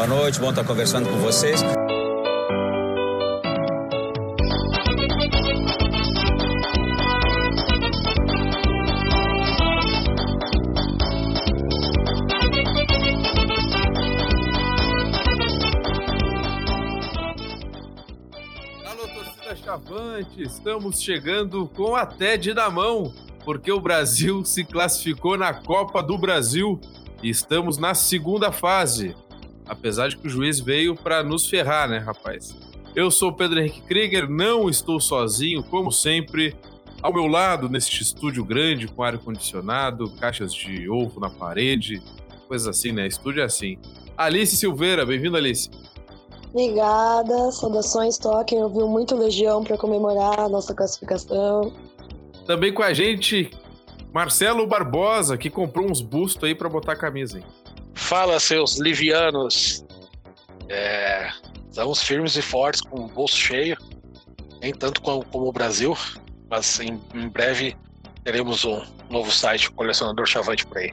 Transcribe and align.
Boa 0.00 0.08
noite, 0.08 0.40
bom 0.40 0.48
estar 0.48 0.64
conversando 0.64 1.10
com 1.10 1.18
vocês. 1.18 1.60
Chavante, 19.62 20.42
estamos 20.42 21.02
chegando 21.02 21.68
com 21.76 21.94
a 21.94 22.06
TED 22.06 22.54
na 22.54 22.70
mão, 22.70 23.12
porque 23.44 23.70
o 23.70 23.78
Brasil 23.78 24.46
se 24.46 24.64
classificou 24.64 25.36
na 25.36 25.52
Copa 25.52 26.02
do 26.02 26.16
Brasil 26.16 26.80
e 27.22 27.28
estamos 27.28 27.76
na 27.76 27.92
segunda 27.92 28.50
fase. 28.50 29.14
Apesar 29.70 30.08
de 30.08 30.16
que 30.16 30.26
o 30.26 30.30
juiz 30.30 30.58
veio 30.58 30.96
para 30.96 31.22
nos 31.22 31.48
ferrar, 31.48 31.88
né, 31.88 31.98
rapaz? 31.98 32.52
Eu 32.92 33.08
sou 33.08 33.28
o 33.28 33.32
Pedro 33.32 33.60
Henrique 33.60 33.82
Krieger, 33.82 34.28
não 34.28 34.68
estou 34.68 34.98
sozinho, 34.98 35.62
como 35.62 35.92
sempre. 35.92 36.56
Ao 37.00 37.14
meu 37.14 37.28
lado, 37.28 37.68
neste 37.68 38.02
estúdio 38.02 38.44
grande, 38.44 38.88
com 38.88 39.04
ar-condicionado, 39.04 40.10
caixas 40.18 40.52
de 40.52 40.90
ovo 40.90 41.20
na 41.20 41.30
parede, 41.30 42.02
coisas 42.48 42.66
assim, 42.66 42.90
né? 42.90 43.06
Estúdio 43.06 43.42
é 43.42 43.44
assim. 43.44 43.78
Alice 44.16 44.56
Silveira, 44.56 45.06
bem-vindo, 45.06 45.36
Alice. 45.36 45.70
Obrigada, 46.52 47.52
saudações, 47.52 48.18
Toque. 48.18 48.56
Ouviu 48.56 48.88
muito 48.88 49.14
Legião 49.14 49.62
para 49.62 49.78
comemorar 49.78 50.40
a 50.40 50.48
nossa 50.48 50.74
classificação. 50.74 51.72
Também 52.44 52.74
com 52.74 52.82
a 52.82 52.92
gente, 52.92 53.52
Marcelo 54.12 54.66
Barbosa, 54.66 55.38
que 55.38 55.48
comprou 55.48 55.88
uns 55.88 56.00
bustos 56.00 56.42
aí 56.42 56.56
para 56.56 56.68
botar 56.68 56.94
a 56.94 56.96
camisa. 56.96 57.38
Hein? 57.38 57.44
Fala, 58.00 58.40
seus 58.40 58.76
livianos. 58.78 59.84
É, 60.68 61.30
estamos 61.68 62.02
firmes 62.02 62.34
e 62.34 62.42
fortes, 62.42 62.80
com 62.80 63.04
o 63.04 63.08
bolso 63.08 63.36
cheio. 63.36 63.76
Nem 64.60 64.72
tanto 64.72 65.00
como, 65.00 65.24
como 65.26 65.46
o 65.46 65.52
Brasil, 65.52 65.96
mas 66.50 66.80
em, 66.80 67.00
em, 67.14 67.28
breve 67.28 67.76
teremos 68.24 68.64
um 68.64 68.82
novo 69.08 69.30
site, 69.30 69.70
Colecionador 69.70 70.26
Chavante, 70.26 70.66
por 70.66 70.78
aí. 70.78 70.92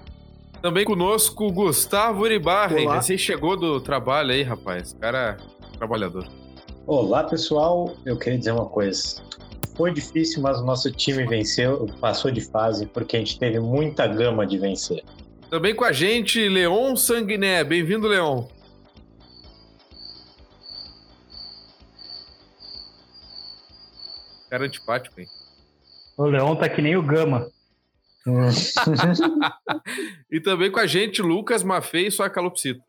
Também 0.61 0.85
conosco 0.85 1.51
Gustavo 1.51 2.21
Uribarren, 2.23 2.87
recém 2.87 3.17
chegou 3.17 3.57
do 3.57 3.81
trabalho 3.81 4.31
aí, 4.31 4.43
rapaz. 4.43 4.93
Cara 4.99 5.37
trabalhador. 5.77 6.27
Olá, 6.85 7.23
pessoal. 7.23 7.95
Eu 8.05 8.17
queria 8.17 8.37
dizer 8.37 8.51
uma 8.51 8.67
coisa. 8.67 9.23
Foi 9.75 9.91
difícil, 9.91 10.41
mas 10.41 10.59
o 10.59 10.65
nosso 10.65 10.91
time 10.91 11.25
venceu, 11.25 11.87
passou 11.99 12.29
de 12.29 12.41
fase, 12.41 12.85
porque 12.85 13.15
a 13.15 13.19
gente 13.19 13.39
teve 13.39 13.59
muita 13.59 14.05
gama 14.05 14.45
de 14.45 14.57
vencer. 14.59 15.03
Também 15.49 15.73
com 15.73 15.85
a 15.85 15.93
gente, 15.93 16.49
Leon 16.49 16.97
Sanguiné. 16.97 17.63
Bem-vindo, 17.63 18.05
Leon. 18.05 18.43
Cara 24.49 24.65
antipático, 24.65 25.19
hein? 25.19 25.27
O 26.17 26.25
Leon 26.25 26.55
tá 26.57 26.67
que 26.67 26.81
nem 26.81 26.97
o 26.97 27.01
Gama. 27.01 27.47
e 30.29 30.41
também 30.41 30.69
com 30.69 30.81
a 30.81 30.87
gente, 30.87 31.21
Lucas 31.21 31.63
Mafei 31.63 32.07
e 32.07 32.11
sua 32.11 32.29
calopsita. 32.29 32.83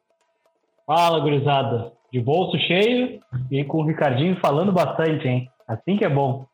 Fala, 0.85 1.21
gurizada. 1.21 1.93
De 2.13 2.21
bolso 2.21 2.59
cheio 2.59 3.21
e 3.51 3.65
com 3.65 3.79
o 3.79 3.87
Ricardinho 3.87 4.41
falando 4.41 4.73
bastante, 4.73 5.29
hein? 5.29 5.49
Assim 5.67 5.97
que 5.97 6.05
é 6.05 6.09
bom. 6.09 6.45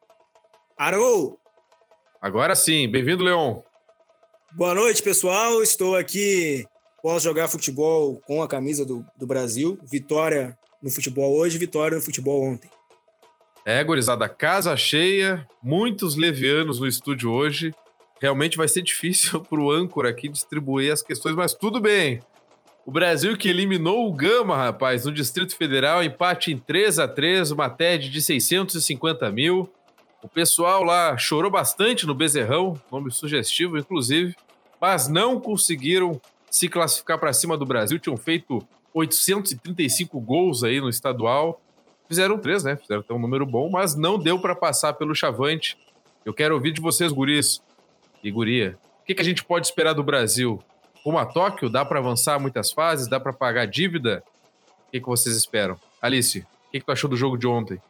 Arou! 0.76 1.38
Agora 2.20 2.54
sim, 2.54 2.88
bem-vindo, 2.88 3.24
Leon. 3.24 3.60
Boa 4.56 4.72
noite, 4.72 5.02
pessoal. 5.02 5.64
Estou 5.64 5.96
aqui, 5.96 6.64
posso 7.02 7.24
jogar 7.24 7.48
futebol 7.48 8.20
com 8.24 8.40
a 8.40 8.46
camisa 8.46 8.86
do, 8.86 9.04
do 9.18 9.26
Brasil. 9.26 9.76
Vitória 9.82 10.56
no 10.80 10.92
futebol 10.92 11.36
hoje, 11.36 11.58
vitória 11.58 11.96
no 11.96 12.00
futebol 12.00 12.40
ontem. 12.40 12.70
É, 13.66 13.82
gurizada, 13.82 14.28
casa 14.28 14.76
cheia, 14.76 15.44
muitos 15.60 16.14
levianos 16.14 16.78
no 16.78 16.86
estúdio 16.86 17.32
hoje 17.32 17.74
realmente 18.20 18.56
vai 18.56 18.68
ser 18.68 18.82
difícil 18.82 19.40
para 19.42 19.60
o 19.60 19.72
âncora 19.72 20.10
aqui 20.10 20.28
distribuir 20.28 20.92
as 20.92 21.02
questões, 21.02 21.34
mas 21.34 21.52
tudo 21.52 21.80
bem. 21.80 22.22
O 22.86 22.92
Brasil 22.92 23.36
que 23.36 23.48
eliminou 23.48 24.06
o 24.06 24.12
Gama, 24.12 24.56
rapaz, 24.56 25.04
no 25.04 25.10
Distrito 25.10 25.56
Federal, 25.56 26.00
empate 26.00 26.52
em 26.52 26.58
3 26.58 27.00
a 27.00 27.08
3 27.08 27.50
uma 27.50 27.68
TED 27.68 28.08
de 28.08 28.22
650 28.22 29.32
mil. 29.32 29.68
O 30.22 30.28
pessoal 30.28 30.84
lá 30.84 31.18
chorou 31.18 31.50
bastante 31.50 32.06
no 32.06 32.14
Bezerrão, 32.14 32.80
nome 32.90 33.10
sugestivo, 33.10 33.76
inclusive, 33.76 34.36
mas 34.84 35.08
não 35.08 35.40
conseguiram 35.40 36.20
se 36.50 36.68
classificar 36.68 37.18
para 37.18 37.32
cima 37.32 37.56
do 37.56 37.64
Brasil. 37.64 37.98
Tinham 37.98 38.18
feito 38.18 38.62
835 38.92 40.20
gols 40.20 40.62
aí 40.62 40.78
no 40.78 40.90
estadual. 40.90 41.58
Fizeram 42.06 42.36
três, 42.36 42.64
né? 42.64 42.76
Fizeram 42.76 43.00
até 43.00 43.14
um 43.14 43.18
número 43.18 43.46
bom, 43.46 43.70
mas 43.70 43.94
não 43.94 44.18
deu 44.18 44.38
para 44.38 44.54
passar 44.54 44.92
pelo 44.92 45.14
Chavante. 45.14 45.78
Eu 46.22 46.34
quero 46.34 46.54
ouvir 46.54 46.70
de 46.70 46.82
vocês, 46.82 47.10
guris 47.12 47.62
e 48.22 48.30
guria. 48.30 48.76
O 49.00 49.06
que, 49.06 49.14
que 49.14 49.22
a 49.22 49.24
gente 49.24 49.42
pode 49.42 49.66
esperar 49.66 49.94
do 49.94 50.02
Brasil? 50.02 50.62
Como 51.02 51.16
a 51.16 51.24
Tóquio, 51.24 51.70
dá 51.70 51.82
para 51.82 51.98
avançar 51.98 52.38
muitas 52.38 52.70
fases? 52.70 53.08
Dá 53.08 53.18
para 53.18 53.32
pagar 53.32 53.64
dívida? 53.64 54.22
O 54.86 54.90
que, 54.90 55.00
que 55.00 55.06
vocês 55.06 55.34
esperam? 55.34 55.80
Alice, 55.98 56.40
o 56.40 56.70
que, 56.70 56.80
que 56.80 56.84
tu 56.84 56.92
achou 56.92 57.08
do 57.08 57.16
jogo 57.16 57.38
de 57.38 57.46
ontem? 57.46 57.80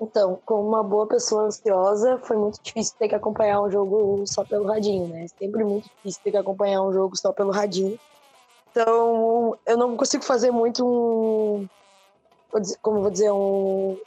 Então, 0.00 0.40
como 0.46 0.66
uma 0.66 0.82
boa 0.82 1.06
pessoa 1.06 1.44
ansiosa, 1.44 2.18
foi 2.18 2.36
muito 2.36 2.60
difícil 2.62 2.94
ter 2.98 3.08
que 3.08 3.14
acompanhar 3.14 3.60
um 3.60 3.70
jogo 3.70 4.24
só 4.26 4.44
pelo 4.44 4.66
radinho, 4.66 5.08
né? 5.08 5.26
Sempre 5.38 5.62
muito 5.62 5.88
difícil 5.96 6.22
ter 6.24 6.30
que 6.30 6.36
acompanhar 6.38 6.82
um 6.82 6.92
jogo 6.92 7.16
só 7.16 7.32
pelo 7.32 7.50
radinho. 7.50 7.98
Então, 8.70 9.58
eu 9.66 9.76
não 9.76 9.96
consigo 9.96 10.24
fazer 10.24 10.50
muito 10.50 10.86
um. 10.86 11.68
Como 12.80 13.02
vou 13.02 13.10
dizer, 13.10 13.30
um. 13.30 13.98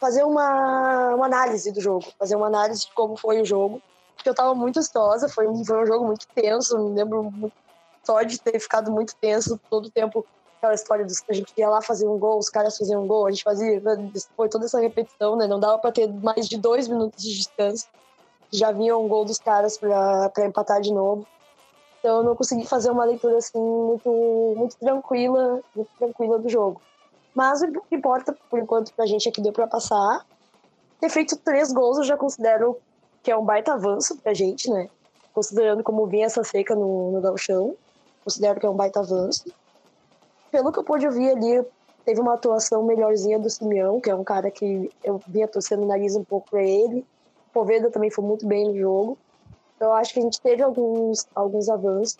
Fazer 0.00 0.24
uma, 0.24 1.14
uma 1.14 1.26
análise 1.26 1.72
do 1.72 1.80
jogo, 1.80 2.06
fazer 2.18 2.36
uma 2.36 2.46
análise 2.46 2.86
de 2.86 2.92
como 2.92 3.16
foi 3.16 3.40
o 3.40 3.44
jogo 3.44 3.82
porque 4.18 4.28
eu 4.28 4.34
tava 4.34 4.54
muito 4.54 4.80
ansiosa, 4.80 5.28
foi 5.28 5.46
um, 5.46 5.64
foi 5.64 5.82
um 5.82 5.86
jogo 5.86 6.04
muito 6.04 6.26
tenso, 6.34 6.76
me 6.76 6.96
lembro 6.96 7.22
muito, 7.22 7.54
só 8.02 8.20
de 8.22 8.38
ter 8.40 8.58
ficado 8.58 8.90
muito 8.90 9.14
tenso 9.16 9.58
todo 9.70 9.86
o 9.86 9.90
tempo, 9.90 10.26
aquela 10.58 10.74
história 10.74 11.04
dos 11.04 11.20
que 11.20 11.32
a 11.32 11.34
gente 11.34 11.52
ia 11.56 11.68
lá 11.68 11.80
fazer 11.80 12.06
um 12.06 12.18
gol, 12.18 12.38
os 12.38 12.50
caras 12.50 12.76
faziam 12.76 13.04
um 13.04 13.06
gol, 13.06 13.26
a 13.26 13.30
gente 13.30 13.42
fazia, 13.42 13.80
foi 14.36 14.48
toda 14.48 14.66
essa 14.66 14.80
repetição, 14.80 15.36
né, 15.36 15.46
não 15.46 15.58
dava 15.58 15.78
para 15.78 15.92
ter 15.92 16.08
mais 16.08 16.48
de 16.48 16.58
dois 16.58 16.88
minutos 16.88 17.22
de 17.22 17.36
distância, 17.36 17.88
já 18.52 18.72
vinha 18.72 18.96
um 18.96 19.08
gol 19.08 19.24
dos 19.24 19.38
caras 19.38 19.78
para 19.78 20.46
empatar 20.46 20.80
de 20.80 20.92
novo, 20.92 21.26
então 21.98 22.18
eu 22.18 22.22
não 22.22 22.36
consegui 22.36 22.66
fazer 22.66 22.90
uma 22.90 23.04
leitura 23.04 23.38
assim 23.38 23.58
muito, 23.58 24.54
muito 24.56 24.76
tranquila, 24.76 25.60
muito 25.74 25.90
tranquila 25.98 26.38
do 26.38 26.48
jogo. 26.48 26.80
Mas 27.34 27.62
o 27.62 27.70
que 27.82 27.94
importa, 27.94 28.36
por 28.48 28.58
enquanto, 28.58 28.92
pra 28.94 29.06
gente 29.06 29.28
aqui 29.28 29.40
deu 29.40 29.52
para 29.52 29.66
passar. 29.66 30.24
Ter 31.00 31.08
feito 31.08 31.36
três 31.36 31.72
gols 31.72 31.98
eu 31.98 32.04
já 32.04 32.16
considero 32.16 32.76
que 33.22 33.30
é 33.30 33.36
um 33.36 33.44
baita 33.44 33.74
avanço 33.74 34.16
pra 34.18 34.34
gente, 34.34 34.70
né? 34.70 34.88
Considerando 35.32 35.82
como 35.82 36.06
vinha 36.06 36.26
essa 36.26 36.42
seca 36.42 36.74
no, 36.74 37.12
no 37.12 37.20
galchão, 37.20 37.76
considero 38.24 38.58
que 38.58 38.66
é 38.66 38.70
um 38.70 38.74
baita 38.74 39.00
avanço. 39.00 39.44
Pelo 40.50 40.72
que 40.72 40.78
eu 40.78 40.84
pude 40.84 41.06
ouvir 41.06 41.30
ali, 41.30 41.66
teve 42.04 42.20
uma 42.20 42.34
atuação 42.34 42.82
melhorzinha 42.82 43.38
do 43.38 43.50
Simeão, 43.50 44.00
que 44.00 44.10
é 44.10 44.14
um 44.14 44.24
cara 44.24 44.50
que 44.50 44.90
eu 45.04 45.20
vinha 45.26 45.46
torcendo 45.46 45.82
o 45.82 45.86
nariz 45.86 46.16
um 46.16 46.24
pouco 46.24 46.50
pra 46.50 46.62
ele. 46.62 47.06
O 47.48 47.52
Poveda 47.52 47.90
também 47.90 48.10
foi 48.10 48.24
muito 48.24 48.46
bem 48.46 48.68
no 48.68 48.76
jogo. 48.76 49.18
Então, 49.76 49.88
eu 49.88 49.94
acho 49.94 50.12
que 50.12 50.20
a 50.20 50.22
gente 50.22 50.40
teve 50.40 50.62
alguns, 50.62 51.26
alguns 51.34 51.68
avanços. 51.68 52.16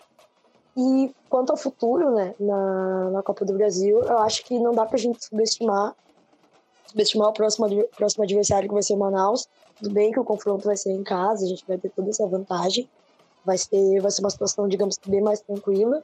E 0.77 1.13
quanto 1.29 1.49
ao 1.49 1.57
futuro, 1.57 2.11
né, 2.11 2.33
na, 2.39 3.09
na 3.09 3.23
Copa 3.23 3.43
do 3.43 3.53
Brasil, 3.53 4.01
eu 4.01 4.17
acho 4.19 4.45
que 4.45 4.59
não 4.59 4.73
dá 4.73 4.85
pra 4.85 4.97
gente 4.97 5.23
subestimar 5.25 5.95
subestimar 6.89 7.29
o 7.29 7.33
próximo, 7.33 7.67
próximo 7.95 8.23
adversário 8.23 8.67
que 8.67 8.73
vai 8.73 8.83
ser 8.83 8.93
o 8.93 8.97
Manaus. 8.97 9.47
Tudo 9.77 9.91
bem 9.93 10.11
que 10.11 10.19
o 10.19 10.23
confronto 10.23 10.65
vai 10.65 10.75
ser 10.75 10.91
em 10.91 11.03
casa, 11.03 11.45
a 11.45 11.47
gente 11.47 11.63
vai 11.67 11.77
ter 11.77 11.89
toda 11.89 12.09
essa 12.09 12.25
vantagem. 12.27 12.89
Vai 13.45 13.57
ser, 13.57 14.01
vai 14.01 14.11
ser 14.11 14.21
uma 14.21 14.29
situação, 14.29 14.67
digamos 14.67 14.99
bem 15.05 15.21
mais 15.21 15.39
tranquila. 15.41 16.03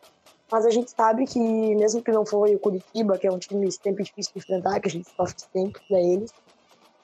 Mas 0.51 0.65
a 0.65 0.69
gente 0.69 0.91
sabe 0.91 1.25
que, 1.25 1.39
mesmo 1.39 2.03
que 2.03 2.11
não 2.11 2.25
foi 2.25 2.55
o 2.55 2.59
Curitiba, 2.59 3.17
que 3.17 3.27
é 3.27 3.31
um 3.31 3.39
time 3.39 3.71
sempre 3.71 4.03
difícil 4.03 4.33
de 4.33 4.39
enfrentar, 4.39 4.79
que 4.79 4.87
a 4.87 4.91
gente 4.91 5.09
sofre 5.09 5.35
sempre 5.51 5.81
para 5.87 5.99
eles, 5.99 6.31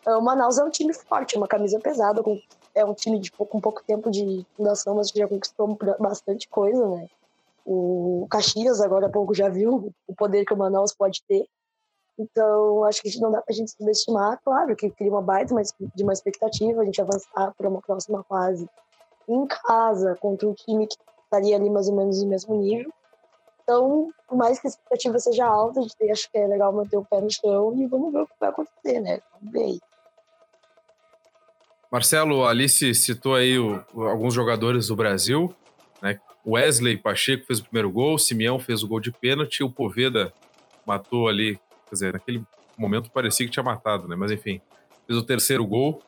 é, 0.06 0.16
o 0.16 0.22
Manaus 0.22 0.58
é 0.58 0.64
um 0.64 0.70
time 0.70 0.94
forte, 0.94 1.36
é 1.36 1.38
uma 1.38 1.48
camisa 1.48 1.80
pesada, 1.80 2.24
com, 2.24 2.40
é 2.74 2.84
um 2.84 2.94
time 2.94 3.20
de, 3.20 3.32
com 3.32 3.60
pouco 3.60 3.84
tempo 3.84 4.10
de 4.10 4.46
fundação, 4.56 4.96
mas 4.96 5.10
já 5.10 5.28
conquistou 5.28 5.78
bastante 6.00 6.48
coisa, 6.50 6.88
né? 6.88 7.08
O 7.66 8.28
Caxias, 8.30 8.82
agora 8.82 9.06
há 9.06 9.10
pouco, 9.10 9.34
já 9.36 9.48
viu 9.48 9.94
o 10.08 10.16
poder 10.16 10.46
que 10.46 10.54
o 10.54 10.58
Manaus 10.58 10.94
pode 10.94 11.24
ter. 11.28 11.46
Então, 12.18 12.84
acho 12.84 13.02
que 13.02 13.20
não 13.20 13.32
dá 13.32 13.42
pra 13.42 13.54
gente 13.54 13.72
subestimar. 13.72 14.40
Claro 14.44 14.76
que 14.76 14.90
cria 14.90 15.12
uma 15.12 15.22
baita 15.22 15.56
de 15.96 16.04
uma 16.04 16.14
expectativa, 16.14 16.82
a 16.82 16.86
gente 16.86 17.02
avançar 17.02 17.54
para 17.56 17.70
uma 17.70 17.82
próxima 17.82 18.24
fase 18.24 18.68
em 19.28 19.48
casa, 19.48 20.16
contra 20.20 20.48
um 20.48 20.54
time 20.54 20.88
que 20.88 20.98
estaria 21.24 21.56
ali 21.56 21.70
mais 21.70 21.88
ou 21.88 21.96
menos 21.96 22.22
no 22.22 22.30
mesmo 22.30 22.56
nível. 22.56 22.92
Então, 23.72 24.10
por 24.28 24.38
mais 24.38 24.60
que 24.60 24.68
a 24.68 24.70
expectativa 24.70 25.18
seja 25.18 25.46
alta, 25.46 25.80
a 25.80 26.12
acho 26.12 26.30
que 26.30 26.38
é 26.38 26.46
legal 26.46 26.74
manter 26.74 26.98
o 26.98 27.06
pé 27.06 27.22
no 27.22 27.32
chão 27.32 27.74
e 27.78 27.88
vamos 27.88 28.12
ver 28.12 28.20
o 28.20 28.28
que 28.28 28.34
vai 28.38 28.50
acontecer, 28.50 29.00
né? 29.00 29.22
Vamos 29.32 29.54
ver 29.54 29.64
aí. 29.64 29.80
Marcelo, 31.90 32.46
Alice 32.46 32.94
citou 32.96 33.34
aí 33.34 33.58
o, 33.58 33.82
alguns 33.96 34.34
jogadores 34.34 34.88
do 34.88 34.96
Brasil, 34.98 35.56
né? 36.02 36.20
Wesley 36.46 36.98
Pacheco 36.98 37.46
fez 37.46 37.60
o 37.60 37.64
primeiro 37.64 37.90
gol, 37.90 38.18
Simeão 38.18 38.60
fez 38.60 38.84
o 38.84 38.88
gol 38.90 39.00
de 39.00 39.10
pênalti, 39.10 39.64
o 39.64 39.72
Poveda 39.72 40.34
matou 40.86 41.30
ali, 41.30 41.56
quer 41.86 41.94
dizer, 41.94 42.14
naquele 42.14 42.44
momento 42.78 43.10
parecia 43.10 43.46
que 43.46 43.54
tinha 43.54 43.64
matado, 43.64 44.06
né? 44.06 44.18
Mas 44.18 44.32
enfim, 44.32 44.60
fez 45.08 45.18
o 45.18 45.24
terceiro 45.24 45.66
gol. 45.66 46.02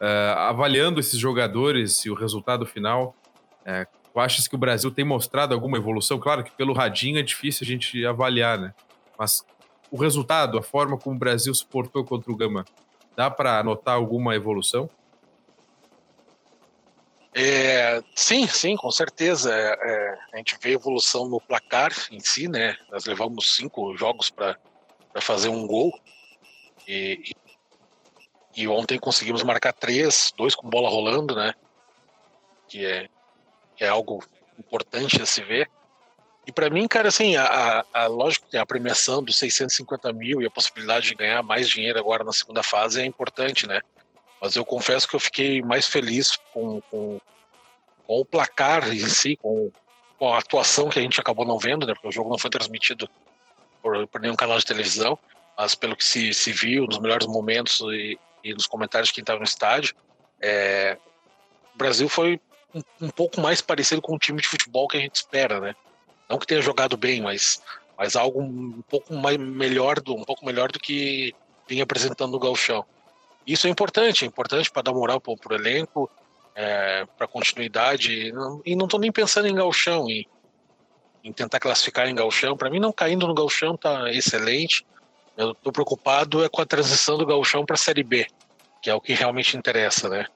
Uh, 0.00 0.36
avaliando 0.36 0.98
esses 0.98 1.18
jogadores 1.18 2.04
e 2.04 2.10
o 2.10 2.14
resultado 2.14 2.66
final, 2.66 3.14
uh, 3.60 4.03
tu 4.14 4.20
achas 4.20 4.46
que 4.46 4.54
o 4.54 4.58
Brasil 4.58 4.92
tem 4.92 5.04
mostrado 5.04 5.52
alguma 5.52 5.76
evolução? 5.76 6.20
Claro 6.20 6.44
que 6.44 6.52
pelo 6.52 6.72
radinho 6.72 7.18
é 7.18 7.22
difícil 7.22 7.64
a 7.64 7.66
gente 7.66 8.06
avaliar, 8.06 8.56
né? 8.56 8.72
Mas 9.18 9.44
o 9.90 9.96
resultado, 9.96 10.56
a 10.56 10.62
forma 10.62 10.96
como 10.96 11.16
o 11.16 11.18
Brasil 11.18 11.52
se 11.52 11.66
portou 11.66 12.04
contra 12.04 12.30
o 12.30 12.36
Gama, 12.36 12.64
dá 13.16 13.28
para 13.28 13.60
notar 13.64 13.96
alguma 13.96 14.36
evolução? 14.36 14.88
É, 17.34 18.00
sim, 18.14 18.46
sim, 18.46 18.76
com 18.76 18.90
certeza. 18.92 19.52
É, 19.52 19.72
é, 19.82 20.18
a 20.34 20.36
gente 20.36 20.56
vê 20.62 20.74
evolução 20.74 21.28
no 21.28 21.40
placar 21.40 21.92
em 22.12 22.20
si, 22.20 22.46
né? 22.46 22.76
Nós 22.92 23.06
levamos 23.06 23.56
cinco 23.56 23.96
jogos 23.96 24.30
para 24.30 24.56
fazer 25.20 25.48
um 25.48 25.66
gol 25.66 25.92
e, 26.86 27.32
e, 28.54 28.68
ontem 28.68 28.96
conseguimos 28.96 29.42
marcar 29.42 29.72
três, 29.72 30.32
dois 30.36 30.54
com 30.54 30.70
bola 30.70 30.88
rolando, 30.88 31.34
né? 31.34 31.52
Que 32.68 32.86
é, 32.86 33.08
é 33.80 33.88
algo 33.88 34.22
importante 34.58 35.20
a 35.20 35.26
se 35.26 35.42
ver. 35.42 35.70
E 36.46 36.52
para 36.52 36.68
mim, 36.68 36.86
cara, 36.86 37.08
assim, 37.08 37.36
a, 37.36 37.84
a, 37.92 38.06
lógico 38.06 38.46
que 38.50 38.56
a 38.56 38.66
premiação 38.66 39.22
dos 39.22 39.38
650 39.38 40.12
mil 40.12 40.42
e 40.42 40.46
a 40.46 40.50
possibilidade 40.50 41.08
de 41.08 41.14
ganhar 41.14 41.42
mais 41.42 41.68
dinheiro 41.68 41.98
agora 41.98 42.22
na 42.22 42.32
segunda 42.32 42.62
fase 42.62 43.00
é 43.00 43.04
importante, 43.04 43.66
né? 43.66 43.80
Mas 44.40 44.54
eu 44.54 44.64
confesso 44.64 45.08
que 45.08 45.16
eu 45.16 45.20
fiquei 45.20 45.62
mais 45.62 45.86
feliz 45.86 46.36
com, 46.52 46.82
com, 46.90 47.18
com 48.06 48.20
o 48.20 48.24
placar 48.26 48.92
em 48.92 49.08
si, 49.08 49.36
com, 49.36 49.72
com, 50.18 50.34
a 50.34 50.38
atuação 50.38 50.90
que 50.90 50.98
a 50.98 51.02
gente 51.02 51.18
acabou 51.18 51.46
não 51.46 51.58
vendo, 51.58 51.86
né? 51.86 51.94
Porque 51.94 52.08
o 52.08 52.12
jogo 52.12 52.28
não 52.28 52.38
foi 52.38 52.50
transmitido 52.50 53.08
por, 53.82 54.06
por 54.08 54.20
nenhum 54.20 54.36
canal 54.36 54.58
de 54.58 54.66
televisão, 54.66 55.18
mas 55.56 55.74
pelo 55.74 55.96
que 55.96 56.04
se, 56.04 56.34
se 56.34 56.52
viu 56.52 56.86
nos 56.86 56.98
melhores 56.98 57.26
momentos 57.26 57.80
e, 57.90 58.18
e 58.42 58.52
nos 58.52 58.66
comentários 58.66 59.08
de 59.08 59.14
quem 59.14 59.22
estava 59.22 59.38
no 59.38 59.46
estádio, 59.46 59.94
é, 60.42 60.98
o 61.74 61.78
Brasil 61.78 62.06
foi 62.06 62.38
um, 63.00 63.10
pouco 63.10 63.40
mais 63.40 63.60
parecido 63.60 64.02
com 64.02 64.14
o 64.14 64.18
time 64.18 64.40
de 64.40 64.48
futebol 64.48 64.88
que 64.88 64.96
a 64.96 65.00
gente 65.00 65.16
espera, 65.16 65.60
né? 65.60 65.74
Não 66.28 66.38
que 66.38 66.46
tenha 66.46 66.60
jogado 66.60 66.96
bem, 66.96 67.20
mas, 67.22 67.62
mas 67.96 68.16
algo 68.16 68.40
um 68.40 68.82
pouco 68.88 69.14
mais 69.14 69.36
melhor 69.36 70.00
do, 70.00 70.14
um 70.14 70.24
pouco 70.24 70.44
melhor 70.44 70.72
do 70.72 70.78
que 70.78 71.34
vinha 71.68 71.84
apresentando 71.84 72.32
no 72.32 72.38
Galchão. 72.38 72.84
Isso 73.46 73.66
é 73.66 73.70
importante, 73.70 74.24
é 74.24 74.28
importante 74.28 74.70
para 74.70 74.82
dar 74.82 74.92
moral 74.92 75.20
para 75.20 75.52
o 75.52 75.54
elenco, 75.54 76.10
é, 76.54 77.06
para 77.16 77.26
continuidade. 77.26 78.32
E 78.64 78.76
não 78.76 78.84
estou 78.86 78.98
nem 78.98 79.12
pensando 79.12 79.48
em 79.48 79.54
Galchão, 79.54 80.08
em, 80.08 80.26
em 81.22 81.32
tentar 81.32 81.60
classificar 81.60 82.08
em 82.08 82.14
Galchão. 82.14 82.56
Para 82.56 82.70
mim, 82.70 82.80
não 82.80 82.92
caindo 82.92 83.26
no 83.26 83.34
Galchão 83.34 83.76
tá 83.76 84.10
excelente. 84.10 84.86
Eu 85.36 85.52
estou 85.52 85.72
preocupado 85.72 86.44
é 86.44 86.48
com 86.48 86.62
a 86.62 86.66
transição 86.66 87.18
do 87.18 87.26
Galchão 87.26 87.66
para 87.66 87.74
a 87.74 87.78
Série 87.78 88.02
B, 88.02 88.26
que 88.80 88.88
é 88.88 88.94
o 88.94 89.00
que 89.00 89.12
realmente 89.12 89.56
interessa, 89.56 90.08
né? 90.08 90.26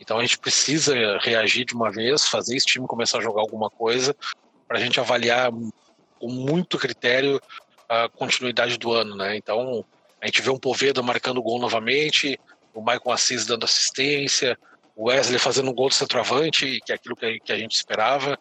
Então 0.00 0.18
a 0.18 0.22
gente 0.22 0.38
precisa 0.38 1.18
reagir 1.18 1.64
de 1.64 1.74
uma 1.74 1.90
vez, 1.90 2.26
fazer 2.26 2.56
esse 2.56 2.66
time 2.66 2.86
começar 2.86 3.18
a 3.18 3.22
jogar 3.22 3.42
alguma 3.42 3.68
coisa, 3.68 4.16
para 4.66 4.78
a 4.78 4.80
gente 4.80 4.98
avaliar 4.98 5.52
com 6.18 6.28
muito 6.28 6.78
critério 6.78 7.40
a 7.88 8.08
continuidade 8.08 8.78
do 8.78 8.92
ano, 8.92 9.16
né? 9.16 9.36
Então, 9.36 9.84
a 10.20 10.26
gente 10.26 10.40
vê 10.40 10.50
um 10.50 10.58
Poveda 10.58 11.02
marcando 11.02 11.42
gol 11.42 11.58
novamente, 11.58 12.38
o 12.72 12.80
Michael 12.80 13.10
Assis 13.10 13.44
dando 13.46 13.64
assistência, 13.64 14.56
o 14.94 15.08
Wesley 15.08 15.38
fazendo 15.38 15.70
um 15.70 15.74
gol 15.74 15.88
do 15.88 15.94
centroavante, 15.94 16.80
que 16.84 16.92
é 16.92 16.94
aquilo 16.94 17.16
que 17.16 17.52
a 17.52 17.56
gente 17.56 17.74
esperava. 17.74 18.38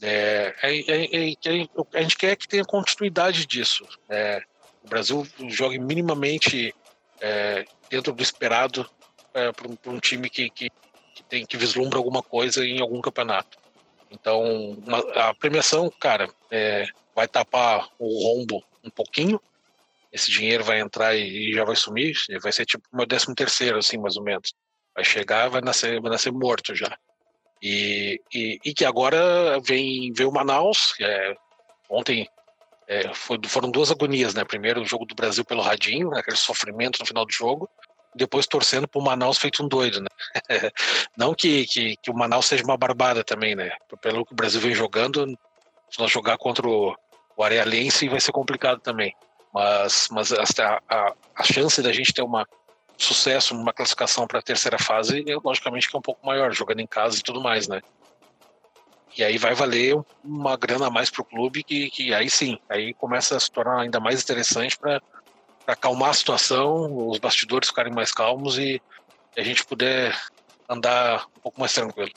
É, 0.00 0.54
é, 0.62 0.78
é, 0.78 1.32
é 1.32 1.68
a 1.94 2.02
gente 2.02 2.16
quer 2.16 2.34
que 2.34 2.48
tenha 2.48 2.64
continuidade 2.64 3.46
disso. 3.46 3.84
É, 4.08 4.42
o 4.82 4.88
Brasil 4.88 5.26
jogue 5.48 5.78
minimamente 5.78 6.74
é, 7.20 7.66
dentro 7.90 8.12
do 8.12 8.22
esperado 8.22 8.88
para 9.32 9.68
um, 9.68 9.94
um, 9.94 9.98
time 9.98 10.28
que, 10.28 10.50
que, 10.50 10.70
que, 11.14 11.22
tem 11.24 11.46
que 11.46 11.56
vislumbra 11.56 11.98
alguma 11.98 12.22
coisa 12.22 12.64
em 12.64 12.80
algum 12.80 13.00
campeonato. 13.00 13.58
Então, 14.10 14.72
uma, 14.72 14.98
a 15.14 15.34
premiação, 15.34 15.90
cara, 15.90 16.28
é, 16.50 16.86
vai 17.14 17.26
tapar 17.26 17.88
o 17.98 18.22
rombo 18.22 18.62
um 18.84 18.90
pouquinho. 18.90 19.40
Esse 20.12 20.30
dinheiro 20.30 20.62
vai 20.62 20.80
entrar 20.80 21.16
e, 21.16 21.50
e 21.50 21.54
já 21.54 21.64
vai 21.64 21.74
sumir. 21.74 22.14
Vai 22.42 22.52
ser 22.52 22.66
tipo 22.66 22.86
meu 22.92 23.06
décimo 23.06 23.34
terceiro, 23.34 23.78
assim, 23.78 23.96
mais 23.96 24.16
ou 24.16 24.22
menos. 24.22 24.54
Vai 24.94 25.04
chegar, 25.04 25.48
vai 25.48 25.62
nascer, 25.62 26.00
vai 26.00 26.10
nascer 26.10 26.30
morto 26.30 26.74
já. 26.74 26.98
E, 27.62 28.20
e, 28.34 28.58
e 28.64 28.74
que 28.74 28.84
agora 28.84 29.58
vem, 29.60 30.12
vem 30.12 30.26
o 30.26 30.32
Manaus. 30.32 30.94
É, 31.00 31.34
ontem 31.88 32.28
é, 32.86 33.14
foi, 33.14 33.38
foram 33.46 33.70
duas 33.70 33.90
agonias, 33.90 34.34
né? 34.34 34.44
Primeiro 34.44 34.82
o 34.82 34.86
jogo 34.86 35.06
do 35.06 35.14
Brasil 35.14 35.44
pelo 35.44 35.62
radinho, 35.62 36.10
né? 36.10 36.20
aquele 36.20 36.36
sofrimento 36.36 36.98
no 37.00 37.06
final 37.06 37.24
do 37.24 37.32
jogo 37.32 37.70
depois 38.14 38.46
torcendo 38.46 38.86
pro 38.86 39.00
Manaus 39.00 39.38
feito 39.38 39.64
um 39.64 39.68
doido, 39.68 40.00
né? 40.00 40.08
Não 41.16 41.34
que, 41.34 41.66
que, 41.66 41.96
que, 41.96 42.10
o 42.10 42.14
Manaus 42.14 42.46
seja 42.46 42.64
uma 42.64 42.76
barbada 42.76 43.24
também, 43.24 43.54
né? 43.54 43.70
Pelo 44.00 44.24
que 44.24 44.32
o 44.32 44.36
Brasil 44.36 44.60
vem 44.60 44.74
jogando, 44.74 45.26
se 45.90 45.98
nós 45.98 46.10
jogar 46.10 46.36
contra 46.38 46.66
o, 46.68 46.94
o 47.36 47.42
Arealense 47.42 48.08
vai 48.08 48.20
ser 48.20 48.32
complicado 48.32 48.80
também. 48.80 49.14
Mas, 49.52 50.08
mas 50.10 50.32
a, 50.32 50.80
a, 50.88 51.14
a 51.36 51.42
chance 51.44 51.82
da 51.82 51.92
gente 51.92 52.12
ter 52.12 52.22
uma 52.22 52.46
sucesso 52.96 53.54
numa 53.54 53.72
classificação 53.72 54.26
para 54.26 54.38
a 54.38 54.42
terceira 54.42 54.78
fase, 54.78 55.24
logicamente 55.44 55.88
que 55.88 55.96
é 55.96 55.98
um 55.98 56.02
pouco 56.02 56.24
maior, 56.24 56.52
jogando 56.52 56.80
em 56.80 56.86
casa 56.86 57.18
e 57.18 57.22
tudo 57.22 57.40
mais, 57.40 57.66
né? 57.66 57.80
E 59.16 59.22
aí 59.22 59.36
vai 59.36 59.54
valer 59.54 59.94
uma 60.24 60.56
grana 60.56 60.86
a 60.86 60.90
mais 60.90 61.10
para 61.10 61.20
o 61.20 61.24
clube, 61.24 61.62
que, 61.62 61.90
que 61.90 62.14
aí 62.14 62.30
sim, 62.30 62.58
aí 62.68 62.94
começa 62.94 63.36
a 63.36 63.40
se 63.40 63.50
tornar 63.50 63.80
ainda 63.80 64.00
mais 64.00 64.22
interessante 64.22 64.78
para 64.78 65.02
para 65.64 65.74
acalmar 65.74 66.10
a 66.10 66.14
situação, 66.14 67.08
os 67.08 67.18
bastidores 67.18 67.68
ficarem 67.68 67.92
mais 67.92 68.12
calmos 68.12 68.58
e 68.58 68.80
a 69.36 69.42
gente 69.42 69.64
puder 69.64 70.16
andar 70.68 71.26
um 71.36 71.40
pouco 71.40 71.60
mais 71.60 71.72
tranquilo. 71.72 72.10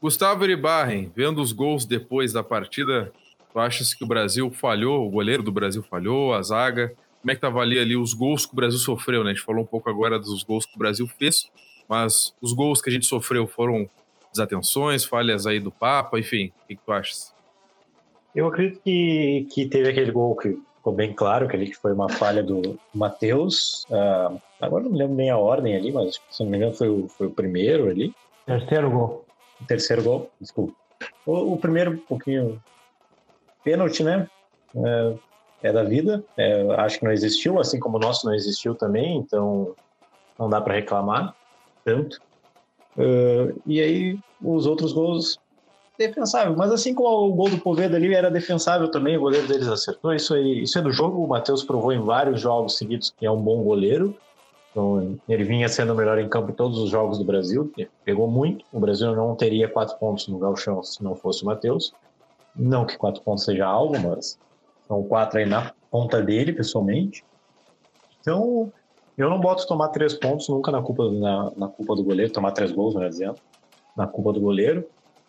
Gustavo 0.00 0.44
Iribarren, 0.44 1.10
vendo 1.14 1.40
os 1.40 1.52
gols 1.52 1.84
depois 1.84 2.32
da 2.32 2.42
partida, 2.42 3.12
tu 3.52 3.58
achas 3.58 3.94
que 3.94 4.04
o 4.04 4.06
Brasil 4.06 4.50
falhou, 4.50 5.06
o 5.06 5.10
goleiro 5.10 5.42
do 5.42 5.50
Brasil 5.50 5.82
falhou, 5.82 6.34
a 6.34 6.42
zaga? 6.42 6.94
Como 7.20 7.32
é 7.32 7.34
que 7.34 7.40
tu 7.40 7.46
avalia 7.46 7.82
ali 7.82 7.96
os 7.96 8.14
gols 8.14 8.46
que 8.46 8.52
o 8.52 8.56
Brasil 8.56 8.78
sofreu, 8.78 9.24
né? 9.24 9.30
A 9.30 9.34
gente 9.34 9.44
falou 9.44 9.62
um 9.62 9.66
pouco 9.66 9.90
agora 9.90 10.18
dos 10.18 10.42
gols 10.42 10.64
que 10.64 10.76
o 10.76 10.78
Brasil 10.78 11.08
fez, 11.18 11.50
mas 11.88 12.34
os 12.40 12.52
gols 12.52 12.80
que 12.80 12.90
a 12.90 12.92
gente 12.92 13.06
sofreu 13.06 13.46
foram 13.46 13.88
desatenções, 14.30 15.04
falhas 15.04 15.46
aí 15.46 15.58
do 15.58 15.72
Papa, 15.72 16.18
enfim, 16.18 16.52
o 16.62 16.66
que, 16.68 16.76
que 16.76 16.82
tu 16.84 16.92
achas? 16.92 17.34
Eu 18.34 18.46
acredito 18.46 18.82
que, 18.82 19.48
que 19.50 19.66
teve 19.66 19.88
aquele 19.88 20.12
gol 20.12 20.36
que 20.36 20.58
ficou 20.86 20.94
bem 20.94 21.12
claro 21.12 21.48
que 21.48 21.56
ali 21.56 21.66
que 21.66 21.76
foi 21.76 21.92
uma 21.92 22.08
falha 22.08 22.44
do 22.44 22.78
Matheus. 22.94 23.84
Uh, 23.90 24.40
agora 24.60 24.84
não 24.84 24.92
me 24.92 24.98
lembro 24.98 25.16
nem 25.16 25.30
a 25.30 25.36
ordem 25.36 25.74
ali, 25.74 25.90
mas 25.90 26.20
se 26.30 26.44
não 26.44 26.50
me 26.50 26.56
engano 26.56 26.74
foi 26.74 26.88
o, 26.88 27.08
foi 27.08 27.26
o 27.26 27.30
primeiro 27.30 27.88
ali. 27.88 28.14
Terceiro 28.46 28.88
gol. 28.88 29.24
Terceiro 29.66 30.02
gol, 30.04 30.30
desculpa. 30.40 30.72
O, 31.26 31.54
o 31.54 31.56
primeiro, 31.56 31.94
um 31.94 31.96
pouquinho. 31.96 32.62
Pênalti, 33.64 34.04
né? 34.04 34.28
É, 34.76 35.14
é 35.64 35.72
da 35.72 35.82
vida. 35.82 36.24
É, 36.36 36.62
acho 36.76 37.00
que 37.00 37.04
não 37.04 37.10
existiu, 37.10 37.58
assim 37.58 37.80
como 37.80 37.96
o 37.96 38.00
nosso 38.00 38.24
não 38.24 38.32
existiu 38.32 38.76
também, 38.76 39.16
então 39.16 39.74
não 40.38 40.48
dá 40.48 40.60
para 40.60 40.74
reclamar 40.74 41.34
tanto. 41.84 42.20
Uh, 42.96 43.60
e 43.66 43.80
aí, 43.80 44.18
os 44.40 44.66
outros 44.66 44.92
gols 44.92 45.36
defensável. 45.98 46.56
Mas 46.56 46.70
assim 46.70 46.94
como 46.94 47.28
o 47.28 47.32
gol 47.34 47.48
do 47.48 47.58
Poveda 47.58 47.96
ali 47.96 48.14
era 48.14 48.30
defensável 48.30 48.90
também, 48.90 49.16
o 49.16 49.20
goleiro 49.20 49.46
deles 49.46 49.68
acertou. 49.68 50.12
Isso, 50.14 50.34
aí, 50.34 50.62
isso 50.62 50.78
é 50.78 50.82
do 50.82 50.92
jogo. 50.92 51.22
O 51.22 51.28
Matheus 51.28 51.64
provou 51.64 51.92
em 51.92 52.00
vários 52.00 52.40
jogos 52.40 52.76
seguidos 52.76 53.12
que 53.16 53.26
é 53.26 53.30
um 53.30 53.40
bom 53.40 53.62
goleiro. 53.62 54.16
Então, 54.70 55.18
ele 55.26 55.42
vinha 55.42 55.68
sendo 55.68 55.94
o 55.94 55.96
melhor 55.96 56.18
em 56.18 56.28
campo 56.28 56.50
em 56.50 56.54
todos 56.54 56.78
os 56.78 56.90
jogos 56.90 57.18
do 57.18 57.24
Brasil. 57.24 57.72
Pegou 58.04 58.28
muito. 58.28 58.64
O 58.72 58.78
Brasil 58.78 59.14
não 59.16 59.34
teria 59.34 59.68
quatro 59.68 59.96
pontos 59.96 60.28
no 60.28 60.38
Galchão 60.38 60.82
se 60.82 61.02
não 61.02 61.16
fosse 61.16 61.42
o 61.42 61.46
Matheus. 61.46 61.94
Não 62.54 62.84
que 62.84 62.96
quatro 62.98 63.22
pontos 63.22 63.44
seja 63.44 63.66
algo, 63.66 63.98
mas 63.98 64.38
são 64.86 65.02
quatro 65.02 65.38
aí 65.38 65.46
na 65.46 65.72
ponta 65.90 66.22
dele, 66.22 66.52
pessoalmente. 66.52 67.24
Então, 68.20 68.70
eu 69.16 69.30
não 69.30 69.40
boto 69.40 69.66
tomar 69.66 69.88
três 69.88 70.12
pontos 70.12 70.48
nunca 70.48 70.70
na 70.70 70.82
culpa, 70.82 71.10
na, 71.10 71.52
na 71.56 71.68
culpa 71.68 71.96
do 71.96 72.04
goleiro, 72.04 72.32
tomar 72.32 72.52
três 72.52 72.70
gols, 72.70 72.94
melhor 72.94 73.08
dizendo, 73.08 73.36
na 73.96 74.06
culpa 74.06 74.32
do 74.32 74.40
goleiro. 74.40 74.86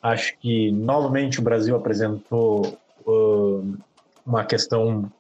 Acho 0.08 0.38
que 0.40 0.72
novamente 0.72 1.40
o 1.40 1.44
Brasil 1.44 1.76
apresentou 1.76 2.78
uh, 3.06 3.78
uma 4.26 4.46
questão 4.46 5.12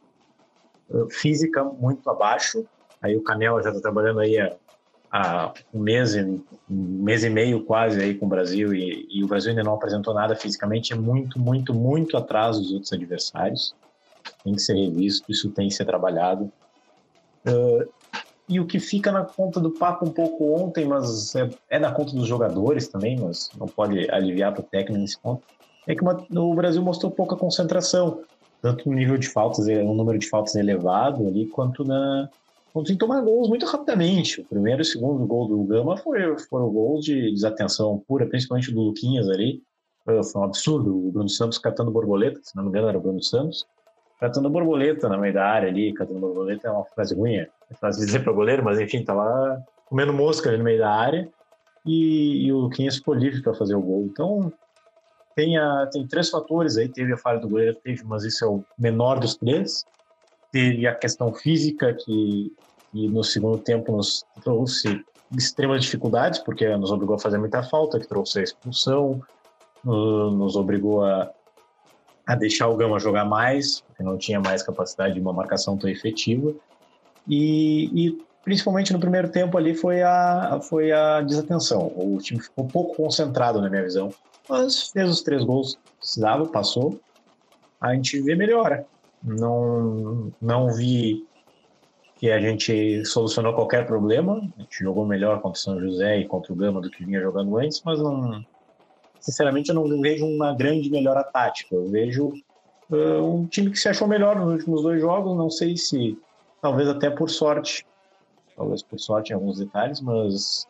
física 1.10 1.63
muito 1.63 2.10
abaixo. 2.10 2.65
Aí 3.01 3.15
o 3.15 3.22
Canela 3.22 3.62
já 3.62 3.70
está 3.70 3.82
trabalhando 3.82 4.22
aí 4.22 4.39
há, 4.39 4.56
há, 5.12 5.53
um 5.74 5.79
mês, 5.79 6.15
um 6.15 6.41
mês 6.70 7.24
e 7.24 7.29
meio 7.29 7.63
quase 7.63 8.01
aí 8.01 8.15
com 8.15 8.25
o 8.25 8.29
Brasil 8.29 8.74
e, 8.74 9.06
e, 9.10 9.24
o 9.24 9.27
Brasil 9.27 9.51
ainda 9.51 9.63
não 9.63 9.75
apresentou 9.75 10.13
nada 10.13 10.36
fisicamente. 10.36 10.94
É 10.94 10.96
muito, 10.96 11.39
muito, 11.39 11.74
muito 11.74 12.15
atrás 12.15 12.58
dos 12.58 12.72
outros 12.72 12.94
adversários. 12.94 13.75
Tem 14.44 14.53
que 14.53 14.62
ser 14.62 14.74
revisto, 14.74 15.29
isso 15.32 15.51
tem 15.51 15.67
que 15.67 15.74
ser 15.74 15.86
trabalhado. 15.86 16.51
Uh, 17.46 17.88
e 18.49 18.59
o 18.59 18.65
que 18.65 18.79
fica 18.79 19.11
na 19.11 19.23
conta 19.23 19.59
do 19.59 19.71
papo 19.71 20.05
um 20.05 20.11
pouco 20.11 20.53
ontem, 20.53 20.85
mas 20.85 21.35
é, 21.35 21.49
é 21.69 21.79
na 21.79 21.91
conta 21.91 22.13
dos 22.13 22.27
jogadores 22.27 22.87
também, 22.87 23.19
mas 23.19 23.49
não 23.57 23.67
pode 23.67 24.09
aliviar 24.09 24.53
para 24.53 24.61
o 24.61 24.63
técnico 24.63 25.01
nesse 25.01 25.19
ponto, 25.19 25.43
é 25.85 25.93
que 25.93 26.01
uma, 26.01 26.25
o 26.31 26.53
Brasil 26.55 26.81
mostrou 26.81 27.11
pouca 27.11 27.35
concentração. 27.35 28.21
tanto 28.61 28.89
no 28.89 28.95
nível 28.95 29.17
de 29.17 29.27
faltas, 29.27 29.67
um 29.67 29.93
número 29.93 30.17
de 30.17 30.29
faltas 30.29 30.55
elevado 30.55 31.27
ali, 31.27 31.45
quanto 31.47 31.83
na 31.83 32.29
quanto 32.73 32.91
em 32.91 32.97
tomar 32.97 33.21
gols 33.21 33.49
muito 33.49 33.65
rapidamente. 33.65 34.41
O 34.41 34.45
primeiro 34.45 34.81
e 34.81 34.83
o 34.83 34.85
segundo 34.85 35.25
gol 35.25 35.47
do 35.47 35.63
Gama 35.63 35.97
foi, 35.97 36.37
foram 36.47 36.69
gols 36.69 37.03
de 37.03 37.31
desatenção 37.31 38.03
pura, 38.07 38.27
principalmente 38.27 38.71
do 38.71 38.81
Luquinhas 38.81 39.27
ali. 39.29 39.63
Foi 40.05 40.19
um 40.35 40.43
absurdo. 40.43 40.95
O 40.95 41.11
Bruno 41.11 41.29
Santos 41.29 41.57
catando 41.57 41.89
borboleta, 41.89 42.39
se 42.43 42.55
não 42.55 42.63
me 42.63 42.69
engano 42.69 42.87
era 42.87 42.97
o 42.97 43.01
Bruno 43.01 43.23
Santos, 43.23 43.65
catando 44.19 44.49
borboleta 44.49 45.09
na 45.09 45.17
meio 45.17 45.33
da 45.33 45.45
área 45.45 45.69
ali. 45.69 45.91
Catando 45.93 46.19
borboleta 46.19 46.67
é 46.67 46.71
uma 46.71 46.85
frase 46.85 47.15
ruim, 47.15 47.45
é 47.69 47.75
fácil 47.75 48.05
dizer 48.05 48.24
para 48.24 48.33
goleiro, 48.33 48.63
mas 48.63 48.79
enfim, 48.79 49.03
tá 49.03 49.13
lá 49.13 49.62
comendo 49.86 50.13
mosca 50.13 50.55
no 50.55 50.63
meio 50.63 50.79
da 50.79 50.91
área. 50.91 51.29
E, 51.86 52.45
e 52.45 52.51
o 52.51 52.57
Luquinhas 52.57 52.97
ficou 52.97 53.13
livre 53.13 53.41
para 53.41 53.53
fazer 53.53 53.75
o 53.75 53.81
gol. 53.81 54.05
Então, 54.05 54.51
tem, 55.36 55.57
a, 55.57 55.88
tem 55.91 56.05
três 56.05 56.29
fatores 56.29 56.77
aí. 56.77 56.89
Teve 56.89 57.13
a 57.13 57.17
falha 57.17 57.39
do 57.39 57.47
goleiro, 57.47 57.75
teve, 57.75 58.03
mas 58.03 58.24
isso 58.24 58.43
é 58.43 58.47
o 58.47 58.63
menor 58.77 59.19
dos 59.19 59.36
três. 59.36 59.86
Teve 60.51 60.88
a 60.88 60.95
questão 60.95 61.33
física, 61.33 61.93
que, 61.93 62.53
que 62.91 63.07
no 63.07 63.24
segundo 63.24 63.57
tempo 63.57 63.91
nos 63.91 64.25
trouxe 64.43 65.03
extremas 65.36 65.81
dificuldades, 65.83 66.39
porque 66.39 66.67
nos 66.77 66.91
obrigou 66.91 67.15
a 67.15 67.19
fazer 67.19 67.38
muita 67.38 67.62
falta, 67.63 68.00
que 68.00 68.07
trouxe 68.07 68.39
a 68.39 68.43
expulsão, 68.43 69.21
nos 69.83 70.55
obrigou 70.55 71.03
a, 71.03 71.29
a 72.25 72.36
deixar 72.36 72.67
o 72.67 72.75
Gama 72.75 73.00
jogar 73.00 73.25
mais, 73.25 73.81
porque 73.81 74.03
não 74.03 74.17
tinha 74.17 74.39
mais 74.39 74.63
capacidade 74.63 75.15
de 75.15 75.19
uma 75.19 75.33
marcação 75.33 75.77
tão 75.77 75.89
efetiva. 75.89 76.53
E, 77.27 78.07
e, 78.07 78.17
principalmente 78.43 78.93
no 78.93 79.00
primeiro 79.00 79.29
tempo 79.29 79.57
ali 79.57 79.74
foi 79.75 80.01
a, 80.01 80.60
foi 80.62 80.91
a 80.91 81.22
desatenção. 81.22 81.91
O 81.96 82.17
time 82.19 82.41
ficou 82.41 82.65
um 82.65 82.67
pouco 82.67 82.96
concentrado, 82.96 83.62
na 83.62 83.69
minha 83.69 83.84
visão 83.84 84.13
mas 84.50 84.89
fez 84.89 85.10
os 85.10 85.22
três 85.22 85.43
gols 85.43 85.75
que 85.75 85.91
precisava, 86.00 86.46
passou. 86.46 87.00
A 87.79 87.93
gente 87.93 88.19
vê 88.22 88.36
melhora. 88.36 88.86
Não, 89.24 90.31
não 90.41 90.74
vi 90.74 91.25
que 92.15 92.31
a 92.31 92.39
gente 92.39 93.05
solucionou 93.05 93.53
qualquer 93.53 93.86
problema. 93.86 94.41
A 94.57 94.62
gente 94.62 94.84
jogou 94.84 95.05
melhor 95.05 95.41
contra 95.41 95.60
o 95.60 95.62
São 95.62 95.79
José 95.79 96.19
e 96.19 96.25
contra 96.25 96.53
o 96.53 96.55
Gama 96.55 96.81
do 96.81 96.89
que 96.89 97.05
vinha 97.05 97.22
jogando 97.22 97.57
antes, 97.57 97.81
mas 97.84 98.00
não, 98.00 98.43
sinceramente 99.19 99.69
eu 99.69 99.75
não 99.75 100.01
vejo 100.01 100.25
uma 100.25 100.53
grande 100.55 100.89
melhora 100.89 101.24
tática. 101.24 101.75
Eu 101.75 101.89
vejo 101.89 102.34
uh, 102.89 103.24
um 103.24 103.46
time 103.46 103.69
que 103.69 103.77
se 103.77 103.89
achou 103.89 104.07
melhor 104.07 104.38
nos 104.38 104.53
últimos 104.53 104.81
dois 104.81 105.01
jogos. 105.01 105.38
Não 105.38 105.50
sei 105.50 105.75
se, 105.77 106.17
talvez 106.61 106.87
até 106.87 107.09
por 107.09 107.29
sorte, 107.29 107.85
talvez 108.55 108.81
por 108.83 108.99
sorte 108.99 109.31
em 109.31 109.35
alguns 109.35 109.59
detalhes, 109.59 110.01
mas 110.01 110.67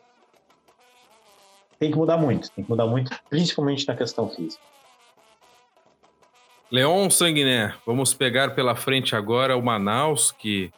tem 1.78 1.90
que 1.90 1.96
mudar 1.96 2.16
muito, 2.16 2.50
tem 2.50 2.64
que 2.64 2.70
mudar 2.70 2.86
muito, 2.86 3.10
principalmente 3.30 3.86
na 3.86 3.94
questão 3.94 4.28
física. 4.28 4.62
Leon 6.70 7.08
Sanguiné, 7.08 7.74
vamos 7.86 8.12
pegar 8.12 8.54
pela 8.54 8.74
frente 8.74 9.16
agora 9.16 9.56
o 9.56 9.62
Manaus, 9.62 10.30
que 10.30 10.70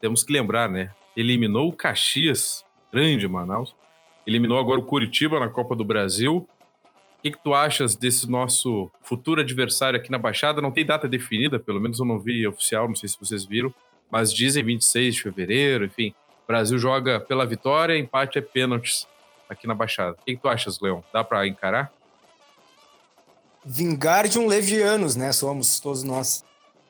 temos 0.00 0.22
que 0.22 0.32
lembrar, 0.32 0.68
né? 0.68 0.92
Eliminou 1.16 1.68
o 1.68 1.72
Caxias, 1.72 2.64
grande 2.92 3.26
Manaus, 3.26 3.74
eliminou 4.24 4.58
agora 4.58 4.78
o 4.78 4.84
Curitiba 4.84 5.40
na 5.40 5.48
Copa 5.48 5.74
do 5.74 5.84
Brasil. 5.84 6.46
O 7.18 7.22
que, 7.22 7.32
que 7.32 7.42
tu 7.42 7.52
achas 7.52 7.96
desse 7.96 8.30
nosso 8.30 8.88
futuro 9.02 9.40
adversário 9.40 9.98
aqui 9.98 10.08
na 10.08 10.18
Baixada? 10.18 10.62
Não 10.62 10.70
tem 10.70 10.86
data 10.86 11.08
definida, 11.08 11.58
pelo 11.58 11.80
menos 11.80 11.98
eu 11.98 12.06
não 12.06 12.20
vi 12.20 12.46
oficial, 12.46 12.86
não 12.86 12.94
sei 12.94 13.08
se 13.08 13.18
vocês 13.18 13.44
viram, 13.44 13.74
mas 14.10 14.32
dizem 14.32 14.64
26 14.64 15.14
de 15.16 15.22
fevereiro, 15.22 15.84
enfim. 15.84 16.14
O 16.44 16.46
Brasil 16.46 16.78
joga 16.78 17.20
pela 17.20 17.46
vitória, 17.46 17.98
empate 17.98 18.38
é 18.38 18.40
pênaltis 18.40 19.06
aqui 19.48 19.66
na 19.66 19.74
Baixada. 19.74 20.12
O 20.12 20.24
que, 20.24 20.36
que 20.36 20.42
tu 20.42 20.48
achas, 20.48 20.80
Leão? 20.80 21.02
Dá 21.12 21.24
para 21.24 21.46
encarar? 21.46 21.92
Vingar 23.64 24.28
de 24.28 24.38
um 24.38 24.46
levianos, 24.46 25.16
né? 25.16 25.32
Somos 25.32 25.80
todos 25.80 26.02
nós. 26.02 26.44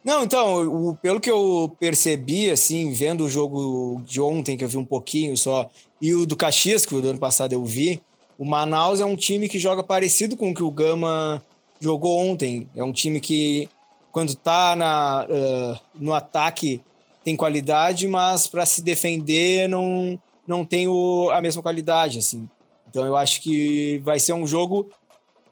Não, 0.04 0.22
então, 0.22 0.88
o, 0.88 0.96
pelo 0.96 1.20
que 1.20 1.30
eu 1.30 1.74
percebi, 1.78 2.50
assim, 2.50 2.92
vendo 2.92 3.24
o 3.24 3.28
jogo 3.28 4.00
de 4.04 4.20
ontem, 4.20 4.56
que 4.56 4.64
eu 4.64 4.68
vi 4.68 4.76
um 4.76 4.84
pouquinho 4.84 5.36
só, 5.36 5.68
e 6.00 6.14
o 6.14 6.24
do 6.24 6.36
Caxias, 6.36 6.86
que 6.86 6.94
o 6.94 7.02
do 7.02 7.10
ano 7.10 7.18
passado 7.18 7.52
eu 7.52 7.64
vi, 7.64 8.00
o 8.38 8.44
Manaus 8.44 9.00
é 9.00 9.04
um 9.04 9.16
time 9.16 9.48
que 9.48 9.58
joga 9.58 9.82
parecido 9.82 10.36
com 10.36 10.50
o 10.50 10.54
que 10.54 10.62
o 10.62 10.70
Gama 10.70 11.42
jogou 11.80 12.18
ontem. 12.18 12.68
É 12.76 12.84
um 12.84 12.92
time 12.92 13.20
que, 13.20 13.68
quando 14.12 14.34
tá 14.36 14.76
na, 14.76 15.26
uh, 15.26 15.80
no 15.94 16.14
ataque, 16.14 16.80
tem 17.24 17.36
qualidade, 17.36 18.06
mas 18.08 18.46
para 18.46 18.64
se 18.64 18.82
defender 18.82 19.68
não, 19.68 20.18
não 20.46 20.64
tem 20.64 20.88
o, 20.88 21.30
a 21.30 21.40
mesma 21.40 21.62
qualidade, 21.62 22.18
assim. 22.18 22.48
Então 22.88 23.04
eu 23.04 23.16
acho 23.16 23.40
que 23.42 23.98
vai 24.04 24.18
ser 24.18 24.32
um 24.32 24.46
jogo 24.46 24.90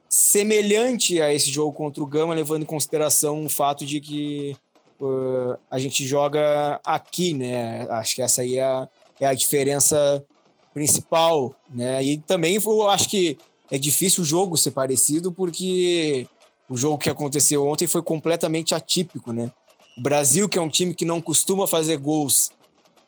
semelhante 0.09 1.21
a 1.21 1.33
esse 1.33 1.51
jogo 1.51 1.73
contra 1.73 2.03
o 2.03 2.07
Gama, 2.07 2.35
levando 2.35 2.63
em 2.63 2.67
consideração 2.67 3.45
o 3.45 3.49
fato 3.51 3.85
de 3.85 4.01
que 4.01 4.57
uh, 5.01 5.59
a 5.71 5.79
gente 5.79 6.07
joga 6.07 6.81
aqui, 6.85 7.35
né? 7.35 7.87
Acho 7.91 8.15
que 8.15 8.23
essa 8.23 8.43
aí 8.43 8.57
é 8.57 8.65
a, 8.65 8.89
é 9.21 9.27
a 9.27 9.35
diferença 9.35 10.25
principal, 10.73 11.55
né? 11.69 12.03
E 12.03 12.19
também 12.19 12.57
eu 12.57 12.89
acho 12.89 13.09
que 13.09 13.37
é 13.71 13.79
difícil 13.79 14.23
o 14.23 14.27
jogo 14.27 14.57
ser 14.57 14.71
parecido 14.71 15.33
porque 15.33 16.27
o 16.69 16.77
jogo 16.77 16.99
que 16.99 17.11
aconteceu 17.11 17.67
ontem 17.67 17.87
foi 17.87 18.03
completamente 18.03 18.75
atípico, 18.75 19.33
né? 19.33 19.51
O 19.97 20.01
Brasil, 20.01 20.49
que 20.49 20.59
é 20.59 20.61
um 20.61 20.69
time 20.69 20.95
que 20.95 21.05
não 21.05 21.21
costuma 21.21 21.67
fazer 21.67 21.97
gols 21.97 22.51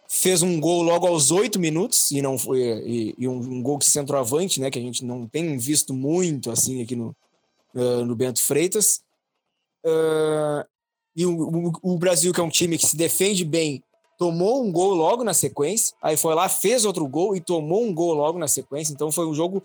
fez 0.09 0.43
um 0.43 0.59
gol 0.59 0.83
logo 0.83 1.07
aos 1.07 1.31
oito 1.31 1.61
minutos 1.61 2.11
e 2.11 2.23
não 2.23 2.39
foi 2.39 2.61
e, 2.61 3.15
e 3.19 3.29
um, 3.29 3.37
um, 3.37 3.63
gol 3.63 3.79
de 3.79 3.85
centroavante, 3.85 4.59
né, 4.59 4.71
que 4.71 4.79
a 4.79 4.83
gente 4.83 5.05
não 5.05 5.27
tem 5.27 5.59
visto 5.59 5.93
muito 5.93 6.51
assim 6.51 6.83
aqui 6.83 6.97
no, 6.97 7.15
uh, 7.75 8.05
no 8.07 8.17
Bento 8.17 8.43
Freitas. 8.43 9.03
Uh, 9.85 10.65
e 11.15 11.27
o, 11.27 11.33
o, 11.33 11.73
o, 11.83 11.99
Brasil, 11.99 12.33
que 12.33 12.41
é 12.41 12.43
um 12.43 12.49
time 12.49 12.79
que 12.79 12.87
se 12.87 12.97
defende 12.97 13.45
bem, 13.45 13.83
tomou 14.17 14.65
um 14.65 14.73
gol 14.73 14.95
logo 14.95 15.23
na 15.23 15.35
sequência, 15.35 15.95
aí 16.03 16.17
foi 16.17 16.35
lá, 16.35 16.49
fez 16.49 16.85
outro 16.85 17.07
gol 17.07 17.37
e 17.37 17.41
tomou 17.41 17.85
um 17.85 17.93
gol 17.93 18.15
logo 18.15 18.39
na 18.39 18.49
sequência. 18.49 18.93
Então 18.93 19.13
foi 19.13 19.27
um 19.27 19.35
jogo 19.35 19.63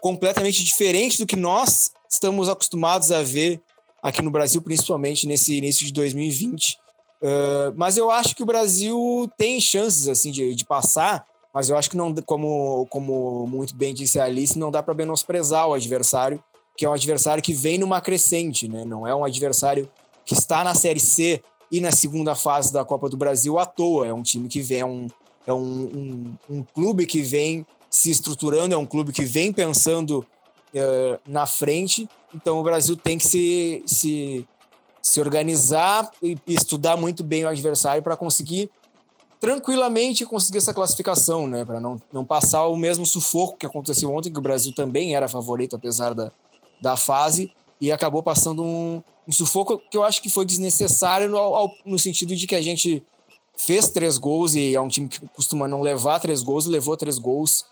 completamente 0.00 0.64
diferente 0.64 1.18
do 1.18 1.26
que 1.26 1.36
nós 1.36 1.92
estamos 2.08 2.48
acostumados 2.48 3.12
a 3.12 3.22
ver 3.22 3.62
aqui 4.04 4.20
no 4.20 4.30
Brasil, 4.30 4.60
principalmente 4.60 5.26
nesse 5.26 5.56
início 5.56 5.86
de 5.86 5.92
2020. 5.94 6.78
Uh, 7.22 7.72
mas 7.74 7.96
eu 7.96 8.10
acho 8.10 8.36
que 8.36 8.42
o 8.42 8.46
Brasil 8.46 9.30
tem 9.38 9.58
chances 9.58 10.08
assim 10.08 10.30
de, 10.30 10.54
de 10.54 10.62
passar, 10.62 11.24
mas 11.54 11.70
eu 11.70 11.78
acho 11.78 11.88
que 11.88 11.96
não, 11.96 12.14
como, 12.16 12.86
como 12.90 13.46
muito 13.46 13.74
bem 13.74 13.94
disse 13.94 14.20
a 14.20 14.24
Alice, 14.24 14.58
não 14.58 14.70
dá 14.70 14.82
para 14.82 14.92
menosprezar 14.92 15.66
o 15.66 15.72
adversário, 15.72 16.44
que 16.76 16.84
é 16.84 16.88
um 16.88 16.92
adversário 16.92 17.42
que 17.42 17.54
vem 17.54 17.78
numa 17.78 17.98
crescente, 18.02 18.68
né? 18.68 18.84
Não 18.84 19.06
é 19.06 19.14
um 19.14 19.24
adversário 19.24 19.88
que 20.26 20.34
está 20.34 20.62
na 20.62 20.74
Série 20.74 21.00
C 21.00 21.42
e 21.70 21.80
na 21.80 21.90
segunda 21.90 22.34
fase 22.34 22.70
da 22.70 22.84
Copa 22.84 23.08
do 23.08 23.16
Brasil 23.16 23.58
à 23.58 23.64
toa. 23.64 24.06
É 24.06 24.12
um 24.12 24.22
time 24.22 24.48
que 24.48 24.60
vem, 24.60 24.80
é 24.80 24.84
um, 24.84 25.06
é 25.46 25.52
um, 25.54 26.36
um, 26.50 26.56
um 26.56 26.62
clube 26.62 27.06
que 27.06 27.22
vem 27.22 27.64
se 27.88 28.10
estruturando, 28.10 28.74
é 28.74 28.78
um 28.78 28.84
clube 28.84 29.12
que 29.12 29.24
vem 29.24 29.50
pensando 29.50 30.26
uh, 30.74 31.20
na 31.26 31.46
frente. 31.46 32.08
Então 32.34 32.58
o 32.58 32.62
Brasil 32.62 32.96
tem 32.96 33.18
que 33.18 33.26
se, 33.26 33.82
se 33.86 34.46
se 35.04 35.20
organizar 35.20 36.10
e 36.22 36.34
estudar 36.46 36.96
muito 36.96 37.22
bem 37.22 37.44
o 37.44 37.48
adversário 37.48 38.02
para 38.02 38.16
conseguir 38.16 38.70
tranquilamente 39.38 40.24
conseguir 40.24 40.56
essa 40.56 40.72
classificação, 40.72 41.46
né? 41.46 41.62
Para 41.62 41.78
não, 41.78 42.00
não 42.10 42.24
passar 42.24 42.66
o 42.66 42.74
mesmo 42.74 43.04
sufoco 43.04 43.58
que 43.58 43.66
aconteceu 43.66 44.10
ontem, 44.10 44.32
que 44.32 44.38
o 44.38 44.42
Brasil 44.42 44.74
também 44.74 45.14
era 45.14 45.28
favorito, 45.28 45.76
apesar 45.76 46.14
da, 46.14 46.32
da 46.80 46.96
fase, 46.96 47.52
e 47.78 47.92
acabou 47.92 48.22
passando 48.22 48.64
um, 48.64 49.02
um 49.28 49.32
sufoco 49.32 49.78
que 49.90 49.98
eu 49.98 50.02
acho 50.02 50.22
que 50.22 50.30
foi 50.30 50.46
desnecessário 50.46 51.28
no, 51.28 51.36
ao, 51.36 51.70
no 51.84 51.98
sentido 51.98 52.34
de 52.34 52.46
que 52.46 52.54
a 52.54 52.62
gente 52.62 53.04
fez 53.58 53.90
três 53.90 54.16
gols 54.16 54.54
e 54.54 54.74
é 54.74 54.80
um 54.80 54.88
time 54.88 55.06
que 55.06 55.20
costuma 55.28 55.68
não 55.68 55.82
levar 55.82 56.18
três 56.18 56.42
gols, 56.42 56.64
levou 56.64 56.96
três 56.96 57.18
gols. 57.18 57.66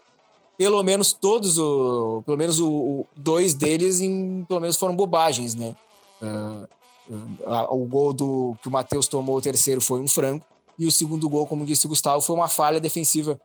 Pelo 0.56 0.82
menos 0.82 1.12
todos, 1.12 1.58
o, 1.58 2.22
pelo 2.24 2.36
menos 2.36 2.60
o, 2.60 2.68
o 2.68 3.06
dois 3.16 3.54
deles, 3.54 4.00
em, 4.00 4.44
pelo 4.44 4.60
menos 4.60 4.76
foram 4.76 4.94
bobagens, 4.94 5.54
né? 5.54 5.74
Uh, 6.20 6.68
o 7.70 7.84
gol 7.84 8.12
do 8.12 8.56
que 8.62 8.68
o 8.68 8.70
Matheus 8.70 9.08
tomou, 9.08 9.36
o 9.36 9.42
terceiro, 9.42 9.80
foi 9.80 10.00
um 10.00 10.08
franco. 10.08 10.46
E 10.78 10.86
o 10.86 10.92
segundo 10.92 11.28
gol, 11.28 11.46
como 11.46 11.66
disse 11.66 11.86
o 11.86 11.88
Gustavo, 11.88 12.20
foi 12.20 12.36
uma 12.36 12.48
falha 12.48 12.80
defensiva 12.80 13.40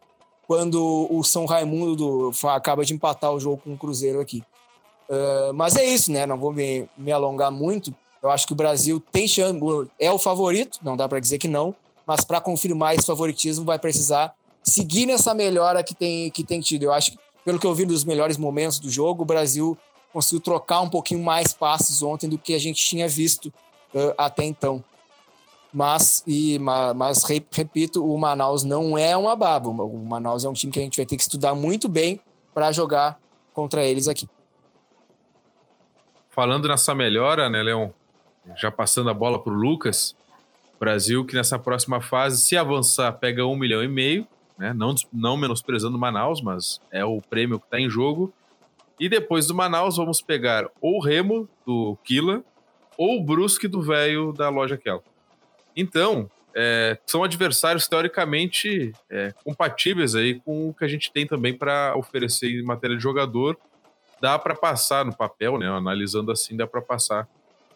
quando 0.45 1.07
o 1.11 1.23
São 1.23 1.45
Raimundo 1.45 1.95
do, 1.95 2.31
acaba 2.47 2.85
de 2.85 2.93
empatar 2.93 3.33
o 3.33 3.39
jogo 3.39 3.61
com 3.63 3.73
o 3.73 3.77
Cruzeiro 3.77 4.21
aqui. 4.21 4.41
Uh, 5.09 5.53
mas 5.53 5.75
é 5.75 5.85
isso, 5.85 6.11
né? 6.11 6.25
Não 6.25 6.37
vou 6.37 6.53
me, 6.53 6.87
me 6.97 7.11
alongar 7.11 7.51
muito. 7.51 7.93
Eu 8.21 8.29
acho 8.29 8.47
que 8.47 8.53
o 8.53 8.55
Brasil 8.55 9.01
tem 9.11 9.27
chance, 9.27 9.59
é 9.99 10.11
o 10.11 10.17
favorito, 10.17 10.79
não 10.81 10.97
dá 10.97 11.07
para 11.07 11.19
dizer 11.19 11.37
que 11.37 11.47
não, 11.47 11.75
mas 12.05 12.23
para 12.23 12.41
confirmar 12.41 12.95
esse 12.95 13.05
favoritismo 13.05 13.65
vai 13.65 13.77
precisar 13.77 14.33
seguir 14.69 15.05
nessa 15.05 15.33
melhora 15.33 15.83
que 15.83 15.95
tem, 15.95 16.29
que 16.31 16.43
tem 16.43 16.59
tido. 16.59 16.83
Eu 16.83 16.93
acho 16.93 17.11
que, 17.11 17.19
pelo 17.43 17.59
que 17.59 17.65
eu 17.65 17.73
vi 17.73 17.85
dos 17.85 18.03
melhores 18.03 18.37
momentos 18.37 18.79
do 18.79 18.89
jogo, 18.89 19.23
o 19.23 19.25
Brasil 19.25 19.77
conseguiu 20.11 20.39
trocar 20.39 20.81
um 20.81 20.89
pouquinho 20.89 21.23
mais 21.23 21.53
passes 21.53 22.01
ontem 22.01 22.29
do 22.29 22.37
que 22.37 22.53
a 22.53 22.59
gente 22.59 22.83
tinha 22.83 23.07
visto 23.07 23.47
uh, 23.93 24.13
até 24.17 24.43
então. 24.43 24.83
Mas, 25.73 26.23
e, 26.25 26.57
mas, 26.59 27.23
repito, 27.23 28.03
o 28.03 28.17
Manaus 28.17 28.63
não 28.63 28.97
é 28.97 29.15
uma 29.15 29.35
baba. 29.35 29.69
O 29.69 29.97
Manaus 29.97 30.43
é 30.43 30.49
um 30.49 30.53
time 30.53 30.71
que 30.71 30.79
a 30.79 30.81
gente 30.81 30.97
vai 30.97 31.05
ter 31.05 31.15
que 31.15 31.21
estudar 31.21 31.53
muito 31.53 31.87
bem 31.87 32.19
para 32.53 32.71
jogar 32.71 33.19
contra 33.53 33.83
eles 33.83 34.07
aqui. 34.07 34.27
Falando 36.29 36.67
nessa 36.67 36.95
melhora, 36.95 37.49
né, 37.49 37.61
Leon? 37.61 37.89
já 38.55 38.71
passando 38.71 39.09
a 39.09 39.13
bola 39.13 39.41
para 39.41 39.51
o 39.51 39.55
Lucas, 39.55 40.15
Brasil 40.79 41.25
que 41.25 41.35
nessa 41.35 41.57
próxima 41.57 41.99
fase, 41.99 42.41
se 42.41 42.55
avançar, 42.55 43.11
pega 43.13 43.45
um 43.45 43.55
milhão 43.55 43.83
e 43.83 43.87
meio, 43.87 44.27
né? 44.57 44.73
Não, 44.73 44.95
não 45.13 45.37
menosprezando 45.37 45.97
Manaus, 45.97 46.41
mas 46.41 46.81
é 46.91 47.05
o 47.05 47.21
prêmio 47.21 47.59
que 47.59 47.65
está 47.65 47.79
em 47.79 47.89
jogo. 47.89 48.33
E 48.99 49.07
depois 49.07 49.45
do 49.47 49.53
Manaus, 49.53 49.97
vamos 49.97 50.21
pegar 50.21 50.69
ou 50.81 50.97
o 50.97 50.99
Remo, 50.99 51.47
do 51.65 51.97
Kila, 52.03 52.43
ou 52.97 53.17
o 53.17 53.23
Brusque, 53.23 53.67
do 53.67 53.81
velho 53.81 54.33
da 54.33 54.49
loja 54.49 54.75
Kel. 54.75 55.03
Então, 55.75 56.29
é, 56.55 56.97
são 57.05 57.23
adversários 57.23 57.87
teoricamente 57.87 58.91
é, 59.11 59.31
compatíveis 59.43 60.15
aí 60.15 60.39
com 60.39 60.69
o 60.69 60.73
que 60.73 60.83
a 60.83 60.87
gente 60.87 61.11
tem 61.11 61.27
também 61.27 61.55
para 61.55 61.95
oferecer 61.95 62.49
em 62.49 62.63
matéria 62.63 62.97
de 62.97 63.03
jogador. 63.03 63.55
Dá 64.19 64.39
para 64.39 64.55
passar 64.55 65.05
no 65.05 65.15
papel, 65.15 65.59
né? 65.59 65.67
Analisando 65.67 66.31
assim, 66.31 66.57
dá 66.57 66.65
para 66.65 66.81
passar. 66.81 67.27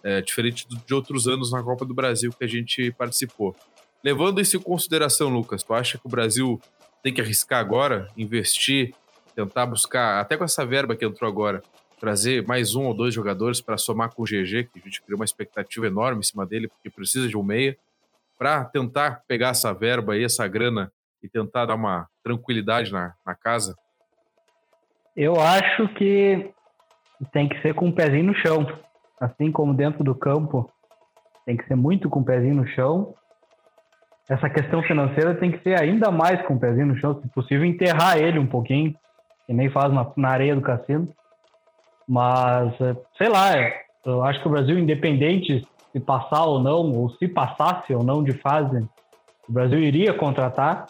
É, 0.03 0.19
diferente 0.19 0.65
de 0.67 0.93
outros 0.95 1.27
anos 1.27 1.51
na 1.51 1.61
Copa 1.61 1.85
do 1.85 1.93
Brasil 1.93 2.33
que 2.35 2.43
a 2.43 2.47
gente 2.47 2.91
participou. 2.93 3.55
Levando 4.03 4.41
isso 4.41 4.57
em 4.57 4.61
consideração, 4.61 5.29
Lucas, 5.29 5.61
tu 5.61 5.73
acha 5.73 5.97
que 5.97 6.07
o 6.07 6.09
Brasil 6.09 6.59
tem 7.03 7.13
que 7.13 7.21
arriscar 7.21 7.59
agora, 7.59 8.07
investir, 8.17 8.93
tentar 9.35 9.65
buscar, 9.65 10.19
até 10.19 10.35
com 10.35 10.43
essa 10.43 10.65
verba 10.65 10.95
que 10.95 11.05
entrou 11.05 11.29
agora, 11.29 11.61
trazer 11.99 12.45
mais 12.47 12.73
um 12.73 12.85
ou 12.85 12.95
dois 12.95 13.13
jogadores 13.13 13.61
para 13.61 13.77
somar 13.77 14.13
com 14.13 14.23
o 14.23 14.25
GG, 14.25 14.69
que 14.71 14.79
a 14.79 14.83
gente 14.83 15.01
criou 15.03 15.19
uma 15.19 15.25
expectativa 15.25 15.85
enorme 15.85 16.19
em 16.19 16.23
cima 16.23 16.47
dele, 16.47 16.67
porque 16.67 16.89
precisa 16.89 17.27
de 17.27 17.37
um 17.37 17.43
meia, 17.43 17.77
para 18.39 18.65
tentar 18.65 19.21
pegar 19.27 19.49
essa 19.49 19.71
verba 19.71 20.13
aí, 20.13 20.23
essa 20.23 20.47
grana 20.47 20.91
e 21.21 21.29
tentar 21.29 21.67
dar 21.67 21.75
uma 21.75 22.07
tranquilidade 22.23 22.91
na, 22.91 23.13
na 23.23 23.35
casa? 23.35 23.75
Eu 25.15 25.39
acho 25.39 25.87
que 25.93 26.51
tem 27.31 27.47
que 27.47 27.61
ser 27.61 27.75
com 27.75 27.89
o 27.89 27.93
pezinho 27.93 28.23
no 28.23 28.35
chão. 28.35 28.65
Assim 29.19 29.51
como 29.51 29.75
dentro 29.75 30.03
do 30.03 30.15
campo, 30.15 30.71
tem 31.45 31.55
que 31.55 31.67
ser 31.67 31.75
muito 31.75 32.09
com 32.09 32.21
o 32.21 32.25
pezinho 32.25 32.55
no 32.55 32.67
chão 32.69 33.13
essa 34.31 34.49
questão 34.49 34.81
financeira 34.83 35.35
tem 35.35 35.51
que 35.51 35.61
ser 35.61 35.77
ainda 35.77 36.09
mais 36.09 36.41
com 36.43 36.53
o 36.53 36.59
pezinho 36.59 36.85
no 36.85 36.97
chão, 36.97 37.19
se 37.21 37.27
possível, 37.27 37.65
enterrar 37.65 38.17
ele 38.17 38.39
um 38.39 38.47
pouquinho, 38.47 38.95
que 39.45 39.51
nem 39.51 39.69
faz 39.69 39.93
na, 39.93 40.09
na 40.15 40.29
areia 40.29 40.55
do 40.55 40.61
cassino. 40.61 41.09
Mas, 42.07 42.79
é, 42.79 42.95
sei 43.17 43.27
lá, 43.27 43.57
é, 43.57 43.81
eu 44.05 44.23
acho 44.23 44.41
que 44.41 44.47
o 44.47 44.51
Brasil, 44.51 44.79
independente 44.79 45.67
se 45.91 45.99
passar 45.99 46.45
ou 46.45 46.61
não, 46.61 46.93
ou 46.93 47.09
se 47.17 47.27
passasse 47.27 47.93
ou 47.93 48.05
não 48.05 48.23
de 48.23 48.31
fase, 48.31 48.87
o 49.49 49.51
Brasil 49.51 49.79
iria 49.79 50.13
contratar. 50.13 50.85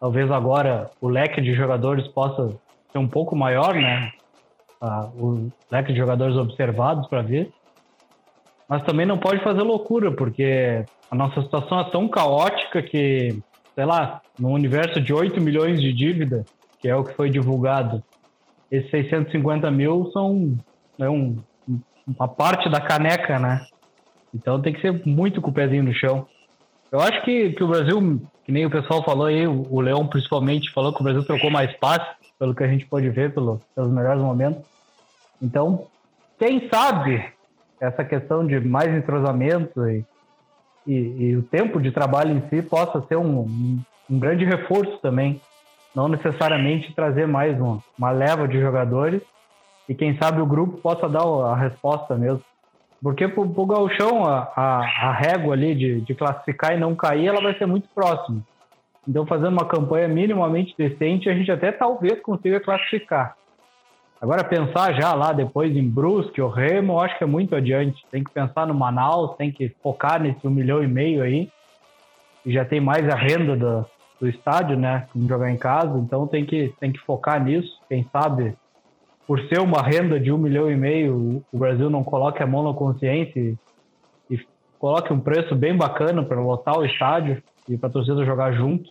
Talvez 0.00 0.28
agora 0.28 0.90
o 1.00 1.08
leque 1.08 1.40
de 1.40 1.54
jogadores 1.54 2.08
possa 2.08 2.48
ser 2.90 2.98
um 2.98 3.06
pouco 3.06 3.36
maior, 3.36 3.76
né? 3.76 4.10
Ah, 4.80 5.08
o 5.14 5.48
leque 5.70 5.92
de 5.92 5.98
jogadores 6.00 6.36
observados 6.36 7.06
para 7.06 7.22
ver. 7.22 7.48
Mas 8.68 8.82
também 8.82 9.06
não 9.06 9.18
pode 9.18 9.40
fazer 9.44 9.62
loucura, 9.62 10.10
porque 10.10 10.84
a 11.10 11.14
nossa 11.14 11.40
situação 11.42 11.80
é 11.80 11.90
tão 11.90 12.08
caótica 12.08 12.82
que, 12.82 13.38
sei 13.74 13.84
lá, 13.84 14.20
no 14.38 14.50
universo 14.50 15.00
de 15.00 15.12
8 15.12 15.40
milhões 15.40 15.80
de 15.80 15.92
dívida, 15.92 16.44
que 16.80 16.88
é 16.88 16.96
o 16.96 17.04
que 17.04 17.14
foi 17.14 17.30
divulgado, 17.30 18.02
esses 18.70 18.90
650 18.90 19.70
mil 19.70 20.10
são 20.12 20.56
é 20.98 21.08
um, 21.08 21.36
uma 22.06 22.26
parte 22.26 22.68
da 22.68 22.80
caneca, 22.80 23.38
né? 23.38 23.64
Então 24.34 24.60
tem 24.60 24.72
que 24.72 24.80
ser 24.80 25.06
muito 25.06 25.40
com 25.40 25.50
o 25.50 25.54
pezinho 25.54 25.84
no 25.84 25.94
chão. 25.94 26.26
Eu 26.90 27.00
acho 27.00 27.22
que, 27.22 27.50
que 27.50 27.62
o 27.62 27.68
Brasil, 27.68 28.20
que 28.44 28.52
nem 28.52 28.66
o 28.66 28.70
pessoal 28.70 29.04
falou 29.04 29.26
aí, 29.26 29.46
o 29.46 29.80
Leão 29.80 30.06
principalmente 30.06 30.72
falou 30.72 30.92
que 30.92 31.00
o 31.00 31.04
Brasil 31.04 31.24
trocou 31.24 31.50
mais 31.50 31.74
passe, 31.76 32.06
pelo 32.38 32.54
que 32.54 32.62
a 32.62 32.68
gente 32.68 32.86
pode 32.86 33.08
ver 33.10 33.32
pelo, 33.32 33.60
pelos 33.74 33.90
melhores 33.90 34.20
momentos. 34.20 34.62
Então, 35.40 35.86
quem 36.38 36.68
sabe 36.68 37.24
essa 37.80 38.04
questão 38.04 38.46
de 38.46 38.60
mais 38.60 38.94
entrosamento 38.94 39.88
e 39.88 40.04
e, 40.86 40.92
e, 40.92 41.36
o 41.36 41.42
tempo 41.42 41.80
de 41.80 41.90
trabalho 41.90 42.32
em 42.36 42.48
si 42.48 42.62
possa 42.62 43.00
ser 43.08 43.16
um, 43.16 43.40
um, 43.40 43.80
um 44.10 44.18
grande 44.18 44.44
reforço 44.44 44.98
também. 44.98 45.40
Não 45.94 46.08
necessariamente 46.08 46.94
trazer 46.94 47.26
mais 47.26 47.58
uma, 47.58 47.82
uma 47.98 48.10
leva 48.10 48.46
de 48.46 48.60
jogadores 48.60 49.22
e 49.88 49.94
quem 49.94 50.16
sabe 50.18 50.40
o 50.40 50.46
grupo 50.46 50.78
possa 50.78 51.08
dar 51.08 51.24
a 51.24 51.56
resposta 51.56 52.14
mesmo. 52.16 52.42
Porque 53.02 53.28
para 53.28 53.40
o 53.40 53.66
Galchão, 53.66 54.24
a, 54.24 54.50
a, 54.56 54.78
a, 55.08 55.12
régua 55.12 55.54
ali 55.54 55.74
de, 55.74 56.00
de 56.00 56.14
classificar 56.14 56.74
e 56.74 56.80
não 56.80 56.94
cair, 56.94 57.26
ela 57.26 57.40
vai 57.40 57.56
ser 57.56 57.66
muito 57.66 57.88
próxima. 57.94 58.42
Então, 59.06 59.24
fazendo 59.26 59.52
uma 59.52 59.66
campanha 59.66 60.08
minimamente 60.08 60.74
decente, 60.76 61.28
a 61.28 61.34
gente 61.34 61.50
até 61.52 61.70
talvez 61.70 62.20
consiga 62.20 62.58
classificar. 62.58 63.36
Agora, 64.26 64.42
pensar 64.42 64.92
já 65.00 65.14
lá 65.14 65.32
depois 65.32 65.76
em 65.76 65.88
Brusque 65.88 66.42
ou 66.42 66.50
Remo, 66.50 66.98
acho 66.98 67.16
que 67.16 67.22
é 67.22 67.26
muito 67.28 67.54
adiante. 67.54 68.04
Tem 68.10 68.24
que 68.24 68.32
pensar 68.32 68.66
no 68.66 68.74
Manaus, 68.74 69.36
tem 69.36 69.52
que 69.52 69.68
focar 69.80 70.20
nesse 70.20 70.44
um 70.44 70.50
milhão 70.50 70.82
e 70.82 70.88
meio 70.88 71.22
aí. 71.22 71.48
E 72.44 72.52
já 72.52 72.64
tem 72.64 72.80
mais 72.80 73.08
a 73.08 73.14
renda 73.14 73.54
do, 73.54 73.86
do 74.20 74.28
estádio, 74.28 74.76
né? 74.76 75.06
Como 75.12 75.28
jogar 75.28 75.48
em 75.48 75.56
casa. 75.56 75.96
Então 76.00 76.26
tem 76.26 76.44
que, 76.44 76.74
tem 76.80 76.90
que 76.90 76.98
focar 77.02 77.40
nisso. 77.40 77.80
Quem 77.88 78.04
sabe, 78.10 78.56
por 79.28 79.38
ser 79.42 79.60
uma 79.60 79.80
renda 79.80 80.18
de 80.18 80.32
um 80.32 80.38
milhão 80.38 80.68
e 80.68 80.74
meio, 80.74 81.44
o 81.52 81.56
Brasil 81.56 81.88
não 81.88 82.02
coloque 82.02 82.42
a 82.42 82.46
mão 82.48 82.64
na 82.64 82.74
consciência 82.74 83.38
e, 83.38 83.56
e 84.28 84.40
coloque 84.76 85.12
um 85.12 85.20
preço 85.20 85.54
bem 85.54 85.76
bacana 85.76 86.24
para 86.24 86.40
lotar 86.40 86.76
o 86.76 86.84
estádio 86.84 87.40
e 87.68 87.78
para 87.78 87.88
a 87.90 87.92
torcida 87.92 88.24
jogar 88.24 88.54
junto. 88.54 88.90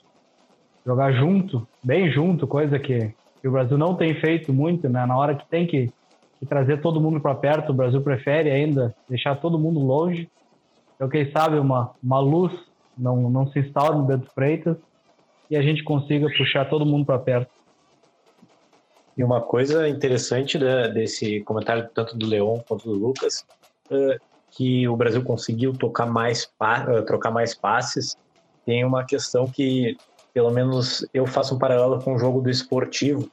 Jogar 0.86 1.12
junto, 1.12 1.68
bem 1.84 2.10
junto, 2.10 2.48
coisa 2.48 2.80
que 2.80 3.14
que 3.46 3.50
o 3.50 3.52
Brasil 3.52 3.78
não 3.78 3.94
tem 3.94 4.20
feito 4.20 4.52
muito, 4.52 4.90
né? 4.90 5.06
Na 5.06 5.16
hora 5.16 5.36
que 5.36 5.48
tem 5.48 5.68
que, 5.68 5.94
que 6.40 6.48
trazer 6.48 6.82
todo 6.82 7.00
mundo 7.00 7.22
para 7.22 7.36
perto, 7.36 7.70
o 7.70 7.76
Brasil 7.76 8.02
prefere 8.02 8.50
ainda 8.50 8.96
deixar 9.08 9.36
todo 9.36 9.60
mundo 9.60 9.80
longe. 9.82 10.28
Então, 10.96 11.08
quem 11.08 11.32
sabe 11.32 11.60
uma, 11.60 11.92
uma 12.02 12.20
luz 12.20 12.52
não, 12.98 13.30
não 13.30 13.46
se 13.46 13.60
instala 13.60 13.96
no 13.96 14.04
Bento 14.04 14.32
Freitas 14.34 14.78
e 15.48 15.56
a 15.56 15.62
gente 15.62 15.84
consiga 15.84 16.26
puxar 16.36 16.68
todo 16.68 16.88
mundo 16.88 17.06
para 17.06 17.20
perto. 17.20 17.52
E 19.16 19.24
uma 19.24 19.42
coisa 19.42 19.88
interessante 19.88 20.58
né, 20.58 20.88
desse 20.88 21.42
comentário, 21.42 21.88
tanto 21.94 22.18
do 22.18 22.26
Leon 22.26 22.62
quanto 22.68 22.90
do 22.90 22.98
Lucas, 22.98 23.46
é 23.92 24.18
que 24.50 24.88
o 24.88 24.98
Brasil 24.98 25.24
conseguiu 25.24 25.72
tocar 25.72 26.08
mais, 26.08 26.52
é, 26.88 27.02
trocar 27.04 27.30
mais 27.30 27.54
passes. 27.54 28.18
Tem 28.66 28.84
uma 28.84 29.06
questão 29.06 29.46
que 29.46 29.98
pelo 30.36 30.52
menos 30.52 31.08
eu 31.14 31.26
faço 31.26 31.56
um 31.56 31.58
paralelo 31.58 31.98
com 32.04 32.14
o 32.14 32.20
jogo 32.20 32.42
do 32.42 32.50
esportivo. 32.50 33.32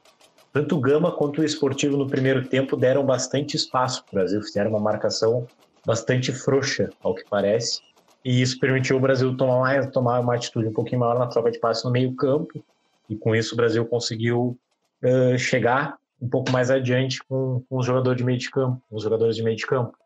Tanto 0.53 0.77
o 0.77 0.79
Gama 0.79 1.11
quanto 1.11 1.41
o 1.41 1.43
esportivo 1.43 1.97
no 1.97 2.07
primeiro 2.07 2.47
tempo 2.47 2.77
deram 2.77 3.05
bastante 3.05 3.57
espaço 3.57 4.05
para 4.05 4.11
o 4.11 4.15
Brasil, 4.15 4.41
fizeram 4.41 4.69
uma 4.69 4.79
marcação 4.79 5.45
bastante 5.85 6.31
frouxa, 6.31 6.89
ao 7.03 7.13
que 7.13 7.25
parece. 7.29 7.81
E 8.23 8.41
isso 8.41 8.57
permitiu 8.57 8.95
o 8.95 9.01
Brasil 9.01 9.35
tomar, 9.35 9.59
mais, 9.59 9.91
tomar 9.91 10.21
uma 10.21 10.35
atitude 10.35 10.69
um 10.69 10.73
pouquinho 10.73 11.01
maior 11.01 11.19
na 11.19 11.27
troca 11.27 11.51
de 11.51 11.59
passes 11.59 11.83
no 11.83 11.91
meio-campo. 11.91 12.63
E 13.09 13.17
com 13.17 13.35
isso 13.35 13.53
o 13.53 13.57
Brasil 13.57 13.85
conseguiu 13.85 14.57
uh, 15.03 15.37
chegar 15.37 15.97
um 16.21 16.29
pouco 16.29 16.51
mais 16.51 16.71
adiante 16.71 17.21
com, 17.25 17.61
com 17.69 17.79
os 17.79 17.85
jogadores 17.85 18.17
de 18.17 18.23
meio 18.23 18.37
de 18.37 18.49
campo, 18.49 18.81
os 18.89 19.03
jogadores 19.03 19.35
de 19.35 19.43
meio 19.43 19.57
de 19.57 19.67
campo. 19.67 19.97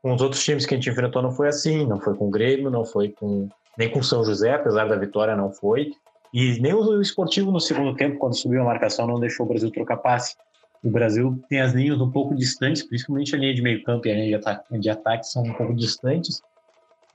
Com 0.00 0.14
os 0.14 0.22
outros 0.22 0.44
times 0.44 0.64
que 0.64 0.74
a 0.74 0.76
gente 0.76 0.88
enfrentou 0.88 1.22
não 1.22 1.32
foi 1.32 1.48
assim, 1.48 1.84
não 1.84 1.98
foi 1.98 2.14
com 2.14 2.28
o 2.28 2.30
Grêmio, 2.30 2.70
não 2.70 2.84
foi 2.84 3.08
com 3.08 3.48
nem 3.76 3.90
com 3.90 3.98
o 3.98 4.04
São 4.04 4.22
José, 4.22 4.54
apesar 4.54 4.88
da 4.88 4.94
vitória 4.94 5.34
não 5.34 5.50
foi. 5.50 5.90
E 6.32 6.60
nem 6.60 6.72
o 6.72 7.00
esportivo 7.00 7.50
no 7.50 7.60
segundo 7.60 7.96
tempo, 7.96 8.18
quando 8.18 8.36
subiu 8.36 8.62
a 8.62 8.64
marcação, 8.64 9.06
não 9.06 9.18
deixou 9.18 9.46
o 9.46 9.48
Brasil 9.48 9.70
trocar 9.70 9.96
passe. 9.96 10.36
O 10.82 10.90
Brasil 10.90 11.38
tem 11.48 11.60
as 11.60 11.72
linhas 11.72 12.00
um 12.00 12.10
pouco 12.10 12.34
distantes, 12.34 12.82
principalmente 12.82 13.34
a 13.34 13.38
linha 13.38 13.54
de 13.54 13.60
meio 13.60 13.82
campo 13.82 14.06
e 14.06 14.10
a 14.10 14.14
linha 14.14 14.28
de 14.28 14.34
ataque, 14.34 14.78
de 14.78 14.90
ataque 14.90 15.26
são 15.26 15.42
um 15.42 15.52
pouco 15.52 15.74
distantes. 15.74 16.40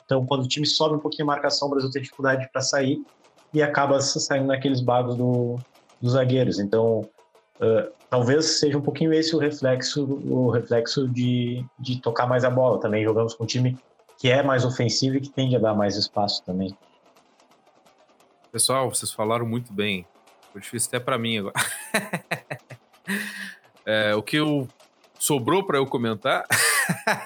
Então, 0.05 0.25
quando 0.25 0.43
o 0.43 0.47
time 0.47 0.65
sobe 0.67 0.95
um 0.95 0.99
pouquinho 0.99 1.23
a 1.23 1.33
marcação, 1.33 1.67
o 1.67 1.71
Brasil 1.71 1.89
tem 1.89 2.01
dificuldade 2.01 2.47
para 2.51 2.61
sair 2.61 3.01
e 3.53 3.63
acaba 3.63 3.99
saindo 4.01 4.47
naqueles 4.47 4.81
bagos 4.81 5.15
do, 5.15 5.55
dos 5.99 6.11
zagueiros. 6.11 6.59
Então, 6.59 6.99
uh, 7.59 7.91
talvez 8.09 8.59
seja 8.59 8.77
um 8.77 8.81
pouquinho 8.81 9.11
esse 9.13 9.35
o 9.35 9.39
reflexo, 9.39 10.03
o 10.03 10.51
reflexo 10.51 11.07
de, 11.07 11.65
de 11.79 11.99
tocar 12.01 12.27
mais 12.27 12.43
a 12.43 12.49
bola. 12.49 12.79
Também 12.79 13.03
jogamos 13.03 13.33
com 13.33 13.45
um 13.45 13.47
time 13.47 13.75
que 14.19 14.29
é 14.29 14.43
mais 14.43 14.63
ofensivo 14.63 15.17
e 15.17 15.21
que 15.21 15.29
tende 15.29 15.55
a 15.55 15.59
dar 15.59 15.73
mais 15.73 15.95
espaço 15.95 16.43
também. 16.45 16.75
Pessoal, 18.55 18.89
vocês 18.89 19.11
falaram 19.11 19.45
muito 19.45 19.73
bem. 19.73 20.07
Foi 20.53 20.61
difícil 20.61 20.87
até 20.87 20.97
para 20.97 21.17
mim 21.17 21.39
agora. 21.39 21.55
é, 23.85 24.15
o 24.15 24.23
que 24.23 24.37
eu 24.37 24.65
sobrou 25.19 25.61
para 25.61 25.77
eu 25.77 25.85
comentar. 25.85 26.45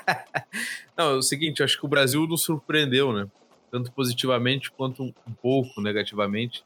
Não, 0.98 1.12
é 1.12 1.13
o 1.18 1.22
seguinte, 1.22 1.62
acho 1.62 1.78
que 1.80 1.86
o 1.86 1.88
Brasil 1.88 2.26
nos 2.26 2.42
surpreendeu, 2.42 3.13
né? 3.13 3.28
Tanto 3.70 3.92
positivamente 3.92 4.72
quanto 4.72 5.04
um, 5.04 5.13
pouco 5.39 5.80
negativamente. 5.80 6.63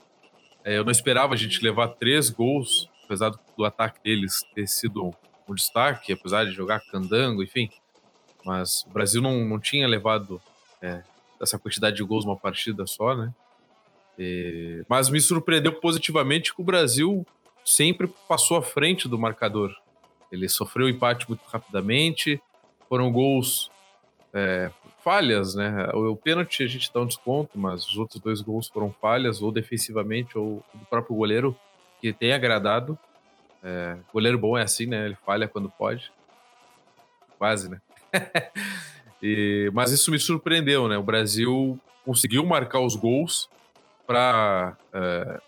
É, 0.64 0.78
eu 0.78 0.86
não 0.86 0.94
esperava 0.94 1.34
a 1.34 1.38
gente 1.38 1.62
levar 1.62 1.90
três 1.90 2.30
gols, 2.30 2.90
apesar 3.04 3.32
do, 3.32 3.40
do 3.58 3.66
ataque 3.66 4.02
deles 4.02 4.46
ter 4.56 4.66
sido 4.66 5.14
um 5.46 5.54
destaque, 5.54 6.14
apesar 6.14 6.46
de 6.46 6.52
jogar 6.52 6.80
candango, 6.90 7.44
enfim. 7.44 7.70
Mas 8.46 8.86
o 8.86 8.92
Brasil 8.92 9.22
não, 9.22 9.44
não 9.44 9.60
tinha 9.60 9.86
levado 9.86 10.42
é, 10.82 11.04
essa 11.42 11.60
quantidade 11.60 11.98
de 11.98 12.04
gols 12.04 12.24
numa 12.24 12.38
partida 12.38 12.88
só, 12.88 13.14
né? 13.14 13.34
É, 14.18 14.84
mas 14.88 15.10
me 15.10 15.20
surpreendeu 15.20 15.74
positivamente 15.74 16.54
que 16.54 16.62
o 16.62 16.66
Brasil 16.66 17.26
sempre 17.66 18.08
passou 18.28 18.58
à 18.58 18.62
frente 18.62 19.08
do 19.08 19.18
marcador. 19.18 19.76
Ele 20.32 20.48
sofreu 20.50 20.90
empate 20.90 21.28
muito 21.28 21.44
rapidamente, 21.46 22.42
foram 22.90 23.12
gols. 23.12 23.72
É, 24.34 24.72
falhas, 25.04 25.54
né? 25.54 25.90
O, 25.94 26.12
o 26.12 26.16
pênalti 26.16 26.64
a 26.64 26.68
gente 26.68 26.92
dá 26.92 27.02
um 27.02 27.06
desconto, 27.06 27.60
mas 27.60 27.86
os 27.86 27.98
outros 27.98 28.22
dois 28.22 28.42
gols 28.42 28.70
foram 28.70 28.92
falhas, 29.02 29.42
ou 29.42 29.52
defensivamente, 29.52 30.38
ou 30.38 30.64
do 30.74 30.86
próprio 30.86 31.16
goleiro, 31.16 31.56
que 32.02 32.14
tem 32.14 32.32
agradado. 32.32 32.98
É, 33.62 33.98
goleiro 34.12 34.38
bom 34.38 34.58
é 34.58 34.64
assim, 34.64 34.86
né? 34.86 35.06
Ele 35.06 35.18
falha 35.26 35.48
quando 35.48 35.70
pode. 35.70 36.12
Quase, 37.38 37.70
né? 37.70 37.82
e, 39.22 39.70
mas 39.74 39.92
isso 39.92 40.10
me 40.10 40.20
surpreendeu, 40.20 40.88
né? 40.88 40.98
O 40.98 41.04
Brasil 41.04 41.80
conseguiu 42.06 42.46
marcar 42.46 42.80
os 42.80 42.96
gols 42.96 43.50
para 44.06 44.78
é, 44.92 45.42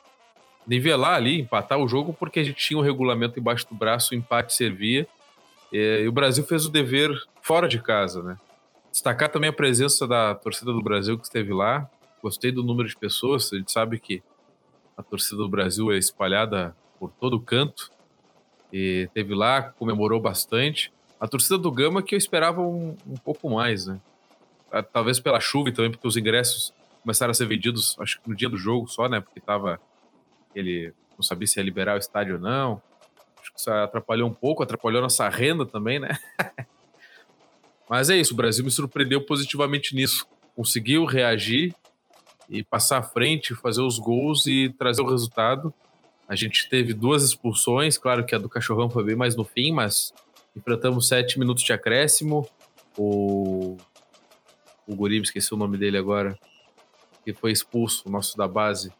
nivelar 0.65 1.15
ali, 1.15 1.41
empatar 1.41 1.77
o 1.77 1.87
jogo, 1.87 2.13
porque 2.13 2.39
a 2.39 2.43
gente 2.43 2.57
tinha 2.57 2.77
o 2.77 2.81
um 2.81 2.83
regulamento 2.83 3.39
embaixo 3.39 3.67
do 3.67 3.75
braço, 3.75 4.13
o 4.13 4.17
empate 4.17 4.53
servia. 4.53 5.07
E, 5.71 6.01
e 6.03 6.07
o 6.07 6.11
Brasil 6.11 6.43
fez 6.43 6.65
o 6.65 6.71
dever 6.71 7.11
fora 7.41 7.67
de 7.67 7.81
casa, 7.81 8.23
né? 8.23 8.37
Destacar 8.91 9.29
também 9.29 9.49
a 9.49 9.53
presença 9.53 10.07
da 10.07 10.33
torcida 10.33 10.71
do 10.71 10.81
Brasil 10.81 11.17
que 11.17 11.25
esteve 11.25 11.53
lá. 11.53 11.89
Gostei 12.23 12.51
do 12.51 12.63
número 12.63 12.87
de 12.87 12.95
pessoas. 12.95 13.51
A 13.51 13.57
gente 13.57 13.71
sabe 13.71 13.99
que 13.99 14.23
a 14.97 15.03
torcida 15.03 15.37
do 15.37 15.49
Brasil 15.49 15.91
é 15.91 15.97
espalhada 15.97 16.75
por 16.97 17.11
todo 17.11 17.39
canto. 17.39 17.91
E 18.71 19.09
teve 19.13 19.35
lá, 19.35 19.61
comemorou 19.61 20.19
bastante. 20.19 20.93
A 21.19 21.27
torcida 21.27 21.57
do 21.57 21.71
Gama 21.71 22.01
que 22.01 22.15
eu 22.15 22.17
esperava 22.17 22.61
um, 22.61 22.95
um 23.05 23.15
pouco 23.15 23.49
mais, 23.49 23.85
né? 23.85 23.99
Ah, 24.71 24.81
talvez 24.81 25.19
pela 25.19 25.39
chuva 25.39 25.69
e 25.69 25.71
também 25.71 25.91
porque 25.91 26.07
os 26.07 26.17
ingressos 26.17 26.73
começaram 27.05 27.29
a 27.29 27.33
ser 27.35 27.45
vendidos, 27.45 27.95
acho 27.99 28.19
que 28.19 28.27
no 28.27 28.35
dia 28.35 28.49
do 28.49 28.57
jogo 28.57 28.87
só, 28.87 29.07
né? 29.07 29.21
Porque 29.21 29.39
tava 29.39 29.79
ele 30.55 30.91
não 31.15 31.21
sabia 31.21 31.45
se 31.45 31.59
ia 31.59 31.63
liberar 31.63 31.93
o 31.93 31.99
estádio 31.99 32.35
ou 32.35 32.41
não. 32.41 32.81
Acho 33.39 33.53
que 33.53 33.59
isso 33.59 33.69
atrapalhou 33.69 34.27
um 34.27 34.33
pouco, 34.33 34.63
atrapalhou 34.63 35.03
nossa 35.03 35.29
renda 35.29 35.67
também, 35.67 35.99
né? 35.99 36.17
Mas 37.87 38.09
é 38.09 38.17
isso, 38.17 38.33
o 38.33 38.35
Brasil 38.35 38.65
me 38.65 38.71
surpreendeu 38.71 39.23
positivamente 39.23 39.95
nisso. 39.95 40.25
Conseguiu 40.55 41.05
reagir 41.05 41.75
e 42.49 42.63
passar 42.63 42.97
à 42.97 43.03
frente, 43.03 43.53
fazer 43.53 43.81
os 43.81 43.99
gols 43.99 44.47
e 44.47 44.73
trazer 44.75 45.03
o 45.03 45.09
resultado. 45.09 45.71
A 46.27 46.35
gente 46.35 46.67
teve 46.67 46.91
duas 46.91 47.21
expulsões, 47.21 47.99
claro 47.99 48.25
que 48.25 48.33
a 48.33 48.39
do 48.39 48.49
Cachorrão 48.49 48.89
foi 48.89 49.03
bem 49.03 49.15
mais 49.15 49.35
no 49.35 49.43
fim, 49.43 49.71
mas 49.71 50.11
enfrentamos 50.55 51.07
sete 51.07 51.37
minutos 51.37 51.63
de 51.63 51.71
acréscimo. 51.71 52.49
O, 52.97 53.77
o 54.87 54.95
Guri, 54.95 55.21
esqueci 55.21 55.53
o 55.53 55.57
nome 55.57 55.77
dele 55.77 55.99
agora, 55.99 56.35
que 57.25 57.33
foi 57.33 57.51
expulso, 57.51 58.07
o 58.07 58.11
nosso 58.11 58.38
da 58.38 58.47
base. 58.47 58.93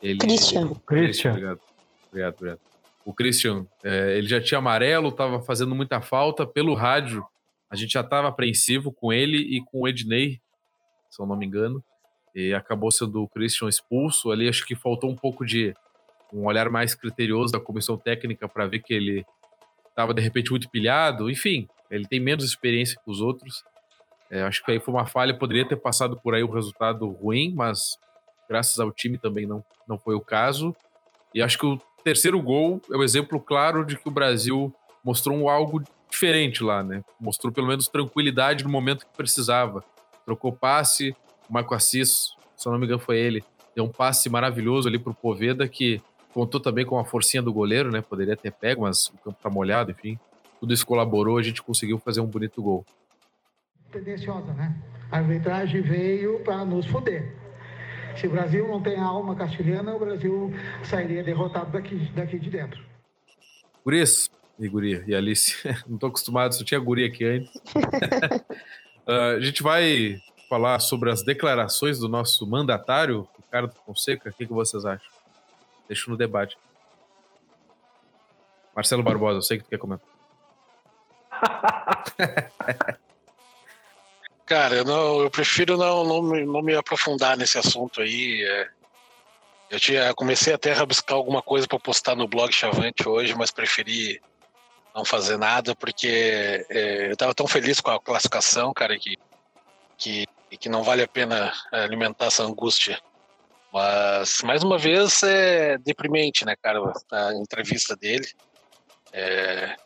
Ele... 0.00 0.18
Christian. 0.18 0.72
Christian. 0.86 1.32
Obrigado, 1.32 1.60
obrigado, 2.08 2.34
obrigado. 2.34 2.60
O 3.04 3.12
Christian, 3.12 3.66
é, 3.84 4.16
ele 4.16 4.28
já 4.28 4.40
tinha 4.40 4.58
amarelo, 4.58 5.08
estava 5.08 5.42
fazendo 5.42 5.74
muita 5.74 6.00
falta. 6.00 6.46
Pelo 6.46 6.74
rádio, 6.74 7.26
a 7.68 7.74
gente 7.74 7.92
já 7.92 8.00
estava 8.00 8.28
apreensivo 8.28 8.92
com 8.92 9.12
ele 9.12 9.38
e 9.38 9.60
com 9.60 9.80
o 9.80 9.88
Ednei, 9.88 10.40
se 11.10 11.20
eu 11.20 11.26
não 11.26 11.36
me 11.36 11.44
engano, 11.44 11.82
e 12.34 12.54
acabou 12.54 12.90
sendo 12.90 13.22
o 13.22 13.28
Christian 13.28 13.68
expulso. 13.68 14.30
Ali 14.30 14.48
acho 14.48 14.64
que 14.64 14.76
faltou 14.76 15.10
um 15.10 15.16
pouco 15.16 15.44
de 15.44 15.74
um 16.32 16.46
olhar 16.46 16.70
mais 16.70 16.94
criterioso 16.94 17.52
da 17.52 17.60
comissão 17.60 17.96
técnica 17.96 18.48
para 18.48 18.66
ver 18.66 18.80
que 18.80 18.94
ele 18.94 19.24
estava 19.88 20.12
de 20.12 20.20
repente 20.20 20.50
muito 20.50 20.68
pilhado. 20.68 21.30
Enfim, 21.30 21.68
ele 21.90 22.06
tem 22.06 22.20
menos 22.20 22.44
experiência 22.44 23.00
que 23.02 23.10
os 23.10 23.20
outros. 23.20 23.64
É, 24.30 24.42
acho 24.42 24.64
que 24.64 24.72
aí 24.72 24.80
foi 24.80 24.92
uma 24.92 25.06
falha, 25.06 25.36
poderia 25.36 25.66
ter 25.66 25.76
passado 25.76 26.18
por 26.20 26.34
aí 26.34 26.42
um 26.42 26.50
resultado 26.50 27.08
ruim, 27.08 27.52
mas 27.54 27.98
graças 28.48 28.78
ao 28.78 28.90
time 28.90 29.18
também 29.18 29.46
não, 29.46 29.64
não 29.88 29.98
foi 29.98 30.14
o 30.14 30.20
caso. 30.20 30.74
E 31.34 31.42
acho 31.42 31.58
que 31.58 31.66
o 31.66 31.80
terceiro 32.02 32.40
gol 32.40 32.80
é 32.90 32.96
o 32.96 33.00
um 33.00 33.04
exemplo 33.04 33.40
claro 33.40 33.84
de 33.84 33.96
que 33.96 34.08
o 34.08 34.10
Brasil 34.10 34.74
mostrou 35.04 35.48
algo 35.48 35.82
diferente 36.10 36.62
lá, 36.62 36.82
né? 36.82 37.04
Mostrou 37.20 37.52
pelo 37.52 37.66
menos 37.66 37.88
tranquilidade 37.88 38.64
no 38.64 38.70
momento 38.70 39.06
que 39.06 39.16
precisava. 39.16 39.84
Trocou 40.24 40.52
passe, 40.52 41.14
o 41.48 41.52
Marco 41.52 41.74
Assis, 41.74 42.34
se 42.56 42.66
eu 42.66 42.72
não 42.72 42.78
me 42.78 42.86
engano 42.86 43.00
foi 43.00 43.18
ele, 43.18 43.44
deu 43.74 43.84
um 43.84 43.88
passe 43.88 44.28
maravilhoso 44.28 44.88
ali 44.88 44.98
pro 44.98 45.14
Poveda 45.14 45.68
que 45.68 46.00
contou 46.32 46.60
também 46.60 46.84
com 46.84 46.98
a 46.98 47.04
forcinha 47.04 47.42
do 47.42 47.52
goleiro, 47.52 47.90
né? 47.90 48.02
Poderia 48.02 48.36
ter 48.36 48.52
pego, 48.52 48.82
mas 48.82 49.08
o 49.08 49.18
campo 49.18 49.38
tá 49.40 49.48
molhado, 49.48 49.90
enfim. 49.90 50.18
Tudo 50.58 50.72
isso 50.72 50.86
colaborou, 50.86 51.38
a 51.38 51.42
gente 51.42 51.62
conseguiu 51.62 51.98
fazer 51.98 52.20
um 52.20 52.26
bonito 52.26 52.62
gol. 52.62 52.84
Tendenciosa, 53.90 54.52
né? 54.54 54.74
A 55.10 55.18
arbitragem 55.18 55.80
veio 55.82 56.40
para 56.40 56.64
nos 56.64 56.86
foder. 56.86 57.34
Se 58.16 58.26
o 58.26 58.30
Brasil 58.30 58.66
não 58.66 58.82
tem 58.82 58.98
alma 58.98 59.36
castilhana, 59.36 59.94
o 59.94 59.98
Brasil 59.98 60.52
sairia 60.82 61.22
derrotado 61.22 61.70
daqui, 61.70 61.96
daqui 62.14 62.38
de 62.38 62.50
dentro. 62.50 62.82
Por 63.84 63.92
isso, 63.94 64.30
e 64.58 64.68
guria, 64.68 65.04
e 65.06 65.14
Alice. 65.14 65.56
Não 65.86 65.98
tô 65.98 66.06
acostumado, 66.06 66.54
só 66.54 66.64
tinha 66.64 66.80
guria 66.80 67.06
aqui 67.06 67.24
antes. 67.24 67.54
uh, 69.06 69.36
a 69.36 69.40
gente 69.40 69.62
vai 69.62 70.18
falar 70.48 70.80
sobre 70.80 71.10
as 71.10 71.22
declarações 71.22 71.98
do 71.98 72.08
nosso 72.08 72.46
mandatário, 72.46 73.28
Ricardo 73.36 73.72
Fonseca. 73.84 74.30
O 74.30 74.32
que, 74.32 74.46
que 74.46 74.52
vocês 74.52 74.84
acham? 74.84 75.06
Deixa 75.86 76.10
no 76.10 76.16
debate. 76.16 76.56
Marcelo 78.74 79.02
Barbosa, 79.02 79.38
eu 79.38 79.42
sei 79.42 79.58
que 79.58 79.64
tu 79.64 79.70
quer 79.70 79.78
comentar. 79.78 80.08
Cara, 84.46 84.76
eu, 84.76 84.84
não, 84.84 85.22
eu 85.22 85.30
prefiro 85.30 85.76
não, 85.76 86.04
não, 86.04 86.22
não 86.22 86.62
me 86.62 86.74
aprofundar 86.76 87.36
nesse 87.36 87.58
assunto 87.58 88.00
aí. 88.00 88.44
É, 88.44 88.68
eu 89.68 89.80
tinha, 89.80 90.14
comecei 90.14 90.54
até 90.54 90.72
a 90.72 90.76
rabiscar 90.76 91.16
alguma 91.16 91.42
coisa 91.42 91.66
para 91.66 91.80
postar 91.80 92.14
no 92.14 92.28
blog 92.28 92.52
Chavante 92.52 93.08
hoje, 93.08 93.34
mas 93.34 93.50
preferi 93.50 94.22
não 94.94 95.04
fazer 95.04 95.36
nada, 95.36 95.74
porque 95.74 96.64
é, 96.70 97.08
eu 97.08 97.12
estava 97.12 97.34
tão 97.34 97.48
feliz 97.48 97.80
com 97.80 97.90
a 97.90 98.00
classificação, 98.00 98.72
cara, 98.72 98.96
que, 98.96 99.18
que, 99.98 100.24
que 100.58 100.68
não 100.68 100.84
vale 100.84 101.02
a 101.02 101.08
pena 101.08 101.52
alimentar 101.72 102.26
essa 102.26 102.44
angústia. 102.44 103.00
Mas, 103.72 104.42
mais 104.42 104.62
uma 104.62 104.78
vez, 104.78 105.24
é 105.24 105.76
deprimente, 105.78 106.44
né, 106.44 106.54
cara, 106.54 106.80
a 107.10 107.34
entrevista 107.34 107.96
dele. 107.96 108.28
É, 109.12 109.76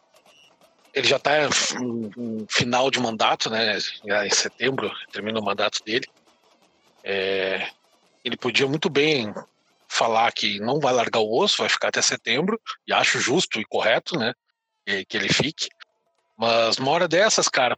ele 0.92 1.06
já 1.06 1.16
está 1.16 1.32
em 1.44 2.46
final 2.48 2.90
de 2.90 3.00
mandato, 3.00 3.48
né, 3.50 3.78
em 4.26 4.30
setembro 4.30 4.90
termina 5.12 5.38
o 5.38 5.44
mandato 5.44 5.82
dele. 5.84 6.06
É, 7.02 7.68
ele 8.24 8.36
podia 8.36 8.66
muito 8.66 8.90
bem 8.90 9.32
falar 9.88 10.30
que 10.32 10.60
não 10.60 10.78
vai 10.78 10.92
largar 10.92 11.20
o 11.20 11.38
osso, 11.38 11.58
vai 11.58 11.68
ficar 11.68 11.88
até 11.88 12.00
setembro, 12.00 12.60
e 12.86 12.92
acho 12.92 13.18
justo 13.18 13.60
e 13.60 13.64
correto, 13.64 14.18
né? 14.18 14.32
que, 14.84 15.04
que 15.04 15.16
ele 15.16 15.32
fique. 15.32 15.68
Mas 16.36 16.78
uma 16.78 16.90
hora 16.90 17.06
dessas, 17.06 17.48
cara, 17.48 17.76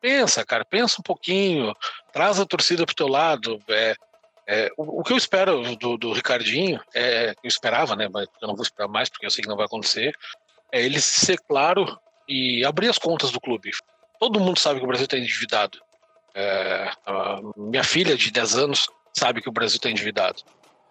pensa, 0.00 0.44
cara, 0.44 0.64
pensa 0.64 1.00
um 1.00 1.02
pouquinho, 1.02 1.74
traz 2.12 2.38
a 2.38 2.46
torcida 2.46 2.86
pro 2.86 2.94
teu 2.94 3.08
lado. 3.08 3.60
É, 3.68 3.96
é, 4.46 4.70
o, 4.76 5.00
o, 5.00 5.02
que 5.02 5.12
eu 5.12 5.16
espero 5.16 5.76
do, 5.76 5.96
do 5.96 6.12
Ricardinho, 6.12 6.80
é, 6.94 7.34
eu 7.42 7.48
esperava, 7.48 7.96
né? 7.96 8.08
Mas 8.12 8.28
eu 8.40 8.48
não 8.48 8.54
vou 8.54 8.62
esperar 8.62 8.88
mais 8.88 9.08
porque 9.08 9.26
eu 9.26 9.30
sei 9.30 9.42
que 9.42 9.48
não 9.48 9.56
vai 9.56 9.66
acontecer. 9.66 10.14
É 10.70 10.82
ele 10.82 11.00
ser 11.00 11.38
claro 11.48 11.98
e 12.28 12.64
abrir 12.64 12.88
as 12.88 12.98
contas 12.98 13.30
do 13.30 13.40
clube. 13.40 13.70
Todo 14.18 14.40
mundo 14.40 14.58
sabe 14.58 14.78
que 14.78 14.84
o 14.84 14.88
Brasil 14.88 15.04
está 15.04 15.18
endividado. 15.18 15.78
É, 16.34 16.90
minha 17.56 17.84
filha 17.84 18.16
de 18.16 18.30
10 18.30 18.56
anos 18.56 18.88
sabe 19.12 19.40
que 19.40 19.48
o 19.48 19.52
Brasil 19.52 19.76
está 19.76 19.90
endividado. 19.90 20.42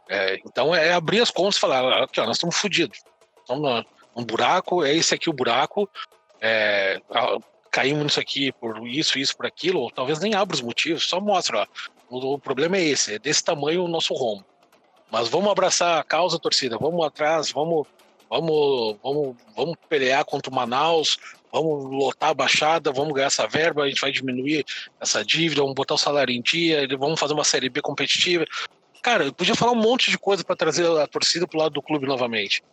É, 0.10 0.39
então 0.46 0.74
é 0.76 0.93
abrir 0.93 1.22
as 1.22 1.32
contas 1.32 1.58
e 1.58 1.60
falar: 1.60 2.04
aqui, 2.04 2.19
ó, 2.19 2.26
nós 2.26 2.38
estamos 2.38 2.58
fodidos. 2.58 3.00
Estamos 3.39 3.86
um 4.15 4.24
buraco, 4.24 4.84
é 4.84 4.93
esse 4.93 5.13
aqui 5.13 5.30
o 5.30 5.34
buraco, 5.34 5.89
é, 6.39 7.02
caímos 7.72 8.04
nisso 8.04 8.19
aqui 8.19 8.52
por 8.52 8.88
isso, 8.88 9.17
isso, 9.17 9.36
por 9.36 9.46
aquilo, 9.46 9.82
ou 9.82 9.91
talvez 9.91 10.19
nem 10.19 10.36
abra 10.36 10.56
os 10.56 10.62
motivos, 10.62 11.08
só 11.08 11.19
mostra, 11.19 11.62
ó, 11.62 11.67
o, 12.10 12.34
o 12.34 12.39
problema 12.39 12.78
é 12.78 12.84
esse, 12.84 13.15
é 13.15 13.19
desse 13.19 13.43
tamanho 13.43 13.84
o 13.84 13.88
nosso 13.88 14.13
rombo. 14.13 14.46
Mas 15.12 15.28
vamos 15.28 15.52
abraçar 15.52 16.00
a 16.00 16.04
causa, 16.04 16.39
torcida, 16.39 16.78
vamos 16.78 17.06
atrás, 17.06 17.52
vamos, 17.52 17.88
vamos, 18.34 18.98
vamos, 19.04 19.36
vamos 19.56 19.76
pelear 19.88 20.26
contra 20.26 20.52
o 20.52 20.56
Manaus, 20.56 21.19
vamos 21.52 21.91
lotar 21.91 22.30
a 22.30 22.34
baixada, 22.34 22.91
vamos 22.91 23.13
ganhar 23.13 23.28
essa 23.28 23.48
verba, 23.48 23.84
a 23.84 23.88
gente 23.88 24.02
vai 24.02 24.12
diminuir 24.12 24.65
essa 25.00 25.24
dívida, 25.24 25.62
vamos 25.62 25.76
botar 25.76 25.93
o 25.93 26.00
salário 26.00 26.34
em 26.34 26.41
dia, 26.41 26.88
vamos 26.98 27.19
fazer 27.19 27.36
uma 27.36 27.43
série 27.43 27.69
B 27.69 27.80
competitiva. 27.80 28.43
Cara, 29.04 29.26
eu 29.26 29.34
podia 29.34 29.54
falar 29.54 29.74
um 29.74 29.82
monte 29.82 30.10
de 30.10 30.17
coisa 30.17 30.43
para 30.43 30.56
trazer 30.56 30.88
a 31.00 31.06
torcida 31.06 31.48
pro 31.48 31.60
lado 31.60 31.74
do 31.74 31.82
clube 31.82 32.08
novamente. 32.08 32.63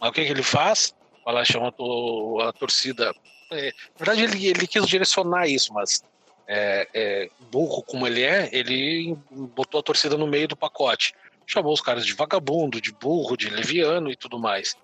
Mas 0.00 0.10
o 0.10 0.12
que, 0.12 0.24
que 0.24 0.30
ele 0.30 0.42
faz? 0.42 0.94
Ela 1.26 1.44
chama 1.44 1.68
a 1.68 2.52
torcida. 2.52 3.12
É, 3.50 3.72
na 3.98 4.04
verdade, 4.04 4.22
ele, 4.22 4.46
ele 4.46 4.66
quis 4.68 4.86
direcionar 4.86 5.48
isso, 5.48 5.72
mas 5.72 6.04
é, 6.46 6.86
é, 6.94 7.30
burro 7.50 7.82
como 7.82 8.06
ele 8.06 8.22
é, 8.22 8.48
ele 8.52 9.16
botou 9.30 9.80
a 9.80 9.82
torcida 9.82 10.16
no 10.16 10.28
meio 10.28 10.46
do 10.46 10.56
pacote. 10.56 11.12
Chamou 11.44 11.72
os 11.72 11.80
caras 11.80 12.06
de 12.06 12.12
vagabundo, 12.12 12.80
de 12.80 12.92
burro, 12.92 13.36
de 13.36 13.50
leviano 13.50 14.12
e 14.12 14.16
tudo 14.16 14.38
mais. 14.38 14.76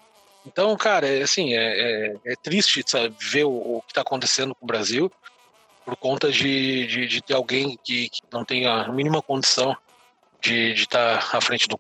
Então, 0.46 0.76
cara, 0.76 1.07
é, 1.07 1.22
assim, 1.22 1.54
é, 1.54 2.12
é, 2.12 2.16
é 2.26 2.37
triste 2.37 2.83
sabe, 2.87 3.14
ver 3.18 3.44
o, 3.44 3.76
o 3.76 3.83
que 3.83 3.92
está 3.92 4.02
acontecendo 4.02 4.54
com 4.54 4.64
o 4.64 4.68
Brasil 4.68 5.11
por 5.85 5.96
conta 5.96 6.30
de, 6.30 6.87
de, 6.87 7.07
de 7.07 7.22
ter 7.22 7.35
alguém 7.35 7.78
que, 7.83 8.09
que, 8.09 8.20
não 8.33 8.44
tem 8.44 8.66
a 8.66 8.88
mínima 8.88 9.20
condição 9.22 9.76
de 10.40 10.72
estar 10.72 11.30
tá 11.30 11.38
à 11.38 11.40
frente 11.40 11.68
do. 11.68 11.78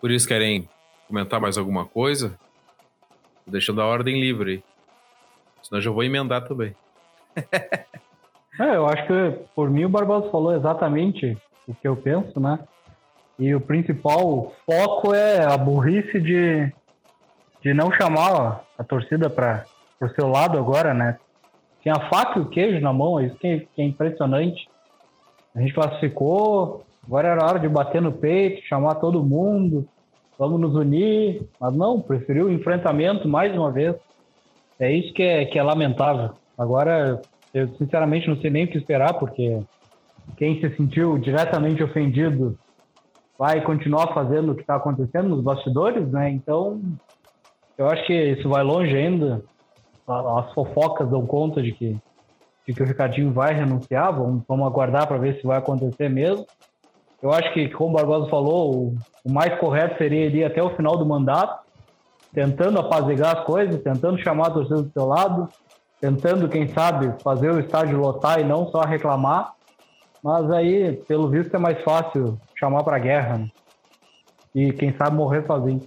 Por 0.00 0.10
isso 0.10 0.26
querem 0.26 0.68
comentar 1.06 1.40
mais 1.40 1.58
alguma 1.58 1.86
coisa? 1.86 2.38
Tô 3.44 3.50
deixando 3.50 3.80
a 3.80 3.86
ordem 3.86 4.20
livre. 4.20 4.62
Senão 5.62 5.78
eu 5.78 5.82
já 5.82 5.90
vou 5.90 6.04
emendar 6.04 6.46
também. 6.46 6.74
É, 8.60 8.76
eu 8.76 8.86
acho 8.86 9.06
que 9.06 9.44
por 9.54 9.70
mim 9.70 9.86
o 9.86 9.88
Barbosa 9.88 10.30
falou 10.30 10.54
exatamente 10.54 11.38
o 11.66 11.74
que 11.74 11.88
eu 11.88 11.96
penso, 11.96 12.38
né? 12.38 12.58
E 13.38 13.54
o 13.54 13.60
principal 13.60 14.54
foco 14.66 15.14
é 15.14 15.42
a 15.42 15.56
burrice 15.56 16.20
de, 16.20 16.70
de 17.62 17.72
não 17.72 17.92
chamar 17.92 18.64
a 18.76 18.84
torcida 18.84 19.30
para 19.30 19.64
o 20.00 20.08
seu 20.08 20.28
lado 20.28 20.58
agora, 20.58 20.92
né? 20.92 21.16
Tinha 21.80 21.94
a 21.94 22.08
faca 22.08 22.38
e 22.38 22.42
o 22.42 22.48
queijo 22.48 22.80
na 22.80 22.92
mão, 22.92 23.20
isso 23.20 23.36
que 23.36 23.46
é, 23.46 23.58
que 23.60 23.82
é 23.82 23.84
impressionante. 23.84 24.68
A 25.54 25.60
gente 25.60 25.72
classificou, 25.72 26.84
agora 27.06 27.28
era 27.28 27.44
hora 27.44 27.60
de 27.60 27.68
bater 27.68 28.00
no 28.02 28.12
peito, 28.12 28.66
chamar 28.66 28.96
todo 28.96 29.22
mundo, 29.22 29.86
vamos 30.38 30.60
nos 30.60 30.74
unir, 30.74 31.46
mas 31.60 31.74
não, 31.74 32.00
preferiu 32.00 32.46
o 32.46 32.52
enfrentamento 32.52 33.28
mais 33.28 33.54
uma 33.54 33.70
vez. 33.70 33.96
É 34.78 34.90
isso 34.90 35.12
que 35.12 35.22
é, 35.22 35.44
que 35.44 35.58
é 35.58 35.62
lamentável. 35.62 36.30
Agora, 36.58 37.20
eu 37.54 37.68
sinceramente 37.76 38.28
não 38.28 38.36
sei 38.40 38.50
nem 38.50 38.64
o 38.64 38.68
que 38.68 38.78
esperar, 38.78 39.14
porque 39.14 39.60
quem 40.36 40.60
se 40.60 40.76
sentiu 40.76 41.18
diretamente 41.18 41.82
ofendido 41.82 42.58
vai 43.38 43.60
continuar 43.60 44.14
fazendo 44.14 44.52
o 44.52 44.54
que 44.54 44.62
está 44.62 44.76
acontecendo 44.76 45.28
nos 45.28 45.42
bastidores, 45.42 46.08
né? 46.10 46.30
Então, 46.30 46.80
eu 47.76 47.88
acho 47.88 48.04
que 48.06 48.12
isso 48.12 48.48
vai 48.48 48.62
longe 48.62 48.94
ainda. 48.96 49.42
As 50.06 50.52
fofocas 50.52 51.08
dão 51.08 51.26
conta 51.26 51.62
de 51.62 51.72
que, 51.72 51.96
de 52.66 52.74
que 52.74 52.82
o 52.82 52.86
Ricardinho 52.86 53.32
vai 53.32 53.54
renunciar. 53.54 54.12
Vamos, 54.12 54.42
vamos 54.46 54.66
aguardar 54.66 55.06
para 55.06 55.18
ver 55.18 55.40
se 55.40 55.46
vai 55.46 55.58
acontecer 55.58 56.08
mesmo. 56.08 56.46
Eu 57.22 57.32
acho 57.32 57.52
que, 57.52 57.68
como 57.68 57.90
o 57.90 57.92
Barbosa 57.92 58.28
falou, 58.28 58.74
o, 58.74 58.94
o 59.24 59.32
mais 59.32 59.58
correto 59.60 59.96
seria 59.96 60.26
ir 60.26 60.44
até 60.44 60.60
o 60.62 60.74
final 60.74 60.96
do 60.96 61.06
mandato, 61.06 61.64
tentando 62.34 62.80
apaziguar 62.80 63.38
as 63.38 63.44
coisas, 63.44 63.80
tentando 63.80 64.18
chamar 64.18 64.48
a 64.48 64.50
torcida 64.50 64.82
do 64.82 64.92
seu 64.92 65.06
lado, 65.06 65.48
tentando, 66.00 66.48
quem 66.48 66.66
sabe, 66.66 67.14
fazer 67.22 67.52
o 67.52 67.60
estádio 67.60 67.98
lotar 67.98 68.40
e 68.40 68.44
não 68.44 68.66
só 68.68 68.80
reclamar. 68.80 69.52
Mas 70.22 70.50
aí, 70.50 70.96
pelo 71.06 71.28
visto, 71.28 71.54
é 71.54 71.58
mais 71.58 71.80
fácil 71.82 72.38
chamar 72.56 72.82
para 72.82 72.98
guerra. 72.98 73.38
Né? 73.38 73.48
E 74.54 74.72
quem 74.72 74.92
sabe 74.96 75.16
morrer 75.16 75.46
sozinho. 75.46 75.80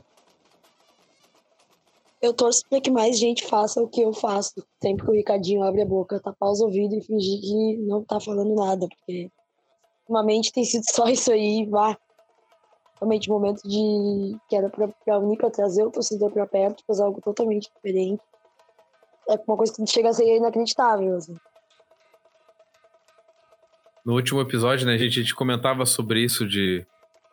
Eu 2.26 2.34
torço 2.34 2.64
para 2.68 2.82
que 2.82 2.90
mais 2.90 3.20
gente 3.20 3.46
faça 3.46 3.80
o 3.80 3.88
que 3.88 4.02
eu 4.02 4.12
faço. 4.12 4.54
Sempre 4.82 5.06
que 5.06 5.12
o 5.12 5.14
Ricardinho 5.14 5.62
abre 5.62 5.84
a 5.84 5.86
boca, 5.86 6.20
tapar 6.20 6.50
os 6.50 6.60
ouvidos 6.60 6.98
e 6.98 7.02
fingir 7.02 7.40
que 7.40 7.78
não 7.78 8.04
tá 8.04 8.20
falando 8.20 8.56
nada. 8.56 8.88
Porque 8.88 9.30
ultimamente 10.02 10.52
tem 10.52 10.64
sido 10.64 10.84
só 10.90 11.08
isso 11.08 11.32
aí. 11.32 11.68
Vá. 11.70 11.96
Realmente, 13.00 13.30
momento 13.30 13.62
de. 13.64 14.38
que 14.50 14.56
era 14.56 14.70
para 14.70 15.20
unir, 15.20 15.38
trazer 15.52 15.84
o 15.84 15.92
torcedor 15.92 16.32
para 16.32 16.48
perto, 16.48 16.84
fazer 16.88 17.04
algo 17.04 17.22
totalmente 17.22 17.70
diferente. 17.76 18.24
É 19.30 19.40
uma 19.48 19.58
coisa 19.58 19.72
que 19.72 19.86
chega 19.86 20.10
a 20.10 20.14
ser 20.14 20.36
inacreditável. 20.36 21.18
Assim. 21.18 21.36
No 24.04 24.14
último 24.14 24.42
episódio, 24.42 24.88
né, 24.88 24.94
a 24.94 24.98
gente, 24.98 25.20
a 25.20 25.22
gente 25.22 25.36
comentava 25.36 25.86
sobre 25.86 26.24
isso 26.24 26.48
de 26.48 26.86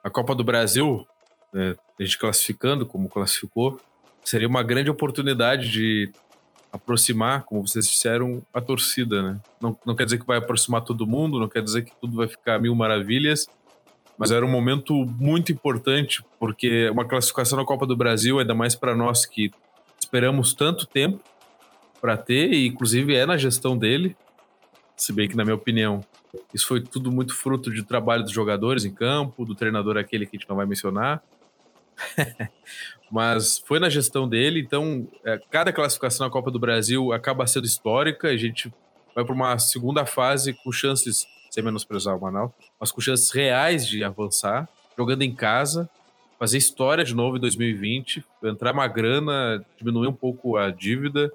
a 0.04 0.10
Copa 0.10 0.34
do 0.34 0.44
Brasil, 0.44 1.06
né, 1.50 1.76
a 1.98 2.02
gente 2.02 2.18
classificando 2.18 2.84
como 2.84 3.08
classificou, 3.08 3.78
seria 4.24 4.48
uma 4.48 4.62
grande 4.62 4.90
oportunidade 4.90 5.70
de 5.70 6.10
aproximar, 6.72 7.42
como 7.42 7.66
vocês 7.66 7.86
disseram, 7.86 8.42
a 8.52 8.60
torcida, 8.60 9.22
né? 9.22 9.40
Não, 9.60 9.76
não 9.84 9.94
quer 9.94 10.04
dizer 10.04 10.18
que 10.18 10.26
vai 10.26 10.38
aproximar 10.38 10.82
todo 10.82 11.06
mundo, 11.06 11.38
não 11.38 11.48
quer 11.48 11.62
dizer 11.62 11.82
que 11.82 11.92
tudo 12.00 12.16
vai 12.16 12.26
ficar 12.26 12.58
mil 12.58 12.74
maravilhas, 12.74 13.46
mas 14.16 14.30
era 14.30 14.44
um 14.44 14.50
momento 14.50 15.04
muito 15.18 15.52
importante, 15.52 16.24
porque 16.38 16.88
uma 16.90 17.04
classificação 17.04 17.58
na 17.58 17.64
Copa 17.64 17.86
do 17.86 17.96
Brasil, 17.96 18.38
ainda 18.38 18.54
mais 18.54 18.74
para 18.74 18.94
nós 18.94 19.26
que 19.26 19.50
esperamos 19.98 20.54
tanto 20.54 20.86
tempo 20.86 21.20
para 22.00 22.16
ter, 22.16 22.52
e 22.52 22.66
inclusive 22.66 23.14
é 23.14 23.26
na 23.26 23.36
gestão 23.36 23.76
dele, 23.76 24.16
se 24.96 25.12
bem 25.12 25.28
que, 25.28 25.36
na 25.36 25.44
minha 25.44 25.56
opinião, 25.56 26.04
isso 26.54 26.66
foi 26.66 26.80
tudo 26.80 27.10
muito 27.10 27.34
fruto 27.34 27.70
de 27.70 27.82
trabalho 27.82 28.22
dos 28.22 28.32
jogadores 28.32 28.84
em 28.84 28.92
campo, 28.92 29.44
do 29.44 29.54
treinador 29.54 29.96
aquele 29.96 30.26
que 30.26 30.36
a 30.36 30.38
gente 30.38 30.48
não 30.48 30.56
vai 30.56 30.66
mencionar. 30.66 31.22
Mas 33.10 33.58
foi 33.58 33.78
na 33.78 33.90
gestão 33.90 34.26
dele, 34.28 34.60
então 34.60 35.06
é, 35.24 35.38
cada 35.50 35.72
classificação 35.72 36.26
na 36.26 36.32
Copa 36.32 36.50
do 36.50 36.58
Brasil 36.58 37.12
acaba 37.12 37.46
sendo 37.46 37.66
histórica. 37.66 38.28
A 38.28 38.36
gente 38.36 38.72
vai 39.14 39.24
para 39.24 39.34
uma 39.34 39.58
segunda 39.58 40.06
fase 40.06 40.54
com 40.54 40.72
chances, 40.72 41.26
sem 41.50 41.62
menosprezar 41.62 42.16
o 42.16 42.20
Manaus, 42.20 42.52
mas 42.80 42.90
com 42.90 43.00
chances 43.00 43.30
reais 43.30 43.86
de 43.86 44.02
avançar, 44.02 44.66
jogando 44.96 45.22
em 45.22 45.34
casa, 45.34 45.90
fazer 46.38 46.56
história 46.56 47.04
de 47.04 47.14
novo 47.14 47.36
em 47.36 47.40
2020, 47.40 48.24
entrar 48.44 48.72
uma 48.72 48.88
grana, 48.88 49.62
diminuir 49.76 50.08
um 50.08 50.14
pouco 50.14 50.56
a 50.56 50.70
dívida 50.70 51.30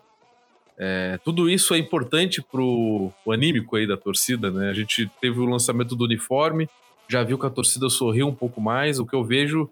é, 0.78 1.18
tudo 1.24 1.50
isso 1.50 1.74
é 1.74 1.78
importante 1.80 2.40
pro 2.42 3.12
o 3.26 3.32
anímico 3.32 3.76
aí 3.76 3.88
da 3.88 3.98
torcida, 3.98 4.52
né? 4.52 4.70
A 4.70 4.74
gente 4.74 5.10
teve 5.20 5.40
o 5.40 5.46
lançamento 5.46 5.96
do 5.96 6.06
uniforme, 6.06 6.70
já 7.08 7.24
viu 7.24 7.40
que 7.40 7.48
a 7.48 7.50
torcida 7.50 7.90
sorriu 7.90 8.28
um 8.28 8.36
pouco 8.36 8.62
mais. 8.62 9.00
O 9.00 9.06
que 9.06 9.16
eu 9.16 9.24
vejo 9.24 9.70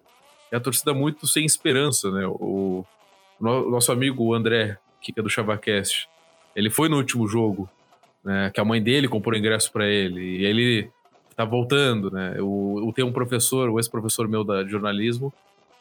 é 0.55 0.57
a 0.57 0.61
torcida 0.61 0.93
muito 0.93 1.27
sem 1.27 1.45
esperança, 1.45 2.09
né? 2.09 2.25
O, 2.25 2.85
o 3.39 3.69
nosso 3.69 3.91
amigo 3.91 4.33
André, 4.33 4.77
que 5.01 5.13
é 5.15 5.21
do 5.21 5.29
Chavacast, 5.29 6.07
ele 6.55 6.69
foi 6.69 6.87
no 6.87 6.95
último 6.95 7.27
jogo, 7.27 7.69
né? 8.23 8.49
Que 8.53 8.61
a 8.61 8.65
mãe 8.65 8.81
dele 8.81 9.09
comprou 9.09 9.37
ingresso 9.37 9.69
para 9.71 9.85
ele 9.85 10.21
e 10.21 10.45
ele 10.45 10.89
tá 11.35 11.43
voltando, 11.43 12.09
né? 12.09 12.37
O, 12.39 12.91
tem 12.95 13.03
um 13.03 13.11
professor, 13.11 13.69
o 13.69 13.77
ex-professor 13.77 14.29
meu 14.29 14.45
da, 14.45 14.63
de 14.63 14.69
jornalismo, 14.69 15.33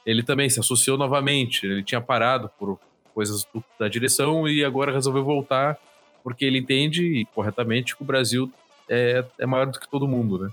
ele 0.04 0.24
também 0.24 0.50
se 0.50 0.58
associou 0.58 0.98
novamente. 0.98 1.64
Ele 1.64 1.84
tinha 1.84 2.00
parado 2.00 2.50
por 2.58 2.76
coisas 3.14 3.46
do, 3.54 3.62
da 3.78 3.86
direção 3.86 4.48
e 4.48 4.64
agora 4.64 4.92
resolveu 4.92 5.22
voltar 5.24 5.78
porque 6.24 6.44
ele 6.44 6.58
entende 6.58 7.24
corretamente 7.32 7.94
que 7.94 8.02
o 8.02 8.06
Brasil 8.06 8.50
é, 8.88 9.24
é 9.38 9.46
maior 9.46 9.66
do 9.66 9.78
que 9.78 9.88
todo 9.88 10.08
mundo, 10.08 10.38
né? 10.38 10.50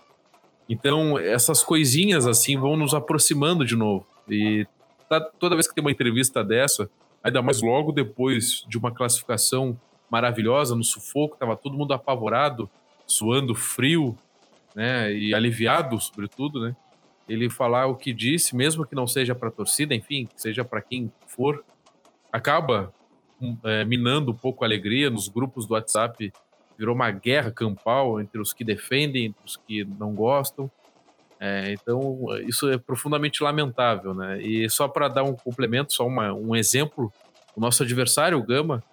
Então, 0.72 1.20
essas 1.20 1.62
coisinhas 1.62 2.26
assim 2.26 2.58
vão 2.58 2.78
nos 2.78 2.94
aproximando 2.94 3.66
de 3.66 3.76
novo. 3.76 4.06
E 4.30 4.66
tá, 5.10 5.20
toda 5.20 5.56
vez 5.56 5.68
que 5.68 5.76
tem 5.76 5.84
uma 5.84 5.92
entrevista 5.92 6.44
dessa, 6.44 6.90
ainda 7.24 7.42
mais 7.42 7.62
logo 7.62 7.92
depois 7.92 8.66
de 8.68 8.78
uma 8.78 8.92
classificação 8.92 9.80
maravilhosa 10.10 10.76
no 10.76 10.84
sufoco, 10.84 11.38
tava 11.38 11.56
todo 11.56 11.78
mundo 11.78 11.94
apavorado, 11.94 12.70
suando 13.06 13.56
frio, 13.56 14.18
né, 14.76 15.14
e 15.14 15.34
aliviado, 15.34 16.00
sobretudo, 16.00 16.62
né? 16.62 16.76
Ele 17.28 17.50
falar 17.50 17.88
o 17.88 17.96
que 17.96 18.14
disse, 18.14 18.56
mesmo 18.56 18.86
que 18.86 18.96
não 18.96 19.08
seja 19.08 19.34
para 19.34 19.52
torcida, 19.52 19.96
enfim, 19.96 20.28
seja 20.36 20.66
para 20.66 20.82
quem 20.82 21.12
for, 21.28 21.64
acaba 22.32 22.94
hum, 23.42 23.58
é, 23.64 23.86
minando 23.86 24.32
um 24.32 24.36
pouco 24.36 24.64
a 24.64 24.68
alegria 24.68 25.10
nos 25.10 25.28
grupos 25.28 25.66
do 25.66 25.74
WhatsApp. 25.74 26.34
Virou 26.78 26.96
uma 26.96 27.12
guerra 27.12 27.52
campal 27.52 28.20
entre 28.20 28.42
os 28.42 28.54
que 28.54 28.64
defendem 28.64 29.28
e 29.28 29.36
os 29.46 29.56
que 29.56 29.86
não 29.86 30.14
gostam. 30.14 30.70
É, 31.44 31.74
então, 31.74 32.20
isso 32.48 32.70
é 32.70 32.78
profundamente 32.78 33.42
lamentável, 33.42 34.14
né? 34.14 34.40
E 34.44 34.70
só 34.70 34.88
para 34.88 35.08
dar 35.08 35.24
um 35.24 35.34
complemento, 35.34 35.92
só 35.92 36.06
uma, 36.06 36.32
um 36.32 36.56
exemplo, 36.56 37.12
o 37.56 37.60
nosso 37.60 37.82
adversário, 37.82 38.38
o 38.38 38.44
Gama, 38.44 38.84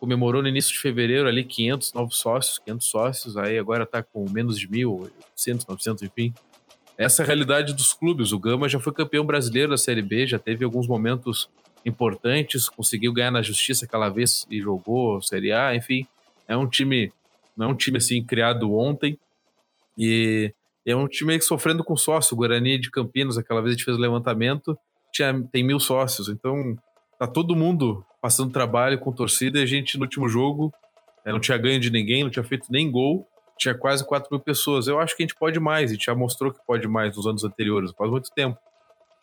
comemorou 0.00 0.42
no 0.42 0.48
início 0.48 0.72
de 0.72 0.80
fevereiro 0.80 1.28
ali 1.28 1.44
500 1.44 1.92
novos 1.92 2.18
sócios, 2.18 2.58
500 2.58 2.86
sócios, 2.88 3.36
aí 3.36 3.56
agora 3.56 3.84
está 3.84 4.02
com 4.02 4.28
menos 4.28 4.58
de 4.58 4.68
mil, 4.68 5.08
800, 5.36 5.64
900, 5.64 6.02
enfim. 6.02 6.34
Essa 6.98 7.22
é 7.22 7.24
a 7.24 7.26
realidade 7.28 7.72
dos 7.72 7.92
clubes. 7.92 8.32
O 8.32 8.38
Gama 8.40 8.68
já 8.68 8.80
foi 8.80 8.92
campeão 8.92 9.24
brasileiro 9.24 9.70
da 9.70 9.76
Série 9.76 10.02
B, 10.02 10.26
já 10.26 10.40
teve 10.40 10.64
alguns 10.64 10.88
momentos 10.88 11.48
importantes, 11.86 12.68
conseguiu 12.68 13.12
ganhar 13.12 13.30
na 13.30 13.42
justiça 13.42 13.84
aquela 13.84 14.08
vez 14.08 14.44
e 14.50 14.60
jogou 14.60 15.22
Série 15.22 15.52
A, 15.52 15.72
enfim, 15.76 16.04
é 16.48 16.56
um 16.56 16.66
time, 16.66 17.12
não 17.56 17.66
é 17.66 17.68
um 17.68 17.76
time 17.76 17.98
assim 17.98 18.24
criado 18.24 18.74
ontem 18.74 19.16
e 19.96 20.52
é 20.86 20.96
um 20.96 21.06
time 21.06 21.40
sofrendo 21.40 21.84
com 21.84 21.96
sócio, 21.96 22.34
o 22.34 22.38
Guarani 22.38 22.78
de 22.78 22.90
Campinas, 22.90 23.38
aquela 23.38 23.60
vez 23.60 23.74
a 23.74 23.76
gente 23.76 23.84
fez 23.84 23.96
o 23.96 24.00
levantamento, 24.00 24.76
tinha, 25.12 25.42
tem 25.52 25.62
mil 25.62 25.78
sócios, 25.78 26.28
então 26.28 26.76
tá 27.18 27.26
todo 27.26 27.54
mundo 27.54 28.04
passando 28.20 28.52
trabalho 28.52 28.98
com 28.98 29.12
torcida 29.12 29.58
e 29.58 29.62
a 29.62 29.66
gente 29.66 29.96
no 29.96 30.04
último 30.04 30.28
jogo 30.28 30.72
é, 31.24 31.32
não 31.32 31.40
tinha 31.40 31.58
ganho 31.58 31.78
de 31.78 31.90
ninguém, 31.90 32.24
não 32.24 32.30
tinha 32.30 32.44
feito 32.44 32.66
nem 32.70 32.90
gol, 32.90 33.26
tinha 33.58 33.74
quase 33.74 34.04
4 34.04 34.28
mil 34.30 34.40
pessoas. 34.40 34.88
Eu 34.88 34.98
acho 34.98 35.16
que 35.16 35.22
a 35.22 35.26
gente 35.26 35.36
pode 35.36 35.60
mais, 35.60 35.90
a 35.90 35.94
gente 35.94 36.06
já 36.06 36.14
mostrou 36.14 36.52
que 36.52 36.58
pode 36.66 36.88
mais 36.88 37.16
nos 37.16 37.26
anos 37.26 37.44
anteriores, 37.44 37.92
faz 37.96 38.10
muito 38.10 38.30
tempo 38.32 38.58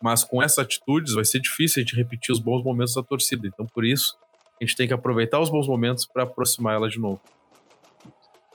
mas 0.02 0.24
com 0.24 0.41
essas 0.41 0.60
atitudes 0.60 1.13
vai 1.13 1.26
ser 1.26 1.39
difícil 1.39 1.82
a 1.82 1.86
gente 1.86 1.95
repetir 1.95 2.32
os 2.32 2.39
bons 2.39 2.63
momentos 2.63 2.93
da 2.93 3.04
torcida. 3.04 3.48
Então, 3.48 3.65
por 3.65 3.84
isso, 3.84 4.17
a 4.60 4.63
gente 4.63 4.76
tem 4.76 4.88
que 4.88 4.93
aproveitar 4.93 5.39
os 5.39 5.50
bons 5.50 5.67
momentos 5.67 6.06
para 6.06 6.24
aproximar 6.24 6.76
ela 6.76 6.89
de 6.89 7.00
novo. 7.00 7.19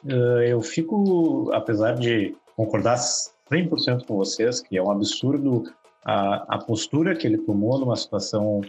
Uh, 0.05 0.43
eu 0.43 0.61
fico, 0.63 1.51
apesar 1.53 1.95
de 1.95 2.35
concordar 2.57 2.97
100% 3.51 4.07
com 4.07 4.17
vocês, 4.17 4.61
que 4.61 4.77
é 4.77 4.83
um 4.83 4.91
absurdo 4.91 5.65
a, 6.05 6.57
a 6.57 6.59
postura 6.59 7.17
que 7.17 7.27
ele 7.27 7.39
tomou 7.39 7.79
numa 7.79 7.97
situação 7.97 8.61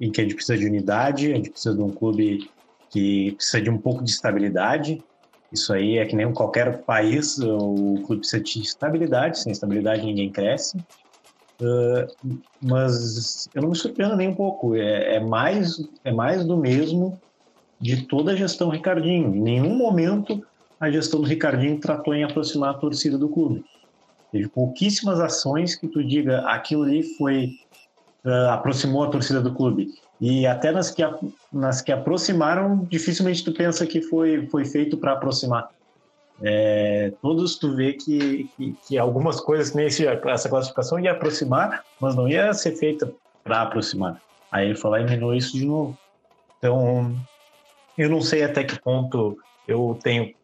em 0.00 0.10
que 0.10 0.20
a 0.20 0.24
gente 0.24 0.34
precisa 0.34 0.58
de 0.58 0.66
unidade, 0.66 1.32
a 1.32 1.36
gente 1.36 1.50
precisa 1.50 1.74
de 1.74 1.82
um 1.82 1.90
clube 1.90 2.50
que 2.90 3.32
precisa 3.32 3.62
de 3.62 3.70
um 3.70 3.78
pouco 3.78 4.04
de 4.04 4.10
estabilidade. 4.10 5.02
Isso 5.50 5.72
aí 5.72 5.98
é 5.98 6.06
que 6.06 6.16
nem 6.16 6.32
qualquer 6.32 6.82
país, 6.82 7.38
o 7.38 8.02
clube 8.06 8.20
precisa 8.20 8.42
de 8.42 8.60
estabilidade, 8.60 9.38
sem 9.38 9.52
estabilidade 9.52 10.04
ninguém 10.04 10.30
cresce. 10.30 10.76
Uh, 11.60 12.38
mas 12.60 13.48
eu 13.54 13.62
não 13.62 13.70
me 13.70 13.76
surpreendo 13.76 14.16
nem 14.16 14.28
um 14.28 14.34
pouco. 14.34 14.74
É, 14.74 15.16
é, 15.16 15.20
mais, 15.20 15.80
é 16.04 16.12
mais 16.12 16.44
do 16.44 16.56
mesmo 16.56 17.20
de 17.80 18.06
toda 18.06 18.32
a 18.32 18.36
gestão 18.36 18.68
Ricardinho. 18.68 19.34
Em 19.34 19.40
nenhum 19.40 19.76
momento 19.76 20.44
a 20.82 20.90
gestão 20.90 21.20
do 21.20 21.28
Ricardinho 21.28 21.78
tratou 21.78 22.12
em 22.12 22.24
aproximar 22.24 22.70
a 22.70 22.74
torcida 22.74 23.16
do 23.16 23.28
clube. 23.28 23.64
Teve 24.32 24.48
pouquíssimas 24.48 25.20
ações 25.20 25.76
que 25.76 25.86
tu 25.86 26.02
diga 26.02 26.40
aquilo 26.40 26.82
ali 26.82 27.04
foi 27.16 27.52
uh, 28.24 28.50
aproximou 28.50 29.04
a 29.04 29.08
torcida 29.08 29.40
do 29.40 29.54
clube. 29.54 29.94
E 30.20 30.44
até 30.44 30.72
nas 30.72 30.90
que, 30.90 31.04
nas 31.52 31.80
que 31.80 31.92
aproximaram, 31.92 32.84
dificilmente 32.90 33.44
tu 33.44 33.52
pensa 33.52 33.86
que 33.86 34.02
foi, 34.02 34.48
foi 34.48 34.64
feito 34.64 34.96
para 34.96 35.12
aproximar. 35.12 35.70
É, 36.42 37.12
todos 37.22 37.56
tu 37.56 37.76
vê 37.76 37.92
que, 37.92 38.50
que, 38.56 38.76
que 38.88 38.98
algumas 38.98 39.40
coisas, 39.40 39.72
nesse, 39.72 40.04
essa 40.04 40.48
classificação 40.48 40.98
ia 40.98 41.12
aproximar, 41.12 41.84
mas 42.00 42.16
não 42.16 42.28
ia 42.28 42.52
ser 42.52 42.72
feita 42.72 43.12
para 43.44 43.62
aproximar. 43.62 44.20
Aí 44.50 44.70
ele 44.70 44.78
lá 44.82 45.00
e 45.00 45.04
minou 45.04 45.32
isso 45.32 45.56
de 45.56 45.64
novo. 45.64 45.96
Então, 46.58 47.14
eu 47.96 48.10
não 48.10 48.20
sei 48.20 48.42
até 48.42 48.64
que 48.64 48.80
ponto 48.80 49.38
eu 49.68 49.96
tenho 50.02 50.34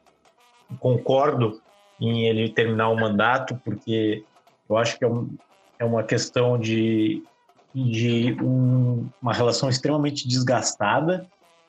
concordo 0.79 1.61
em 2.01 2.27
ele 2.27 2.49
terminar 2.49 2.89
o 2.89 2.97
mandato, 2.97 3.59
porque 3.65 4.25
eu 4.69 4.77
acho 4.77 4.99
que 4.99 5.05
é, 5.05 5.09
um, 5.09 5.29
é 5.79 5.85
uma 5.85 6.03
questão 6.03 6.59
de, 6.59 7.23
de 7.75 8.37
um, 8.43 9.09
uma 9.21 9.33
relação 9.33 9.69
extremamente 9.69 10.29
desgastada 10.29 11.27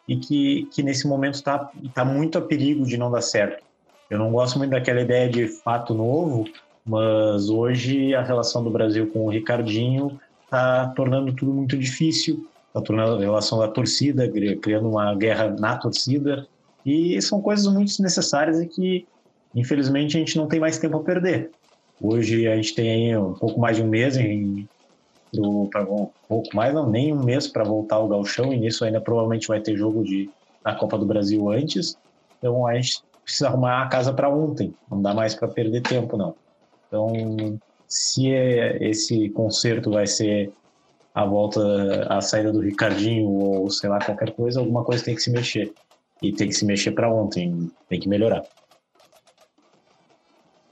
e 0.07 0.17
que, 0.17 0.67
que 0.71 0.83
nesse 0.83 1.07
momento 1.07 1.35
está 1.35 1.71
tá 1.93 2.03
muito 2.03 2.37
a 2.37 2.41
perigo 2.41 2.85
de 2.85 2.97
não 2.97 3.11
dar 3.11 3.21
certo. 3.21 3.63
Eu 4.09 4.17
não 4.17 4.31
gosto 4.31 4.57
muito 4.57 4.71
daquela 4.71 5.01
ideia 5.01 5.29
de 5.29 5.47
fato 5.47 5.93
novo, 5.93 6.45
mas 6.85 7.49
hoje 7.49 8.15
a 8.15 8.23
relação 8.23 8.63
do 8.63 8.71
Brasil 8.71 9.07
com 9.11 9.25
o 9.25 9.29
Ricardinho 9.29 10.19
está 10.43 10.87
tornando 10.95 11.31
tudo 11.33 11.53
muito 11.53 11.77
difícil, 11.77 12.47
está 12.67 12.81
tornando 12.81 13.17
a 13.17 13.19
relação 13.19 13.59
da 13.59 13.67
torcida, 13.67 14.27
criando 14.61 14.89
uma 14.89 15.13
guerra 15.13 15.55
na 15.59 15.77
torcida, 15.77 16.47
e 16.85 17.21
são 17.21 17.41
coisas 17.41 17.67
muito 17.67 18.01
necessárias 18.01 18.59
e 18.59 18.67
que, 18.67 19.07
infelizmente, 19.55 20.17
a 20.17 20.19
gente 20.19 20.37
não 20.37 20.47
tem 20.47 20.59
mais 20.59 20.77
tempo 20.77 20.97
a 20.97 21.03
perder. 21.03 21.51
Hoje 22.01 22.47
a 22.47 22.55
gente 22.55 22.73
tem 22.73 22.89
aí 22.89 23.17
um 23.17 23.33
pouco 23.33 23.59
mais 23.59 23.77
de 23.77 23.83
um 23.83 23.87
mês 23.87 24.15
em, 24.15 24.67
do, 25.33 25.67
pra, 25.69 25.83
um 25.83 26.09
pouco 26.27 26.55
mais, 26.55 26.73
não, 26.73 26.89
nem 26.89 27.13
um 27.13 27.23
mês 27.23 27.47
para 27.47 27.63
voltar 27.63 27.97
ao 27.97 28.07
galchão, 28.07 28.53
e 28.53 28.57
nisso 28.57 28.85
ainda 28.85 29.01
provavelmente 29.01 29.47
vai 29.47 29.59
ter 29.59 29.75
jogo 29.75 30.03
de, 30.03 30.29
da 30.63 30.73
Copa 30.75 30.97
do 30.97 31.05
Brasil 31.05 31.49
antes. 31.49 31.97
Então 32.37 32.65
a 32.65 32.75
gente 32.75 33.03
precisa 33.23 33.47
arrumar 33.47 33.83
a 33.83 33.87
casa 33.87 34.13
para 34.13 34.29
ontem, 34.29 34.73
não 34.89 35.01
dá 35.01 35.13
mais 35.13 35.35
para 35.35 35.47
perder 35.47 35.81
tempo, 35.81 36.17
não. 36.17 36.35
Então, 36.87 37.59
se 37.87 38.31
é, 38.31 38.77
esse 38.89 39.29
concerto 39.29 39.91
vai 39.91 40.07
ser 40.07 40.51
a 41.13 41.25
volta, 41.25 42.07
a 42.07 42.21
saída 42.21 42.51
do 42.51 42.61
Ricardinho 42.61 43.27
ou 43.29 43.69
sei 43.69 43.89
lá, 43.89 43.99
qualquer 43.99 44.31
coisa, 44.31 44.59
alguma 44.59 44.83
coisa 44.83 45.03
tem 45.03 45.15
que 45.15 45.21
se 45.21 45.31
mexer. 45.31 45.73
E 46.21 46.31
tem 46.33 46.47
que 46.47 46.53
se 46.53 46.65
mexer 46.65 46.91
para 46.91 47.09
ontem, 47.09 47.71
tem 47.87 47.99
que 47.99 48.09
melhorar. 48.09 48.43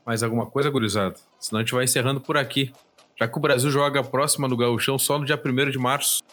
Mais 0.05 0.23
alguma 0.23 0.45
coisa, 0.45 0.69
gurizada? 0.69 1.15
Senão 1.39 1.59
a 1.59 1.63
gente 1.63 1.73
vai 1.73 1.83
encerrando 1.83 2.21
por 2.21 2.37
aqui. 2.37 2.71
Já 3.15 3.27
que 3.27 3.37
o 3.37 3.41
Brasil 3.41 3.69
joga 3.71 4.03
próxima 4.03 4.47
no 4.47 4.55
Gauchão 4.55 4.97
só 4.97 5.17
no 5.17 5.25
dia 5.25 5.41
1 5.43 5.71
de 5.71 5.79
março 5.79 6.23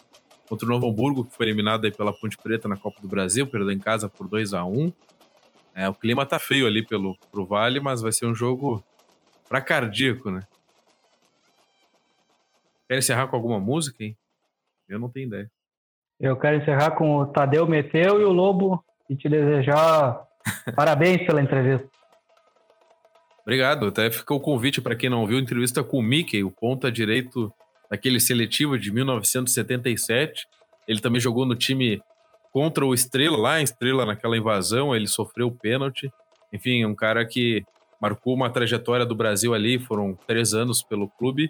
contra 0.47 0.65
o 0.65 0.69
Novo 0.69 0.89
Hamburgo, 0.89 1.25
que 1.25 1.35
foi 1.35 1.47
eliminado 1.47 1.85
aí 1.85 1.91
pela 1.91 2.13
Ponte 2.13 2.37
Preta 2.37 2.67
na 2.67 2.77
Copa 2.77 3.01
do 3.01 3.07
Brasil, 3.07 3.47
perdeu 3.47 3.71
em 3.71 3.79
casa 3.79 4.07
por 4.07 4.27
2 4.27 4.53
a 4.53 4.63
1 4.63 4.93
é, 5.75 5.89
o 5.89 5.93
clima 5.93 6.25
tá 6.25 6.39
feio 6.39 6.65
ali 6.65 6.85
pelo 6.85 7.17
pro 7.29 7.45
Vale, 7.45 7.81
mas 7.81 8.01
vai 8.01 8.13
ser 8.13 8.25
um 8.25 8.33
jogo 8.33 8.81
pra 9.49 9.59
cardíaco, 9.59 10.31
né? 10.31 10.39
Quer 12.87 12.97
encerrar 12.97 13.27
com 13.27 13.35
alguma 13.35 13.59
música, 13.59 14.01
hein? 14.01 14.17
Eu 14.87 14.97
não 14.97 15.09
tenho 15.09 15.27
ideia. 15.27 15.51
Eu 16.17 16.37
quero 16.37 16.55
encerrar 16.55 16.91
com 16.91 17.17
o 17.17 17.25
Tadeu 17.25 17.67
Meteu 17.67 18.21
e 18.21 18.23
o 18.23 18.31
Lobo 18.31 18.81
e 19.09 19.15
te 19.15 19.29
desejar 19.29 20.21
parabéns 20.75 21.25
pela 21.25 21.41
entrevista. 21.41 21.87
Obrigado. 23.41 23.87
Até 23.87 24.09
ficou 24.09 24.37
o 24.37 24.41
convite 24.41 24.81
para 24.81 24.95
quem 24.95 25.09
não 25.09 25.25
viu 25.27 25.37
a 25.37 25.41
entrevista 25.41 25.83
com 25.83 25.99
o 25.99 26.03
Mickey, 26.03 26.43
o 26.43 26.49
ponta 26.49 26.91
direito 26.91 27.53
daquele 27.89 28.19
seletivo 28.19 28.77
de 28.77 28.91
1977. 28.91 30.47
Ele 30.87 30.99
também 30.99 31.21
jogou 31.21 31.45
no 31.45 31.55
time 31.55 32.01
contra 32.51 32.85
o 32.85 32.93
Estrela, 32.93 33.37
lá 33.37 33.59
em 33.59 33.63
Estrela, 33.63 34.05
naquela 34.05 34.37
invasão, 34.37 34.95
ele 34.95 35.07
sofreu 35.07 35.51
pênalti. 35.51 36.11
Enfim, 36.53 36.85
um 36.85 36.95
cara 36.95 37.25
que 37.25 37.63
marcou 37.99 38.33
uma 38.33 38.49
trajetória 38.49 39.05
do 39.05 39.13
Brasil 39.13 39.53
ali, 39.53 39.77
foram 39.77 40.17
três 40.25 40.53
anos 40.53 40.81
pelo 40.81 41.09
clube, 41.09 41.49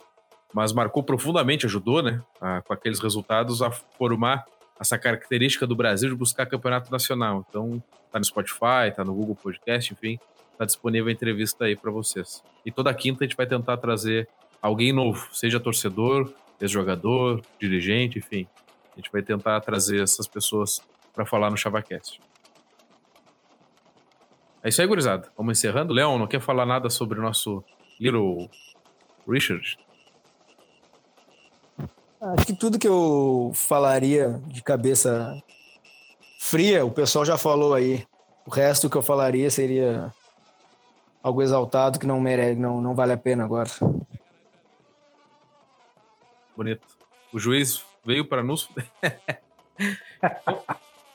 mas 0.54 0.74
marcou 0.74 1.04
profundamente, 1.04 1.66
ajudou, 1.66 2.02
né, 2.02 2.22
a, 2.42 2.62
com 2.62 2.74
aqueles 2.74 3.00
resultados, 3.00 3.62
a 3.62 3.72
formar 3.72 4.46
essa 4.80 4.98
característica 4.98 5.66
do 5.66 5.76
Brasil 5.76 6.10
de 6.10 6.16
buscar 6.16 6.46
campeonato 6.46 6.92
nacional. 6.92 7.46
Então, 7.48 7.82
tá 8.12 8.20
no 8.20 8.26
Spotify, 8.26 8.94
tá 8.96 9.04
no 9.04 9.14
Google 9.14 9.36
Podcast, 9.36 9.94
enfim, 9.94 10.20
tá 10.58 10.66
disponível 10.66 11.10
a 11.10 11.12
entrevista 11.12 11.66
aí 11.66 11.76
para 11.76 11.92
vocês. 11.92 12.44
E 12.66 12.72
toda 12.72 12.94
quinta 12.94 13.24
a 13.24 13.28
gente 13.28 13.38
vai 13.38 13.46
tentar 13.46 13.78
trazer 13.78 14.28
alguém 14.62 14.92
novo, 14.92 15.28
seja 15.32 15.60
torcedor, 15.60 16.34
ex-jogador, 16.60 17.42
dirigente, 17.60 18.20
enfim. 18.20 18.48
A 18.94 18.96
gente 18.98 19.12
vai 19.12 19.22
tentar 19.22 19.60
trazer 19.62 20.02
essas 20.02 20.28
pessoas 20.28 20.82
para 21.14 21.26
falar 21.26 21.50
no 21.50 21.58
ChavaCast. 21.58 22.20
É 24.64 24.70
isso 24.70 24.82
aí, 24.82 24.88
gurizada. 24.88 25.32
Vamos 25.38 25.60
encerrando. 25.60 25.94
Leon, 25.94 26.18
não 26.18 26.28
quer 26.28 26.42
falar 26.42 26.66
nada 26.66 26.90
sobre 26.90 27.20
o 27.20 27.22
nosso 27.22 27.64
Little 28.00 28.50
Richard? 29.28 29.78
Acho 32.34 32.48
que 32.48 32.54
tudo 32.54 32.80
que 32.80 32.88
eu 32.88 33.52
falaria 33.54 34.42
de 34.48 34.64
cabeça 34.64 35.40
fria, 36.40 36.84
o 36.84 36.90
pessoal 36.90 37.24
já 37.24 37.38
falou 37.38 37.76
aí. 37.76 38.04
O 38.48 38.50
resto 38.50 38.90
que 38.90 38.96
eu 38.96 39.02
falaria 39.04 39.50
seria 39.52 40.12
algo 41.22 41.44
exaltado 41.44 42.00
que 42.00 42.08
não 42.08 42.20
merece, 42.20 42.60
não, 42.60 42.82
não 42.82 42.96
vale 42.96 43.14
a 43.14 43.18
pena 43.18 43.44
agora. 43.44 43.70
Bonito. 46.58 46.88
O 47.32 47.38
juiz 47.38 47.84
veio 48.04 48.28
para 48.28 48.44
nos. 48.44 48.70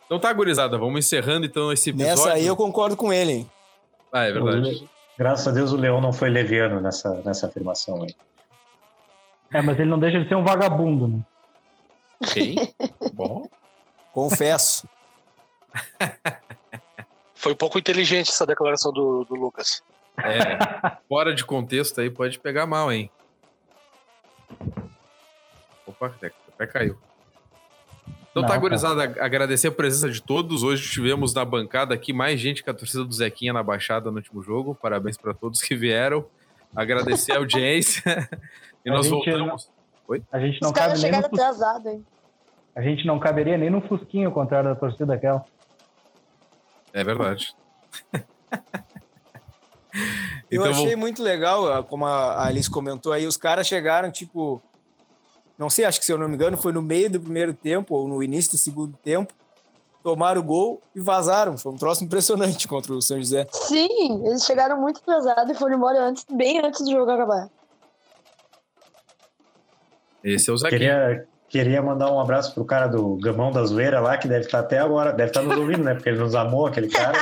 Então 0.06 0.18
tá, 0.18 0.32
gurizada, 0.32 0.76
vamos 0.76 1.06
encerrando 1.06 1.46
então 1.46 1.72
esse 1.72 1.90
episódio. 1.90 2.16
Nessa 2.16 2.32
aí 2.32 2.44
eu 2.44 2.56
concordo 2.56 2.96
com 2.96 3.12
ele, 3.12 3.30
hein? 3.30 3.50
Ah, 4.12 4.24
é 4.24 4.32
verdade. 4.32 4.90
Graças 5.16 5.46
a 5.46 5.52
Deus 5.52 5.70
o 5.72 5.76
Leão 5.76 6.00
não 6.00 6.12
foi 6.12 6.28
leviano 6.28 6.80
nessa, 6.80 7.22
nessa 7.24 7.46
afirmação 7.46 8.02
aí. 8.02 8.12
É, 9.52 9.60
mas 9.60 9.78
ele 9.78 9.90
não 9.90 9.98
deixa 9.98 10.20
de 10.20 10.28
ser 10.28 10.36
um 10.36 10.44
vagabundo, 10.44 11.08
né? 11.08 11.20
Quem? 12.32 12.56
Bom. 13.14 13.48
Confesso. 14.12 14.88
Foi 17.34 17.52
um 17.52 17.56
pouco 17.56 17.78
inteligente 17.78 18.28
essa 18.28 18.46
declaração 18.46 18.92
do, 18.92 19.24
do 19.24 19.34
Lucas. 19.34 19.82
É, 20.18 20.58
fora 21.08 21.34
de 21.34 21.44
contexto 21.44 22.00
aí 22.00 22.10
pode 22.10 22.38
pegar 22.38 22.66
mal, 22.66 22.92
hein? 22.92 23.10
Opa, 25.86 26.06
até, 26.06 26.30
até 26.54 26.66
caiu. 26.66 26.98
Então 28.30 28.42
tá, 28.42 28.48
Não, 28.48 28.48
tá, 28.48 28.56
gurizada, 28.58 29.02
agradecer 29.24 29.68
a 29.68 29.72
presença 29.72 30.08
de 30.10 30.22
todos. 30.22 30.62
Hoje 30.62 30.88
tivemos 30.88 31.34
na 31.34 31.44
bancada 31.44 31.94
aqui 31.94 32.12
mais 32.12 32.38
gente 32.38 32.62
que 32.62 32.70
a 32.70 32.74
torcida 32.74 33.04
do 33.04 33.12
Zequinha 33.12 33.52
na 33.52 33.62
Baixada 33.62 34.10
no 34.10 34.18
último 34.18 34.42
jogo. 34.42 34.74
Parabéns 34.74 35.16
para 35.16 35.34
todos 35.34 35.60
que 35.60 35.74
vieram. 35.74 36.24
Agradecer 36.74 37.32
a 37.32 37.38
audiência. 37.38 38.28
e 38.84 38.90
a 38.90 38.94
nós 38.94 39.06
gente, 39.06 39.30
voltamos. 39.30 39.70
Oi? 40.08 40.22
A 40.32 40.40
gente 40.40 40.60
não 40.60 40.70
Os 40.70 40.74
caras 40.74 41.00
cabe 41.00 41.02
nem 41.02 41.12
chegaram 41.12 41.28
no... 41.32 41.40
atrasado, 41.40 41.88
hein? 41.88 42.06
A 42.74 42.82
gente 42.82 43.06
não 43.06 43.18
caberia 43.18 43.58
nem 43.58 43.70
no 43.70 43.80
Fusquinho 43.82 44.28
ao 44.28 44.34
contrário 44.34 44.70
da 44.70 44.76
torcida 44.76 45.06
daquela. 45.06 45.44
É 46.92 47.04
verdade. 47.04 47.54
Eu 50.50 50.62
então, 50.62 50.70
achei 50.70 50.90
vou... 50.90 50.98
muito 50.98 51.22
legal, 51.22 51.84
como 51.84 52.06
a 52.06 52.44
Alice 52.46 52.70
comentou 52.70 53.12
aí, 53.12 53.26
os 53.26 53.36
caras 53.36 53.66
chegaram, 53.66 54.10
tipo, 54.10 54.60
não 55.56 55.70
sei, 55.70 55.84
acho 55.84 56.00
que 56.00 56.06
se 56.06 56.12
eu 56.12 56.18
não 56.18 56.28
me 56.28 56.34
engano, 56.34 56.56
foi 56.56 56.72
no 56.72 56.82
meio 56.82 57.10
do 57.10 57.20
primeiro 57.20 57.54
tempo 57.54 57.94
ou 57.94 58.08
no 58.08 58.22
início 58.22 58.52
do 58.52 58.58
segundo 58.58 58.96
tempo, 58.96 59.32
tomaram 60.02 60.40
o 60.40 60.44
gol 60.44 60.82
e 60.94 61.00
vazaram. 61.00 61.56
Foi 61.56 61.72
um 61.72 61.76
troço 61.76 62.02
impressionante 62.02 62.66
contra 62.68 62.92
o 62.92 63.02
São 63.02 63.18
José. 63.18 63.46
Sim, 63.52 64.26
eles 64.26 64.44
chegaram 64.44 64.80
muito 64.80 64.98
atrasados 64.98 65.54
e 65.54 65.58
foram 65.58 65.76
embora 65.76 66.02
antes, 66.02 66.24
bem 66.30 66.58
antes 66.64 66.80
do 66.80 66.90
jogo 66.90 67.10
acabar. 67.10 67.48
Esse 70.22 70.50
é 70.50 70.52
o 70.52 70.56
Zaguinho. 70.56 70.80
Queria, 70.80 71.26
queria 71.48 71.82
mandar 71.82 72.12
um 72.12 72.20
abraço 72.20 72.54
pro 72.54 72.64
cara 72.64 72.86
do 72.86 73.16
Gamão 73.16 73.50
da 73.50 73.64
Zoeira 73.64 74.00
lá, 74.00 74.16
que 74.18 74.28
deve 74.28 74.46
estar 74.46 74.60
até 74.60 74.78
agora, 74.78 75.12
deve 75.12 75.30
estar 75.30 75.42
nos 75.42 75.56
ouvindo, 75.56 75.84
né? 75.84 75.94
Porque 75.94 76.08
ele 76.08 76.18
nos 76.18 76.34
amou, 76.34 76.66
aquele 76.66 76.88
cara. 76.88 77.18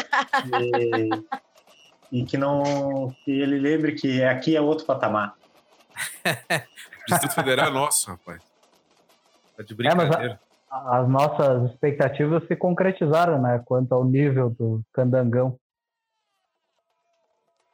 E, 2.13 2.21
e 2.21 2.25
que 2.25 2.37
não. 2.37 3.15
que 3.25 3.31
ele 3.31 3.59
lembre 3.59 3.93
que 3.93 4.23
aqui 4.23 4.57
é 4.57 4.61
outro 4.61 4.85
patamar. 4.85 5.35
Distrito 7.09 7.35
Federal 7.35 7.69
é 7.69 7.71
nosso, 7.71 8.11
rapaz. 8.11 8.43
Tá 9.57 9.63
de 9.63 9.75
brincadeira. 9.75 10.33
É, 10.33 10.39
a, 10.71 11.01
as 11.01 11.09
nossas 11.09 11.71
expectativas 11.71 12.47
se 12.47 12.55
concretizaram, 12.55 13.41
né? 13.41 13.63
Quanto 13.65 13.93
ao 13.93 14.05
nível 14.05 14.51
do 14.51 14.83
Candangão. 14.93 15.59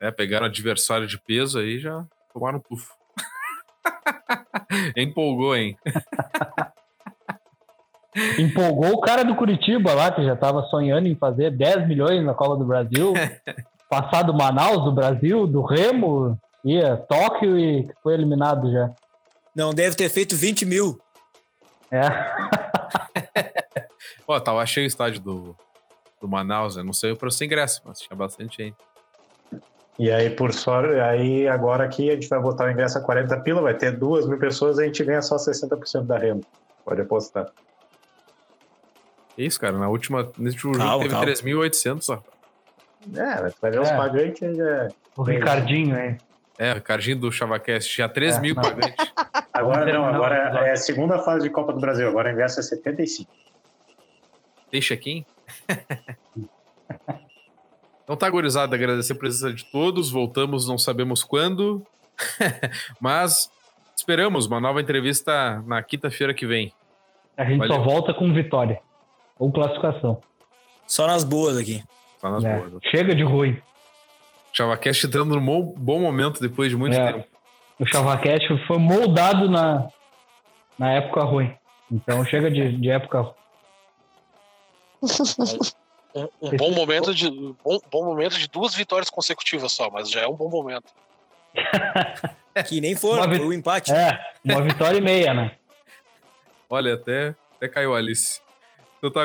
É, 0.00 0.10
pegaram 0.10 0.46
adversário 0.46 1.06
de 1.06 1.18
peso 1.18 1.58
aí 1.58 1.78
já 1.78 2.04
tomaram 2.34 2.58
um 2.58 2.60
pufo. 2.60 2.92
Empolgou, 4.96 5.56
hein? 5.56 5.76
Empolgou 8.38 8.92
o 8.92 9.00
cara 9.00 9.24
do 9.24 9.34
Curitiba 9.34 9.92
lá, 9.92 10.12
que 10.12 10.24
já 10.24 10.34
estava 10.34 10.62
sonhando 10.64 11.08
em 11.08 11.16
fazer 11.16 11.50
10 11.50 11.88
milhões 11.88 12.24
na 12.24 12.34
Copa 12.34 12.56
do 12.56 12.64
Brasil. 12.64 13.12
passado 13.88 14.34
Manaus, 14.34 14.84
do 14.84 14.92
Brasil, 14.92 15.46
do 15.46 15.62
Remo, 15.62 16.36
ia 16.64 16.96
Tóquio 16.96 17.58
e 17.58 17.88
foi 18.02 18.14
eliminado 18.14 18.72
já. 18.72 18.92
Não 19.54 19.72
deve 19.72 19.94
ter 19.94 20.08
feito 20.08 20.34
20 20.34 20.66
mil. 20.66 20.98
É. 21.92 22.02
Ó, 24.26 24.40
tava 24.40 24.64
cheio 24.66 24.84
o 24.84 24.88
estádio 24.88 25.20
do, 25.20 25.56
do 26.20 26.28
Manaus, 26.28 26.76
eu 26.76 26.84
não 26.84 26.92
sei 26.92 27.12
o 27.12 27.16
preço 27.16 27.38
do 27.38 27.44
ingresso, 27.44 27.82
mas 27.84 28.00
tinha 28.00 28.16
bastante 28.16 28.64
gente. 28.64 28.76
E 29.98 30.10
aí, 30.10 30.28
por 30.30 30.52
sorte, 30.52 30.98
aí 30.98 31.46
agora 31.46 31.84
aqui 31.84 32.10
a 32.10 32.14
gente 32.14 32.28
vai 32.28 32.40
botar 32.40 32.64
o 32.66 32.70
ingresso 32.70 32.98
a 32.98 33.00
40 33.00 33.40
pila, 33.40 33.62
vai 33.62 33.74
ter 33.74 33.92
duas 33.96 34.26
mil 34.26 34.38
pessoas, 34.38 34.78
a 34.78 34.84
gente 34.84 35.04
ganha 35.04 35.22
só 35.22 35.36
60% 35.36 36.02
da 36.04 36.18
renda. 36.18 36.44
Pode 36.84 37.00
apostar. 37.00 37.46
Isso, 39.38 39.60
cara, 39.60 39.76
na 39.78 39.88
última, 39.88 40.30
nesse 40.38 40.56
último 40.56 40.74
jogo 40.74 40.84
Calma, 40.86 41.02
teve 41.04 41.14
calma. 41.14 41.26
3.800, 41.26 42.08
ó. 42.16 42.22
É, 43.20 43.42
mas 43.42 43.54
vai 43.60 43.70
ver 43.70 43.80
os 43.80 43.88
É. 43.88 43.96
pagantes 43.96 44.56
já. 44.56 44.88
O 45.16 45.22
Ricardinho, 45.22 45.98
hein? 45.98 46.18
É, 46.58 46.72
o 46.72 46.74
Ricardinho 46.74 47.18
do 47.18 47.30
ChavaCast, 47.32 47.92
tinha 47.92 48.08
3 48.08 48.36
É, 48.36 48.40
mil 48.40 48.54
não. 48.54 48.62
pagantes. 48.62 48.94
Agora 49.52 49.84
não, 49.92 49.92
Não, 50.00 50.14
agora 50.14 50.50
não. 50.52 50.58
é 50.62 50.72
a 50.72 50.76
segunda 50.76 51.16
fase 51.20 51.44
de 51.44 51.50
Copa 51.50 51.72
do 51.72 51.78
Brasil, 51.78 52.08
agora 52.08 52.28
o 52.28 52.32
ingresso 52.32 52.58
é 52.58 52.62
75. 52.64 53.30
Deixa 54.72 54.94
aqui. 54.94 55.24
Então 58.04 58.16
tá, 58.16 58.28
gurizada, 58.28 58.76
agradecer 58.76 59.14
a 59.14 59.16
presença 59.16 59.52
de 59.52 59.64
todos. 59.64 60.10
Voltamos, 60.10 60.68
não 60.68 60.76
sabemos 60.78 61.24
quando, 61.24 61.84
mas 63.00 63.50
esperamos 63.96 64.46
uma 64.46 64.60
nova 64.60 64.80
entrevista 64.80 65.62
na 65.66 65.82
quinta-feira 65.82 66.34
que 66.34 66.46
vem. 66.46 66.72
A 67.36 67.44
gente 67.44 67.58
Valeu. 67.58 67.74
só 67.76 67.82
volta 67.82 68.14
com 68.14 68.32
vitória. 68.32 68.80
Ou 69.38 69.50
classificação. 69.50 70.20
Só 70.86 71.06
nas 71.06 71.24
boas 71.24 71.56
aqui. 71.56 71.82
Tá 72.20 72.30
nas 72.30 72.42
né? 72.44 72.58
boas. 72.58 72.82
Chega 72.90 73.14
de 73.14 73.24
ruim. 73.24 73.60
ChavaCast 74.52 75.06
entrando 75.06 75.34
num 75.34 75.62
bom 75.76 75.98
momento 75.98 76.40
depois 76.40 76.70
de 76.70 76.76
muito 76.76 76.94
É. 76.94 77.12
tempo. 77.12 77.26
O 77.80 77.86
ChavaCast 77.86 78.66
foi 78.66 78.78
moldado 78.78 79.50
na, 79.50 79.88
na 80.78 80.92
época 80.92 81.24
ruim. 81.24 81.52
Então 81.90 82.24
chega 82.24 82.50
de, 82.50 82.76
de 82.76 82.90
época 82.90 83.20
ruim. 83.20 83.34
Um, 86.14 86.28
um 86.42 86.56
bom 86.56 86.70
momento 86.70 87.12
de 87.14 87.28
bom, 87.30 87.80
bom 87.90 88.04
momento 88.04 88.38
de 88.38 88.46
duas 88.48 88.74
vitórias 88.74 89.10
consecutivas 89.10 89.72
só, 89.72 89.90
mas 89.90 90.08
já 90.10 90.20
é 90.20 90.26
um 90.28 90.34
bom 90.36 90.48
momento. 90.48 90.92
Que 92.68 92.80
nem 92.80 92.94
Uma 93.02 93.26
vi- 93.26 93.38
foi 93.38 93.46
o 93.46 93.52
empate. 93.52 93.92
É, 93.92 94.16
uma 94.44 94.62
vitória 94.62 94.96
e 94.98 95.00
meia, 95.00 95.34
né? 95.34 95.56
Olha, 96.70 96.94
até, 96.94 97.34
até 97.56 97.66
caiu 97.68 97.92
a 97.92 97.98
Alice. 97.98 98.40
Então 98.98 99.10
tá, 99.10 99.22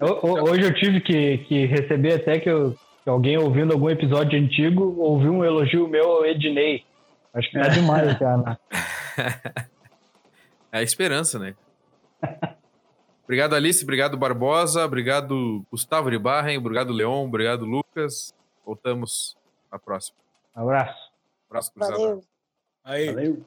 ho- 0.00 0.42
Hoje 0.50 0.62
eu 0.62 0.74
tive 0.74 1.00
que, 1.00 1.38
que 1.38 1.66
receber 1.66 2.14
até 2.14 2.40
que, 2.40 2.50
eu- 2.50 2.74
que 3.04 3.08
alguém 3.08 3.38
ouvindo 3.38 3.72
algum 3.72 3.88
episódio 3.88 4.36
antigo 4.40 4.96
ouviu 4.98 5.32
um 5.32 5.44
elogio 5.44 5.86
meu 5.86 6.10
ao 6.10 6.26
Ednei. 6.26 6.84
Acho 7.32 7.48
que 7.48 7.60
tá 7.60 7.68
demais 7.68 8.18
já, 8.18 8.36
né? 8.36 8.58
É 10.72 10.78
a 10.78 10.82
esperança, 10.82 11.38
né? 11.38 11.54
Obrigado, 13.30 13.54
Alice. 13.54 13.84
Obrigado, 13.84 14.16
Barbosa. 14.16 14.84
Obrigado, 14.84 15.64
Gustavo 15.70 16.10
de 16.10 16.18
Barren. 16.18 16.58
Obrigado, 16.58 16.92
Leon. 16.92 17.26
Obrigado, 17.26 17.64
Lucas. 17.64 18.34
Voltamos 18.66 19.36
na 19.70 19.78
próxima. 19.78 20.18
Um 20.56 20.62
abraço. 20.62 21.12
Abraço, 21.48 21.72
gurizada. 21.72 21.96
Valeu. 21.96 22.24
Aí. 22.82 23.06
Valeu. 23.06 23.44